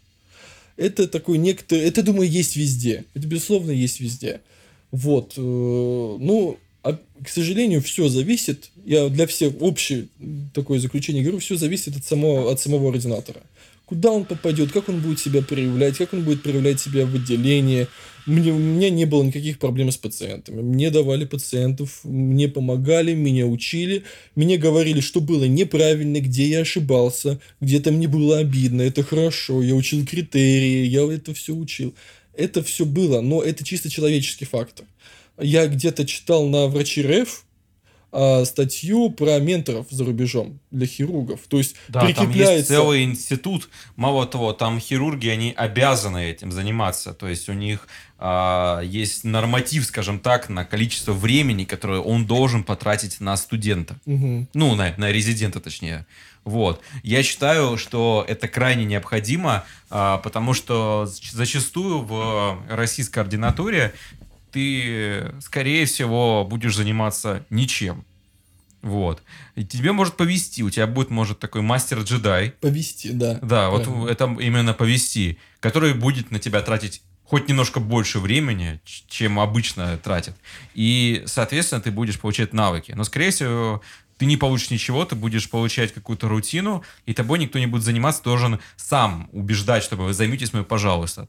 [0.75, 3.05] Это такой некто, это, думаю, есть везде.
[3.13, 4.41] Это, безусловно, есть везде.
[4.91, 5.33] Вот.
[5.37, 10.07] Э, ну, а, к сожалению, все зависит, я для всех общее
[10.53, 13.41] такое заключение говорю, все зависит от самого, от самого ординатора.
[13.85, 17.87] Куда он попадет, как он будет себя проявлять, как он будет проявлять себя в отделении.
[18.25, 20.61] Мне, у меня не было никаких проблем с пациентами.
[20.61, 24.03] Мне давали пациентов, мне помогали, меня учили,
[24.35, 29.75] мне говорили, что было неправильно, где я ошибался, где-то мне было обидно, это хорошо, я
[29.75, 31.93] учил критерии, я это все учил.
[32.35, 34.85] Это все было, но это чисто человеческий фактор
[35.39, 37.45] я где-то читал на врачи РФ,
[38.13, 41.41] а, статью про менторов за рубежом для хирургов.
[41.47, 42.45] То есть да, прикрепляется...
[42.45, 43.69] там есть целый институт.
[43.95, 47.13] Мало того, там хирурги, они обязаны этим заниматься.
[47.13, 47.87] То есть у них
[48.19, 53.97] а, есть норматив, скажем так, на количество времени, которое он должен потратить на студента.
[54.05, 54.47] Угу.
[54.53, 56.05] Ну, на, на резидента, точнее.
[56.45, 56.81] Вот.
[57.03, 63.93] Я считаю, что это крайне необходимо, а, потому что зачастую в российской ординатуре
[64.53, 68.05] ты, скорее всего, будешь заниматься ничем.
[68.83, 69.23] Вот.
[69.55, 72.51] И тебе может повести, у тебя будет, может, такой мастер-джедай.
[72.61, 73.39] Повести, да.
[73.41, 74.09] Да, вот Правильно.
[74.09, 80.35] это именно повести, который будет на тебя тратить хоть немножко больше времени, чем обычно тратит.
[80.75, 82.91] И, соответственно, ты будешь получать навыки.
[82.91, 83.81] Но, скорее всего,
[84.17, 88.21] ты не получишь ничего, ты будешь получать какую-то рутину, и тобой никто не будет заниматься,
[88.21, 91.27] должен сам убеждать, чтобы вы займитесь мной, пожалуйста.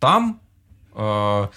[0.00, 0.40] Там
[0.94, 1.48] э, э,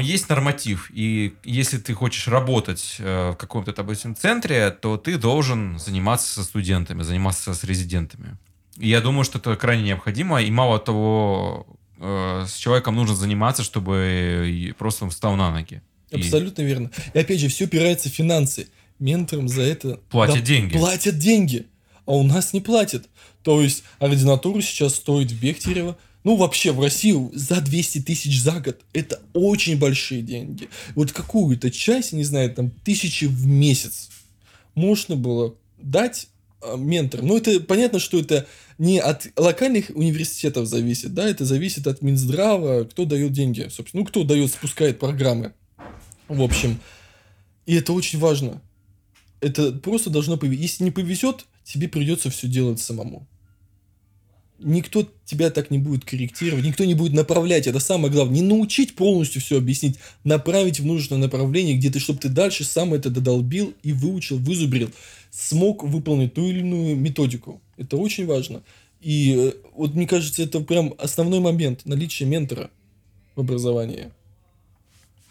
[0.00, 5.78] есть норматив, и если ты хочешь работать э, в каком-то, допустим, центре, то ты должен
[5.78, 8.38] заниматься со студентами, заниматься с резидентами.
[8.78, 11.66] И я думаю, что это крайне необходимо, и мало того,
[11.98, 15.82] э, с человеком нужно заниматься, чтобы просто встал на ноги.
[16.10, 16.64] Абсолютно и...
[16.64, 16.90] верно.
[17.12, 18.68] И опять же, все опирается в финансы.
[18.98, 20.00] Менторам за это...
[20.10, 20.78] Платят да, деньги.
[20.78, 21.66] Платят деньги.
[22.06, 23.08] А у нас не платят.
[23.42, 28.60] То есть ординатура сейчас стоит в Бехтерево, ну, вообще, в Россию за 200 тысяч за
[28.60, 30.68] год это очень большие деньги.
[30.94, 34.10] Вот какую-то часть, не знаю, там, тысячи в месяц
[34.74, 36.28] можно было дать
[36.60, 37.26] а, менторам.
[37.26, 38.46] Ну, это понятно, что это
[38.78, 44.06] не от локальных университетов зависит, да, это зависит от Минздрава, кто дает деньги, собственно, ну,
[44.06, 45.52] кто дает, спускает программы.
[46.28, 46.80] В общем,
[47.66, 48.62] и это очень важно.
[49.40, 50.62] Это просто должно повезти.
[50.62, 53.26] Если не повезет, тебе придется все делать самому.
[54.62, 57.66] Никто тебя так не будет корректировать, никто не будет направлять.
[57.66, 58.36] Это самое главное.
[58.36, 62.94] Не научить полностью все объяснить, направить в нужное направление, где ты, чтобы ты дальше сам
[62.94, 64.90] это додолбил и выучил, вызубрил,
[65.30, 67.60] смог выполнить ту или иную методику.
[67.76, 68.62] Это очень важно.
[69.00, 72.70] И э, вот мне кажется, это прям основной момент наличия ментора
[73.34, 74.10] в образовании.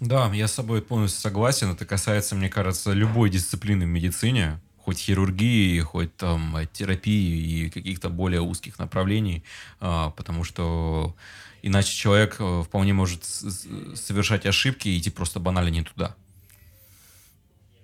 [0.02, 1.72] Да, я с собой полностью согласен.
[1.72, 8.10] Это касается, мне кажется, любой дисциплины в медицине, хоть хирургии, хоть там терапии и каких-то
[8.10, 9.44] более узких направлений,
[9.80, 11.16] а, потому что
[11.62, 16.16] иначе человек э, вполне может совершать ошибки и идти просто банально не туда.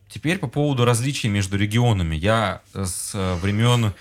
[0.10, 2.16] Теперь по поводу различий между регионами.
[2.16, 3.12] Я с
[3.42, 3.94] времен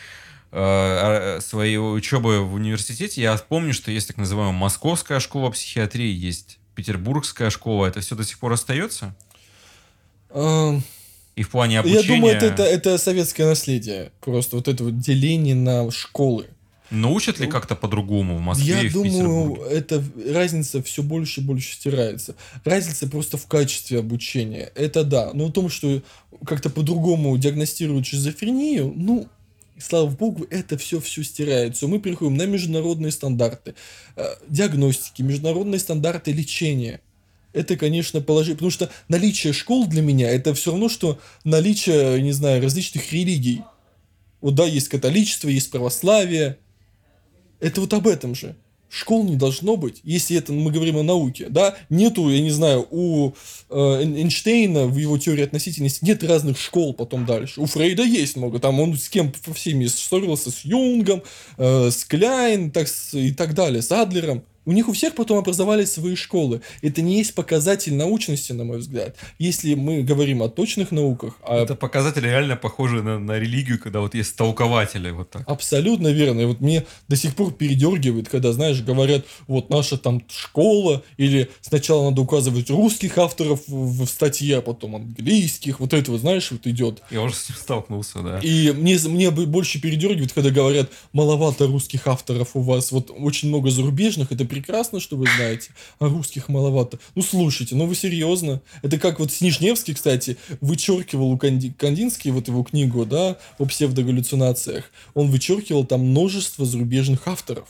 [0.53, 6.59] э, своей учебы в университете, я помню, что есть так называемая Московская школа психиатрии, есть
[6.75, 9.15] петербургская школа, это все до сих пор остается?
[11.37, 12.03] И в плане обучения...
[12.03, 14.11] Я думаю, это, это, это советское наследие.
[14.21, 16.47] Просто вот это вот деление на школы.
[16.91, 20.03] Научат ли как-то по-другому в Москве Я и в думаю, это
[20.33, 22.37] разница все больше и больше стирается.
[22.65, 24.73] Разница просто в качестве обучения.
[24.75, 25.31] Это да.
[25.35, 26.01] Но в том, что
[26.45, 29.29] как-то по-другому диагностируют шизофрению, ну,
[29.79, 31.89] слава богу, это все все стирается.
[31.89, 33.75] Мы переходим на международные стандарты
[34.15, 37.01] э, диагностики, международные стандарты лечения.
[37.57, 42.33] Это, конечно, положительно, потому что наличие школ для меня это все равно, что наличие, не
[42.33, 43.63] знаю, различных религий.
[44.43, 46.59] Вот да, есть католичество, есть православие.
[47.59, 48.57] Это вот об этом же
[48.89, 52.87] школ не должно быть, если это мы говорим о науке, да, нету, я не знаю,
[52.91, 53.33] у
[53.69, 57.61] э, Эйнштейна в его теории относительности нет разных школ потом дальше.
[57.61, 61.23] У Фрейда есть много, там он с кем по всеми ссорился, с Юнгом,
[61.57, 64.45] э, с Кляйн так, и так далее, с Адлером.
[64.67, 66.61] У них у всех потом образовались свои школы.
[66.83, 69.17] Это не есть показатель научности, на мой взгляд.
[69.39, 71.39] Если мы говорим о точных науках...
[71.43, 71.63] А...
[71.63, 75.49] Это показатель реально похожий на, на религию, когда вот есть толкователи вот так.
[75.49, 76.41] Абсолютно верно.
[76.41, 81.49] И вот мне до сих пор передергивает, когда, знаешь, говорят, вот наша там школа, или
[81.61, 85.79] сначала надо указывать русских авторов в, в статье, а потом английских.
[85.79, 87.03] Вот это вот, знаешь, вот идет.
[87.13, 88.41] Я уже с ним столкнулся, да.
[88.41, 93.71] И мне, мне больше передергивает, когда говорят, маловато русских авторов у вас, вот очень много
[93.71, 96.99] зарубежных, это прекрасно, что вы знаете, а русских маловато.
[97.15, 98.63] Ну, слушайте, ну вы серьезно?
[98.83, 101.75] Это как вот Снежневский, кстати, вычеркивал у Канди...
[101.77, 104.91] Кандинский вот его книгу, да, о псевдогаллюцинациях.
[105.13, 107.69] Он вычеркивал там множество зарубежных авторов.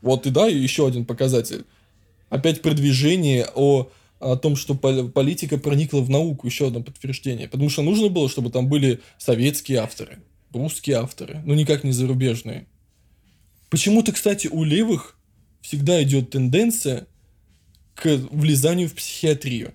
[0.00, 1.64] Вот и да, еще один показатель.
[2.28, 7.48] Опять продвижение о о том, что политика проникла в науку, еще одно подтверждение.
[7.48, 10.18] Потому что нужно было, чтобы там были советские авторы,
[10.52, 12.66] русские авторы, но никак не зарубежные.
[13.68, 15.16] Почему-то, кстати, у левых
[15.62, 17.06] всегда идет тенденция
[17.94, 19.72] к влезанию в психиатрию.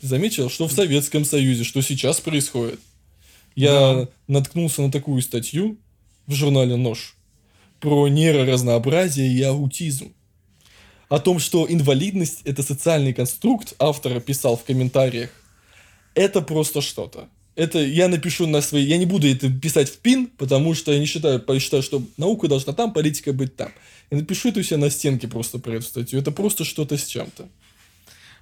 [0.00, 2.80] Ты заметил, что в Советском Союзе, что сейчас происходит?
[3.54, 4.08] Я да.
[4.28, 5.78] наткнулся на такую статью
[6.26, 7.16] в журнале «Нож»
[7.80, 10.14] про нейроразнообразие и аутизм.
[11.08, 15.30] О том, что инвалидность– это социальный конструкт, автор писал в комментариях.
[16.14, 17.28] это просто что-то.
[17.56, 18.84] Это я напишу на свои...
[18.84, 22.02] Я не буду это писать в пин, потому что я не считаю, я считаю, что
[22.16, 23.72] наука должна там, политика быть там.
[24.10, 26.18] Я напишу это у себя на стенке просто про эту статью.
[26.18, 27.48] Это просто что-то с чем-то.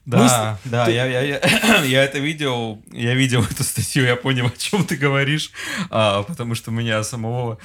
[0.09, 0.71] Да, Мы...
[0.71, 0.93] да, ты...
[0.93, 4.97] я, я, я, я это видел, я видел эту статью, я понял, о чем ты
[4.97, 5.51] говоришь,
[5.91, 7.59] а, потому что у меня самого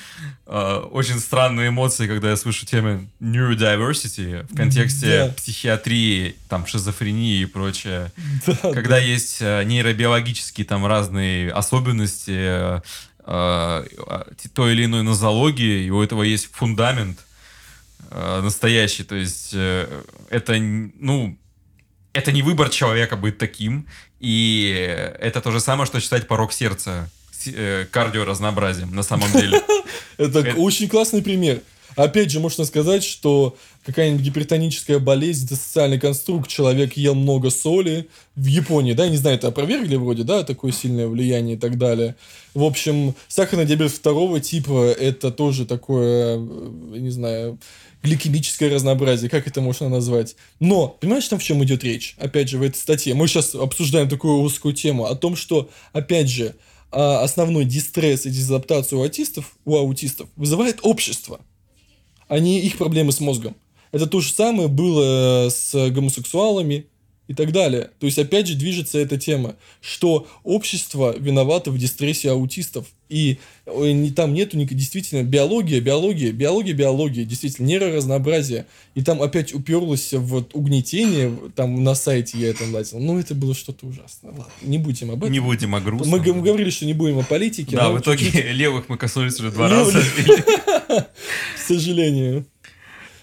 [0.46, 5.34] а, очень странные эмоции, когда я слышу темы neurodiversity в контексте да.
[5.34, 8.12] психиатрии, там, шизофрении и прочее.
[8.46, 8.98] Да, когда да.
[8.98, 12.82] есть а, нейробиологические там разные особенности а,
[13.26, 13.86] а,
[14.54, 17.20] той или иной нозологии, и у этого есть фундамент
[18.15, 19.88] а, настоящий, то есть э,
[20.30, 21.35] это, ну,
[22.14, 23.88] это не выбор человека быть таким,
[24.19, 24.72] и
[25.19, 27.10] это то же самое, что считать порог сердца
[27.48, 29.60] э, кардиоразнообразием на самом деле.
[30.18, 31.61] Это очень классный пример.
[31.95, 38.07] Опять же, можно сказать, что какая-нибудь гипертоническая болезнь, это социальный конструкт, человек ел много соли
[38.35, 41.77] в Японии, да, я не знаю, это опровергли вроде, да, такое сильное влияние и так
[41.77, 42.15] далее.
[42.53, 46.40] В общем, сахарный диабет второго типа, это тоже такое, э,
[46.98, 47.60] не знаю,
[48.04, 50.36] гликемическое разнообразие, как это можно назвать.
[50.60, 52.16] Но, понимаешь, там в чем идет речь?
[52.20, 53.14] Опять же, в этой статье.
[53.14, 56.56] Мы сейчас обсуждаем такую узкую тему о том, что, опять же,
[56.92, 61.40] а, основной дистресс и дезадаптацию у аутистов, у аутистов вызывает общество,
[62.28, 63.56] а не их проблемы с мозгом.
[63.92, 66.88] Это то же самое было с гомосексуалами,
[67.28, 67.90] и так далее.
[68.00, 72.88] То есть, опять же, движется эта тема, что общество виновато в дистрессе аутистов.
[73.08, 78.66] И э, там нету действительно биология, биология, биология, биология, действительно, нейроразнообразие.
[78.95, 83.00] И там опять уперлось в угнетение, там на сайте я это лазил.
[83.00, 84.32] Ну, это было что-то ужасное.
[84.32, 85.32] Ладно, не будем об этом.
[85.32, 86.10] Не будем о грустном.
[86.10, 87.76] Мы, мы говорили, что не будем о политике.
[87.76, 88.45] Да, в итоге чуть-чуть...
[88.52, 90.02] левых мы коснулись уже два раза.
[90.88, 91.08] К
[91.66, 92.45] сожалению.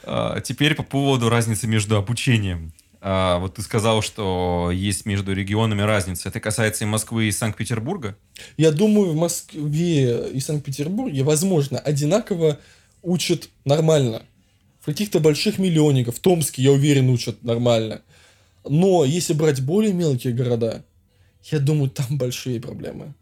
[0.05, 2.73] А, теперь по поводу разницы между обучением.
[3.03, 6.29] А, вот ты сказал, что есть между регионами разница.
[6.29, 8.17] Это касается и Москвы, и Санкт-Петербурга?
[8.57, 12.59] Я думаю, в Москве и Санкт-Петербурге, возможно, одинаково
[13.03, 14.23] учат нормально.
[14.81, 18.03] В каких-то больших миллионников, в Томске, я уверен, учат нормально.
[18.69, 20.85] Но если брать более мелкие города,
[21.51, 23.15] я думаю, там большие проблемы.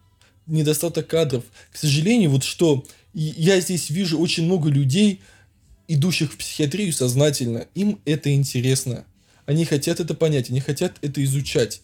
[0.47, 1.45] Недостаток кадров.
[1.71, 5.21] К сожалению, вот что я здесь вижу очень много людей,
[5.87, 7.67] идущих в психиатрию сознательно.
[7.75, 9.05] Им это интересно.
[9.49, 11.81] Они хотят это понять, они хотят это изучать.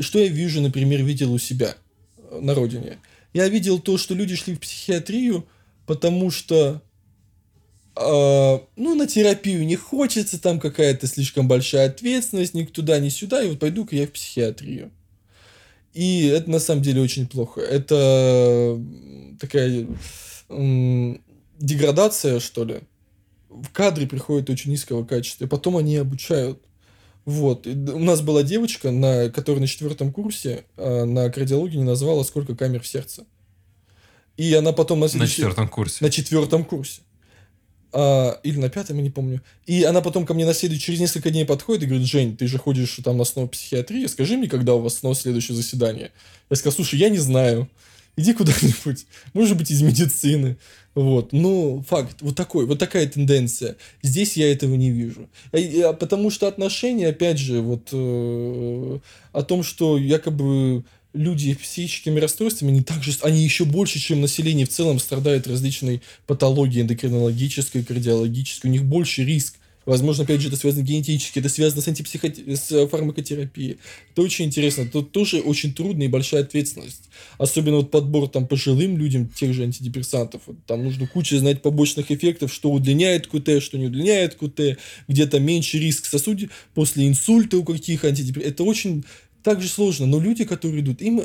[0.00, 1.76] Что я вижу, например, видел у себя
[2.16, 2.98] э, на родине?
[3.32, 5.46] Я видел то, что люди шли в психиатрию,
[5.86, 6.82] потому что
[7.94, 13.40] э, ну, на терапию не хочется, там какая-то слишком большая ответственность, ни туда, ни сюда,
[13.40, 14.90] и вот пойду-ка я в психиатрию.
[15.94, 17.60] И это на самом деле очень плохо.
[17.60, 18.82] Это
[19.38, 19.86] такая
[20.48, 21.22] м-
[21.60, 22.80] деградация, что ли.
[23.48, 26.60] В кадре приходит очень низкого качества, и потом они обучают
[27.24, 27.66] вот.
[27.66, 32.24] И у нас была девочка, на, которая на четвертом курсе э, на кардиологии не назвала,
[32.24, 33.24] сколько камер в сердце.
[34.36, 35.00] И она потом...
[35.00, 35.98] На, на четвертом курсе.
[36.00, 37.02] На четвертом курсе.
[37.92, 39.42] А, или на пятом, я не помню.
[39.66, 42.46] И она потом ко мне на следующий, через несколько дней подходит и говорит, Жень, ты
[42.46, 46.12] же ходишь там на основу психиатрии, скажи мне, когда у вас снова следующее заседание.
[46.48, 47.68] Я сказал, слушай, я не знаю
[48.20, 50.56] иди куда-нибудь, может быть, из медицины.
[50.94, 53.76] Вот, ну, факт, вот такой, вот такая тенденция.
[54.02, 55.28] Здесь я этого не вижу.
[55.52, 58.98] А, потому что отношения, опять же, вот э,
[59.32, 64.66] о том, что якобы люди с психическими расстройствами, они также, они еще больше, чем население
[64.66, 69.59] в целом страдают различной патологией эндокринологической, кардиологической, у них больше риск
[69.90, 72.32] Возможно, опять же, это связано генетически, это связано с, антипсихо...
[72.32, 73.78] с фармакотерапией.
[74.12, 74.86] Это очень интересно.
[74.86, 77.08] Тут тоже очень трудная и большая ответственность.
[77.38, 80.42] Особенно вот подбор там пожилым людям тех же антидепрессантов.
[80.68, 85.80] Там нужно куча знать побочных эффектов, что удлиняет КТ, что не удлиняет КТ, где-то меньше
[85.80, 88.52] риск сосуде после инсульта у каких антидепрессантов.
[88.52, 89.04] Это очень
[89.42, 90.06] также сложно.
[90.06, 91.20] Но люди, которые идут, им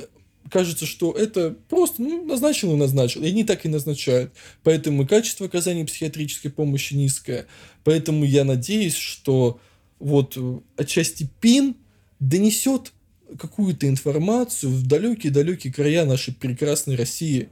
[0.50, 3.24] кажется, что это просто ну, назначил и назначил.
[3.24, 4.32] И они так и назначают.
[4.64, 7.48] Поэтому качество оказания психиатрической помощи низкое.
[7.84, 9.60] Поэтому я надеюсь, что
[10.00, 11.76] вот э, отчасти ПИН
[12.20, 12.94] донесет
[13.40, 17.50] какую-то информацию в далекие-далекие края нашей прекрасной России.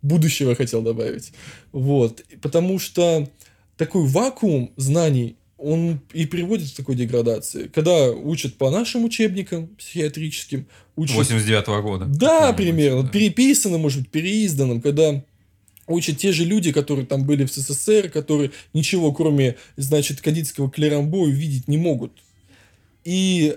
[0.00, 1.32] Будущего хотел добавить.
[1.70, 2.24] Вот.
[2.40, 3.28] Потому что
[3.76, 7.68] такой вакуум знаний он и приводит к такой деградации.
[7.68, 10.66] Когда учат по нашим учебникам психиатрическим...
[10.96, 11.16] Учат...
[11.16, 12.04] 89 -го года.
[12.06, 13.04] Да, примерно.
[13.04, 13.08] Да.
[13.08, 15.22] Переписанным, может быть, переизданным, когда
[15.86, 21.16] учат те же люди, которые там были в СССР, которые ничего, кроме, значит, кандидского клерамбо
[21.16, 22.12] увидеть не могут.
[23.04, 23.56] И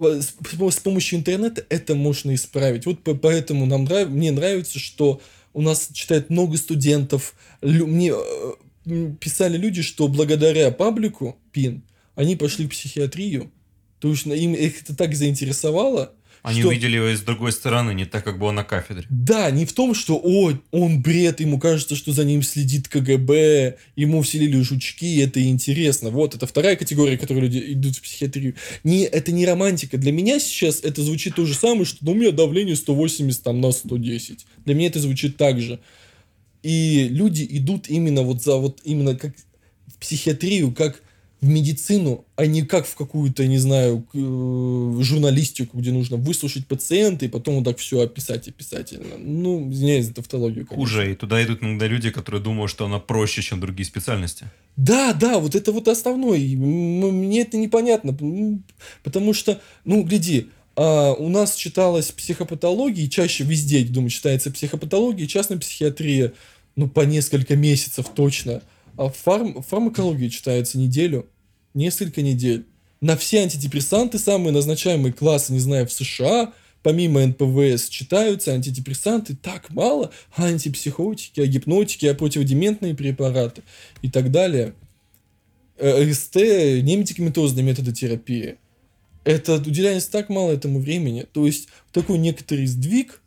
[0.00, 2.86] э, с помощью интернета это можно исправить.
[2.86, 4.08] Вот поэтому нам нрав...
[4.08, 5.20] мне нравится, что
[5.52, 7.34] у нас читает много студентов.
[7.60, 8.52] Мне э,
[9.20, 11.82] писали люди, что благодаря паблику ПИН
[12.14, 13.50] они пошли в психиатрию,
[13.98, 18.04] то есть им их это так заинтересовало, Они что- увидели его с другой стороны, не
[18.04, 19.04] так, как было на кафедре.
[19.10, 23.76] Да, не в том, что о, он бред, ему кажется, что за ним следит КГБ,
[23.96, 26.10] ему вселили жучки, это интересно.
[26.10, 28.54] Вот, это вторая категория, которой люди идут в психиатрию.
[28.84, 29.98] Не, это не романтика.
[29.98, 33.60] Для меня сейчас это звучит то же самое, что ну, у меня давление 180 там,
[33.60, 34.46] на 110.
[34.64, 35.80] Для меня это звучит так же.
[36.66, 39.32] И люди идут именно вот за вот именно как
[39.86, 41.00] в психиатрию, как
[41.40, 47.24] в медицину, а не как в какую-то, не знаю, э, журналистику, где нужно выслушать пациента
[47.24, 49.16] и потом вот так все описать описательно.
[49.16, 50.66] Ну, извиняюсь за тавтологию.
[50.66, 50.76] конечно.
[50.76, 54.46] Хуже, и туда идут иногда люди, которые думают, что она проще, чем другие специальности.
[54.76, 55.86] Да, да, вот это вот
[56.54, 58.18] м- Мне это непонятно,
[59.04, 65.26] потому что, ну, гляди, а, у нас читалась психопатология, чаще везде, я думаю, читается психопатология,
[65.26, 66.34] частная психиатрия,
[66.76, 68.62] ну, по несколько месяцев точно.
[68.96, 71.26] А фарм, фармакология читается неделю,
[71.74, 72.66] несколько недель.
[73.00, 79.70] На все антидепрессанты, самые назначаемые классы, не знаю, в США, помимо НПВС, читаются антидепрессанты так
[79.70, 83.62] мало, антипсихотики, а гипнотики, а противодементные препараты
[84.02, 84.74] и так далее.
[85.78, 88.56] Э, РСТ, немедикаментозные методы терапии.
[89.24, 91.26] Это уделяется так мало этому времени.
[91.32, 93.20] То есть такой некоторый сдвиг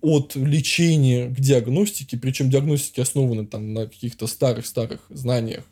[0.00, 5.64] от лечения к диагностике, причем диагностики основаны там на каких-то старых-старых знаниях,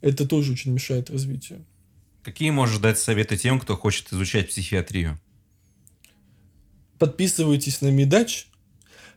[0.00, 1.64] это тоже очень мешает развитию.
[2.22, 5.20] Какие можешь дать советы тем, кто хочет изучать психиатрию?
[6.98, 8.48] Подписывайтесь на Медач,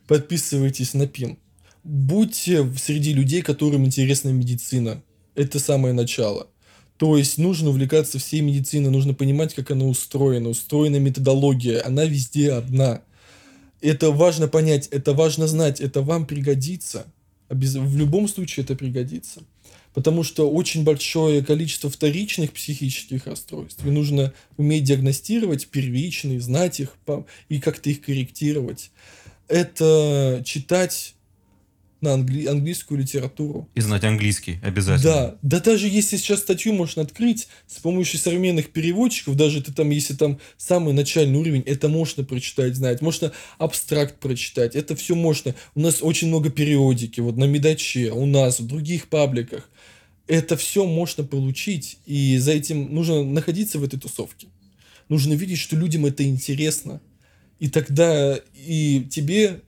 [0.06, 1.38] подписывайтесь на ПИН.
[1.82, 5.02] Будьте среди людей, которым интересна медицина.
[5.34, 6.48] Это самое начало.
[6.98, 12.52] То есть нужно увлекаться всей медициной, нужно понимать, как она устроена, устроена методология, она везде
[12.52, 13.02] одна.
[13.80, 17.06] Это важно понять, это важно знать, это вам пригодится.
[17.48, 19.42] Обяз- В любом случае это пригодится.
[19.94, 23.84] Потому что очень большое количество вторичных психических расстройств.
[23.84, 26.96] И нужно уметь диагностировать первичные, знать их
[27.48, 28.92] и как-то их корректировать.
[29.48, 31.14] Это читать
[32.00, 33.68] на англи- английскую литературу.
[33.74, 35.12] И знать английский обязательно.
[35.12, 39.90] Да, да даже если сейчас статью можно открыть с помощью современных переводчиков, даже это там,
[39.90, 45.54] если там самый начальный уровень, это можно прочитать, знать, можно абстракт прочитать, это все можно.
[45.74, 49.70] У нас очень много периодики, вот на Медаче, у нас, в других пабликах.
[50.26, 54.46] Это все можно получить, и за этим нужно находиться в этой тусовке.
[55.08, 57.00] Нужно видеть, что людям это интересно.
[57.58, 59.62] И тогда и тебе,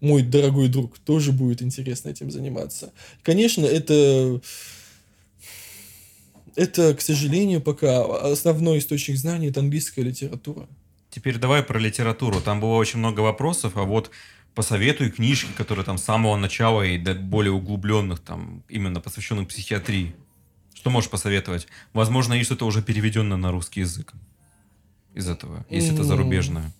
[0.00, 2.92] мой дорогой друг, тоже будет интересно этим заниматься.
[3.22, 4.40] Конечно, это...
[6.56, 10.68] Это, к сожалению, пока основной источник знаний это английская литература.
[11.08, 12.40] Теперь давай про литературу.
[12.40, 14.10] Там было очень много вопросов, а вот
[14.54, 20.14] посоветуй книжки, которые там с самого начала и до более углубленных, там, именно посвященных психиатрии.
[20.74, 21.68] Что можешь посоветовать?
[21.92, 24.12] Возможно, есть что-то уже переведенное на русский язык
[25.14, 26.08] из этого, если это М.
[26.08, 26.72] зарубежное.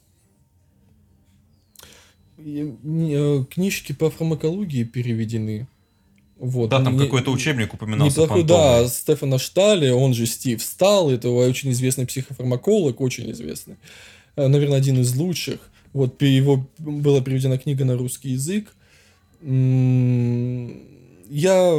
[2.45, 5.67] Э, Книжки по фармакологии переведены.
[6.39, 6.71] Вот.
[6.71, 8.23] Да, там Не- какой-то учебник упоминался.
[8.23, 13.77] Неплохой, да, Стефана Штали, он же Стив Стал, это очень известный психофармаколог, очень известный.
[14.37, 15.61] Э, Наверное, один из лучших.
[15.93, 18.75] Вот его была переведена книга на русский язык.
[19.43, 21.75] Я...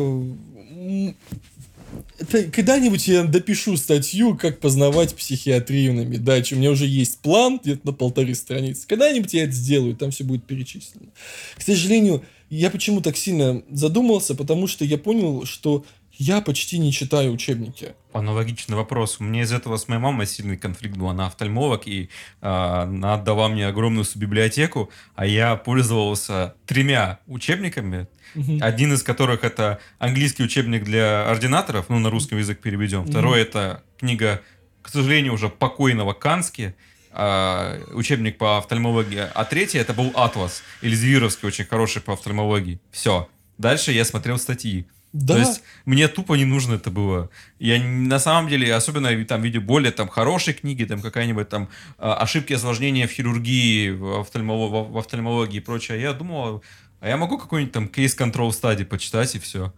[2.29, 6.55] когда-нибудь я допишу статью, как познавать психиатрию на Медаче.
[6.55, 8.87] У меня уже есть план, где-то на полторы страницы.
[8.87, 11.07] Когда-нибудь я это сделаю, там все будет перечислено.
[11.55, 15.85] К сожалению, я почему так сильно задумался, потому что я понял, что
[16.21, 17.95] я почти не читаю учебники.
[18.13, 19.17] Аналогичный вопрос.
[19.19, 21.09] У меня из этого с моей мамой сильный конфликт был.
[21.09, 22.09] Она офтальмолог, и
[22.41, 28.59] а, она отдала мне огромную библиотеку, а я пользовался тремя учебниками, Мгм.
[28.61, 33.05] один из которых это английский учебник для ординаторов, ну, на русский язык переведем.
[33.05, 34.41] Второй это книга,
[34.83, 36.75] к сожалению, уже покойного Кански,
[37.11, 39.25] а, учебник по офтальмологии.
[39.33, 42.79] А третий это был Атлас, Эльзвировский, очень хороший по офтальмологии.
[42.91, 43.27] Все.
[43.57, 44.85] Дальше я смотрел статьи.
[45.13, 47.29] Да, То есть мне тупо не нужно это было.
[47.59, 51.67] Я на самом деле, особенно там видя более там хорошие книги, там какая-нибудь там
[51.97, 56.63] а, ошибки осложнения в хирургии, в, офтальмо- в- офтальмологии и прочее, я думал,
[57.01, 59.73] а я могу какой-нибудь там кейс control стадии почитать и все.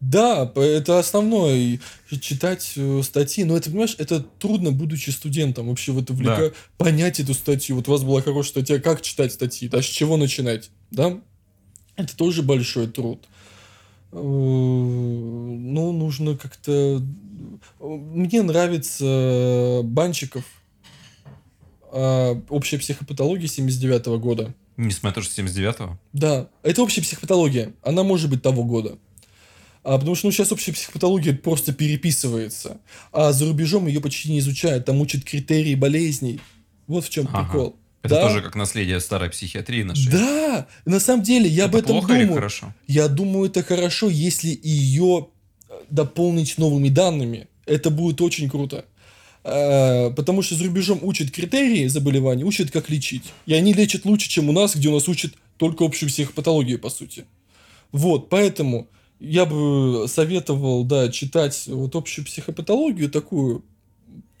[0.00, 1.80] да, это основное,
[2.20, 7.18] читать э, статьи, но это, понимаешь, это трудно, будучи студентом, вообще в это вовлека- понять
[7.18, 7.74] эту статью.
[7.74, 11.18] Вот у вас была хорошая статья, как читать статьи, да, с чего начинать, да?
[11.96, 13.24] Это тоже большой труд.
[14.12, 17.02] Э, Ну, нужно как-то...
[17.80, 20.44] Мне нравится Банчиков,
[21.90, 24.54] а, общая психопатология 79 года.
[24.76, 25.98] Несмотря что 79-го.
[26.12, 27.72] Да, это общая психопатология.
[27.82, 28.98] Она может быть того года.
[29.82, 32.78] А, потому что ну, сейчас общая психопатология просто переписывается.
[33.12, 34.84] А за рубежом ее почти не изучают.
[34.84, 36.40] Там учат критерии болезней.
[36.86, 37.44] Вот в чем Ага.
[37.44, 37.76] прикол.
[38.02, 38.22] Это Да.
[38.22, 40.10] тоже как наследие старой психиатрии нашей.
[40.10, 42.34] Да, на самом деле я об Это этом плохо или думаю.
[42.36, 42.74] хорошо?
[42.86, 45.28] Я думаю, это хорошо, если ее
[45.90, 47.48] дополнить новыми данными.
[47.66, 48.84] Это будет очень круто.
[49.44, 53.24] Э, Потому что за рубежом учат критерии заболеваний, учат, как лечить.
[53.46, 56.90] И они лечат лучше, чем у нас, где у нас учат только общую психопатологию, по
[56.90, 57.24] сути.
[57.92, 58.88] Вот, поэтому
[59.20, 63.64] я бы советовал, да, читать вот общую психопатологию такую,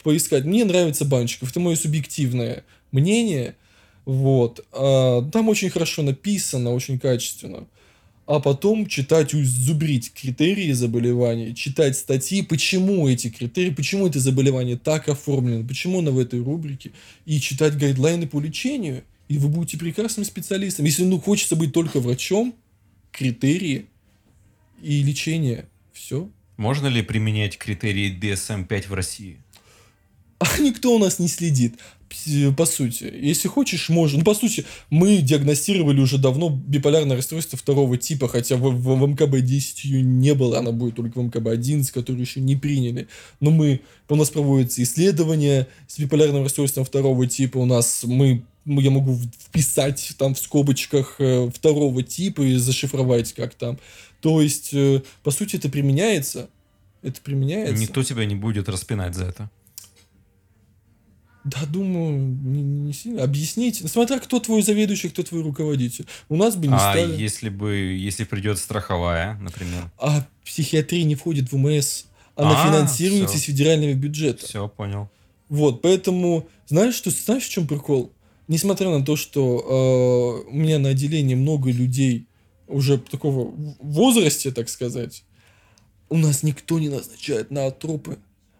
[0.02, 0.44] поискать.
[0.44, 3.54] Мне нравится Банчиков, это мое субъективное мнение.
[4.04, 4.64] Вот.
[4.72, 7.66] А, Там очень хорошо написано, очень качественно.
[8.26, 15.08] А потом читать, зубрить критерии заболеваний, читать статьи, почему эти критерии, почему это заболевание так
[15.08, 16.90] оформлено, почему оно в этой рубрике,
[17.24, 20.84] и читать гайдлайны по лечению, и вы будете прекрасным специалистом.
[20.84, 22.54] Если ну, хочется быть только врачом,
[23.12, 23.86] критерии
[24.82, 25.66] и лечение.
[25.94, 26.28] Все.
[26.58, 29.38] Можно ли применять критерии DSM-5 в России?
[30.38, 31.74] А никто у нас не следит.
[32.56, 34.18] По сути, если хочешь, можно.
[34.20, 39.02] Ну, по сути, мы диагностировали уже давно биполярное расстройство второго типа, хотя в, в- в
[39.04, 43.08] МКБ-10 ее не было, она будет только в МКБ-11, которую еще не приняли.
[43.40, 48.90] Но мы, у нас проводятся исследования с биполярным расстройством второго типа, у нас мы я
[48.90, 53.78] могу вписать там в скобочках э, второго типа и зашифровать как там.
[54.20, 56.48] То есть, э, по сути, это применяется.
[57.02, 57.74] Это применяется.
[57.80, 59.50] Никто тебя не будет распинать за это.
[61.48, 63.22] Да, думаю, не, не сильно.
[63.22, 63.80] Объясните.
[63.82, 66.06] Ну, Смотря кто твой заведующий, кто твой руководитель.
[66.28, 67.20] У нас бы не а стали.
[67.20, 69.90] если бы, если придет страховая, например?
[69.98, 72.04] А психиатрия не входит в ВМС.
[72.36, 73.38] Она А, финансируется всё.
[73.38, 74.46] из федерального бюджета.
[74.46, 75.08] Все, понял.
[75.48, 78.12] Вот, поэтому, знаешь, что, знаешь, в чем прикол?
[78.48, 82.26] Несмотря на то, что э, у меня на отделении много людей
[82.66, 85.24] уже такого возрасте, так сказать,
[86.10, 88.18] у нас никто не назначает на атропы.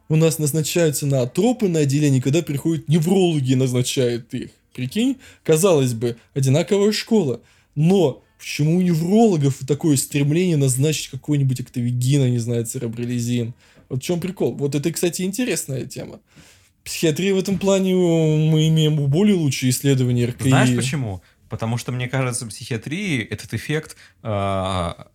[0.08, 4.50] У нас назначаются на атропы на отделении, когда приходят неврологи и назначают их.
[4.74, 7.40] Прикинь, казалось бы, одинаковая школа.
[7.74, 13.54] Но почему у неврологов такое стремление назначить какой-нибудь октавигин, не знаю, церебролизин?
[13.88, 14.54] Вот в чем прикол?
[14.54, 16.20] Вот это, кстати, интересная тема.
[16.84, 20.48] Психиатрия в этом плане мы имеем более лучшие исследования РКИ.
[20.48, 21.22] Знаешь почему?
[21.48, 25.08] Потому что, мне кажется, в психиатрии этот эффект а,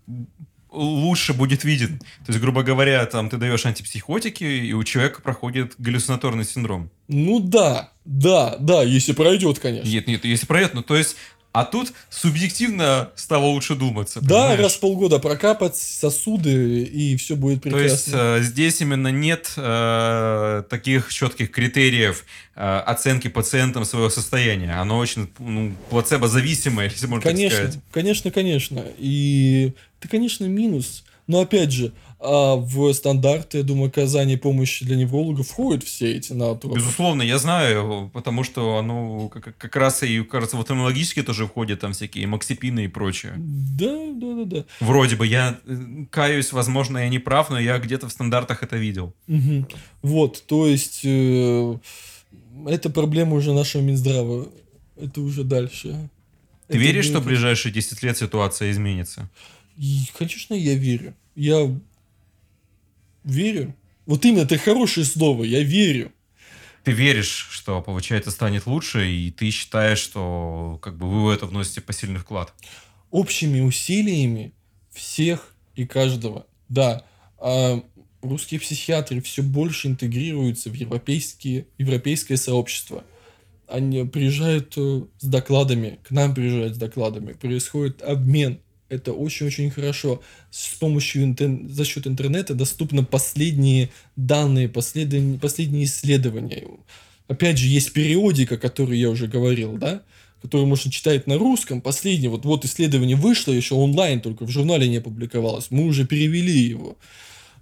[0.74, 2.00] лучше будет виден.
[2.00, 6.90] То есть, грубо говоря, там ты даешь антипсихотики, и у человека проходит галлюцинаторный синдром.
[7.08, 9.88] Ну да, да, да, если пройдет, конечно.
[9.88, 11.16] Нет, нет, если проект, ну то есть,
[11.54, 14.20] а тут субъективно стало лучше думаться.
[14.22, 14.60] да, понимаешь?
[14.60, 18.38] раз в полгода прокапать сосуды, и все будет То есть прекрасно.
[18.40, 22.26] э, здесь именно нет э, таких четких критериев
[22.56, 24.74] э, оценки пациентам своего состояния.
[24.74, 27.80] Оно очень ну, плацебо-зависимое, если можно так конечно, сказать.
[27.92, 28.84] конечно, конечно.
[28.98, 31.04] И это, конечно, минус.
[31.28, 31.94] Но опять же,
[32.26, 36.78] а в стандарты, я думаю, оказания помощи для неврологов входят все эти наотропы.
[36.78, 41.82] Безусловно, я знаю, потому что оно как, как раз и, кажется, в офтальмологические тоже входят
[41.82, 43.34] там всякие максипины и прочее.
[43.38, 44.66] Да, да, да, да.
[44.80, 48.78] Вроде бы, я э, каюсь, возможно, я не прав, но я где-то в стандартах это
[48.78, 49.14] видел.
[49.28, 49.68] Мгм.
[50.02, 51.78] Вот, то есть э,
[52.68, 54.48] это проблема уже нашего Минздрава.
[54.96, 56.10] Это уже дальше.
[56.68, 59.30] Ты Это веришь, что в будет- ближайшие 10 лет ситуация изменится?
[59.78, 61.14] И, конечно, я верю.
[61.36, 61.70] Я
[63.24, 63.76] верю.
[64.06, 65.44] Вот именно, это хорошее слово.
[65.44, 66.12] Я верю.
[66.84, 71.46] Ты веришь, что, получается, станет лучше, и ты считаешь, что как бы вы в это
[71.46, 72.54] вносите посильный вклад.
[73.10, 74.54] Общими усилиями
[74.92, 76.46] всех и каждого.
[76.68, 77.06] Да,
[77.38, 77.82] а
[78.22, 83.04] русские психиатры все больше интегрируются в европейские, европейское сообщество.
[83.68, 88.60] Они приезжают э, с докладами, к нам приезжают с докладами, происходит обмен.
[88.94, 90.22] Это очень-очень хорошо.
[90.52, 96.68] С помощью интер- за счет интернета доступны последние данные, последние, последние исследования.
[97.28, 100.04] Опять же, есть периодика, о которой я уже говорил, да,
[100.42, 101.82] которую можно читать на русском.
[101.82, 105.72] Последнее, вот, вот исследование вышло еще онлайн, только в журнале не опубликовалось.
[105.72, 106.98] Мы уже перевели его.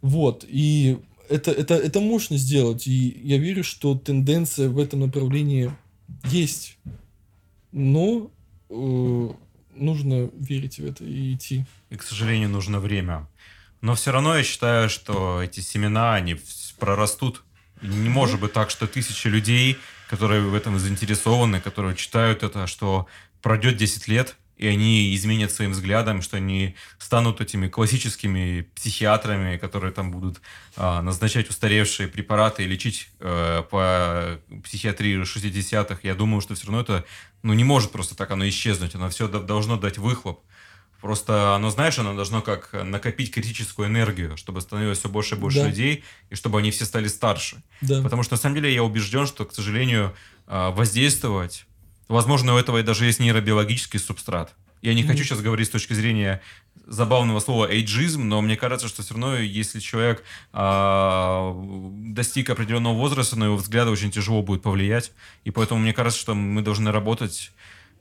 [0.01, 0.97] Вот, и
[1.29, 2.87] это, это, это можно сделать.
[2.87, 5.71] И я верю, что тенденция в этом направлении
[6.25, 6.77] есть.
[7.71, 8.31] Но
[8.69, 9.29] э,
[9.81, 11.65] нужно верить в это и идти.
[11.89, 13.27] И, к сожалению, нужно время.
[13.81, 16.37] Но все равно я считаю, что эти семена, они
[16.79, 17.43] прорастут.
[17.81, 19.77] И не может быть так, что тысячи людей,
[20.09, 23.07] которые в этом заинтересованы, которые читают это, что
[23.41, 29.91] пройдет 10 лет, и они изменят своим взглядом, что они станут этими классическими психиатрами, которые
[29.91, 30.39] там будут
[30.77, 36.01] а, назначать устаревшие препараты и лечить э, по психиатрии 60-х.
[36.03, 37.05] Я думаю, что все равно это
[37.41, 38.93] ну, не может просто так оно исчезнуть.
[38.93, 40.43] Оно все должно дать выхлоп.
[41.01, 45.61] Просто оно, знаешь, оно должно как накопить критическую энергию, чтобы становилось все больше и больше
[45.61, 45.69] Да.
[45.69, 47.63] людей, и чтобы они все стали старше.
[47.81, 48.03] Да.
[48.03, 50.15] Потому что, на самом деле, я убежден, что, к сожалению,
[50.45, 51.65] а, воздействовать,
[52.11, 54.53] возможно, у этого и даже есть нейробиологический субстрат.
[54.81, 56.41] Я не хочу сейчас говорить с точки зрения
[56.87, 61.55] забавного слова эйджизм, но мне кажется, что все равно, если человек а,
[62.13, 65.11] достиг определенного возраста, на его взгляды очень тяжело будет повлиять.
[65.43, 67.51] И поэтому мне кажется, что мы должны работать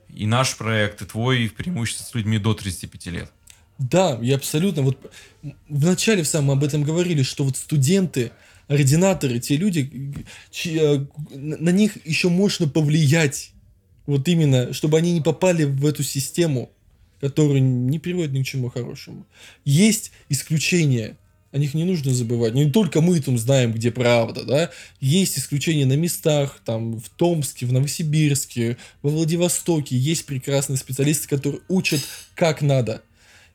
[0.09, 3.31] и наш проект, и твой, преимущественно с людьми до 35 лет.
[3.77, 4.81] Да, я абсолютно.
[4.83, 5.11] Вот
[5.69, 8.31] в начале в самом об этом говорили, что вот студенты,
[8.67, 13.50] ординаторы, те люди, чьи, э, на них еще можно повлиять.
[14.11, 16.69] Вот именно, чтобы они не попали в эту систему,
[17.21, 19.25] которая не приводит ни к чему хорошему.
[19.63, 21.15] Есть исключения.
[21.53, 22.53] О них не нужно забывать.
[22.53, 24.69] Не только мы там знаем, где правда, да.
[24.99, 29.95] Есть исключения на местах, там, в Томске, в Новосибирске, во Владивостоке.
[29.95, 32.01] Есть прекрасные специалисты, которые учат,
[32.35, 33.03] как надо.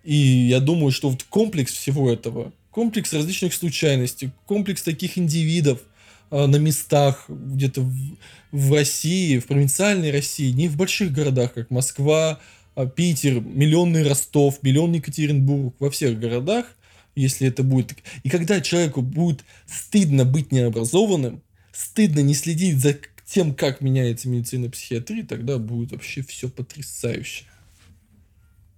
[0.05, 5.83] И я думаю, что вот комплекс всего этого, комплекс различных случайностей, комплекс таких индивидов
[6.31, 7.95] на местах где-то в,
[8.53, 12.41] в России, в провинциальной России, не в больших городах, как Москва,
[12.75, 16.67] а, Питер, миллионный Ростов, миллионный Екатеринбург, во всех городах,
[17.15, 17.95] если это будет...
[18.23, 21.43] И когда человеку будет стыдно быть необразованным,
[21.73, 27.45] стыдно не следить за тем, как меняется медицина психиатрия, тогда будет вообще все потрясающе.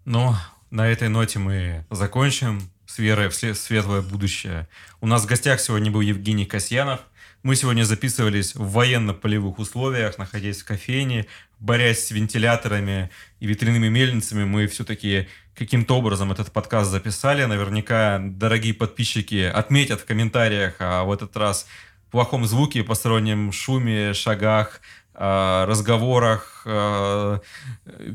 [0.04, 0.36] Но
[0.70, 4.66] на этой ноте мы закончим с верой в светлое будущее.
[5.00, 7.00] У нас в гостях сегодня был Евгений Касьянов.
[7.44, 11.26] Мы сегодня записывались в военно-полевых условиях, находясь в кофейне,
[11.60, 14.44] борясь с вентиляторами и ветряными мельницами.
[14.44, 17.44] Мы все-таки каким-то образом этот подкаст записали.
[17.44, 21.68] Наверняка дорогие подписчики отметят в комментариях а в этот раз
[22.10, 24.80] плохом звуке, постороннем шуме, шагах,
[25.14, 27.38] э, разговорах, э,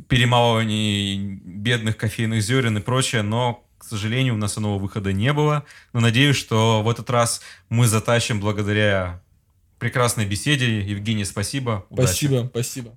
[0.09, 5.65] перемалывании бедных кофейных зерен и прочее, но, к сожалению, у нас иного выхода не было.
[5.91, 9.21] Но надеюсь, что в этот раз мы затащим благодаря
[9.77, 10.79] прекрасной беседе.
[10.79, 11.85] Евгений, спасибо.
[11.89, 12.07] Удачи.
[12.07, 12.95] Спасибо, спасибо.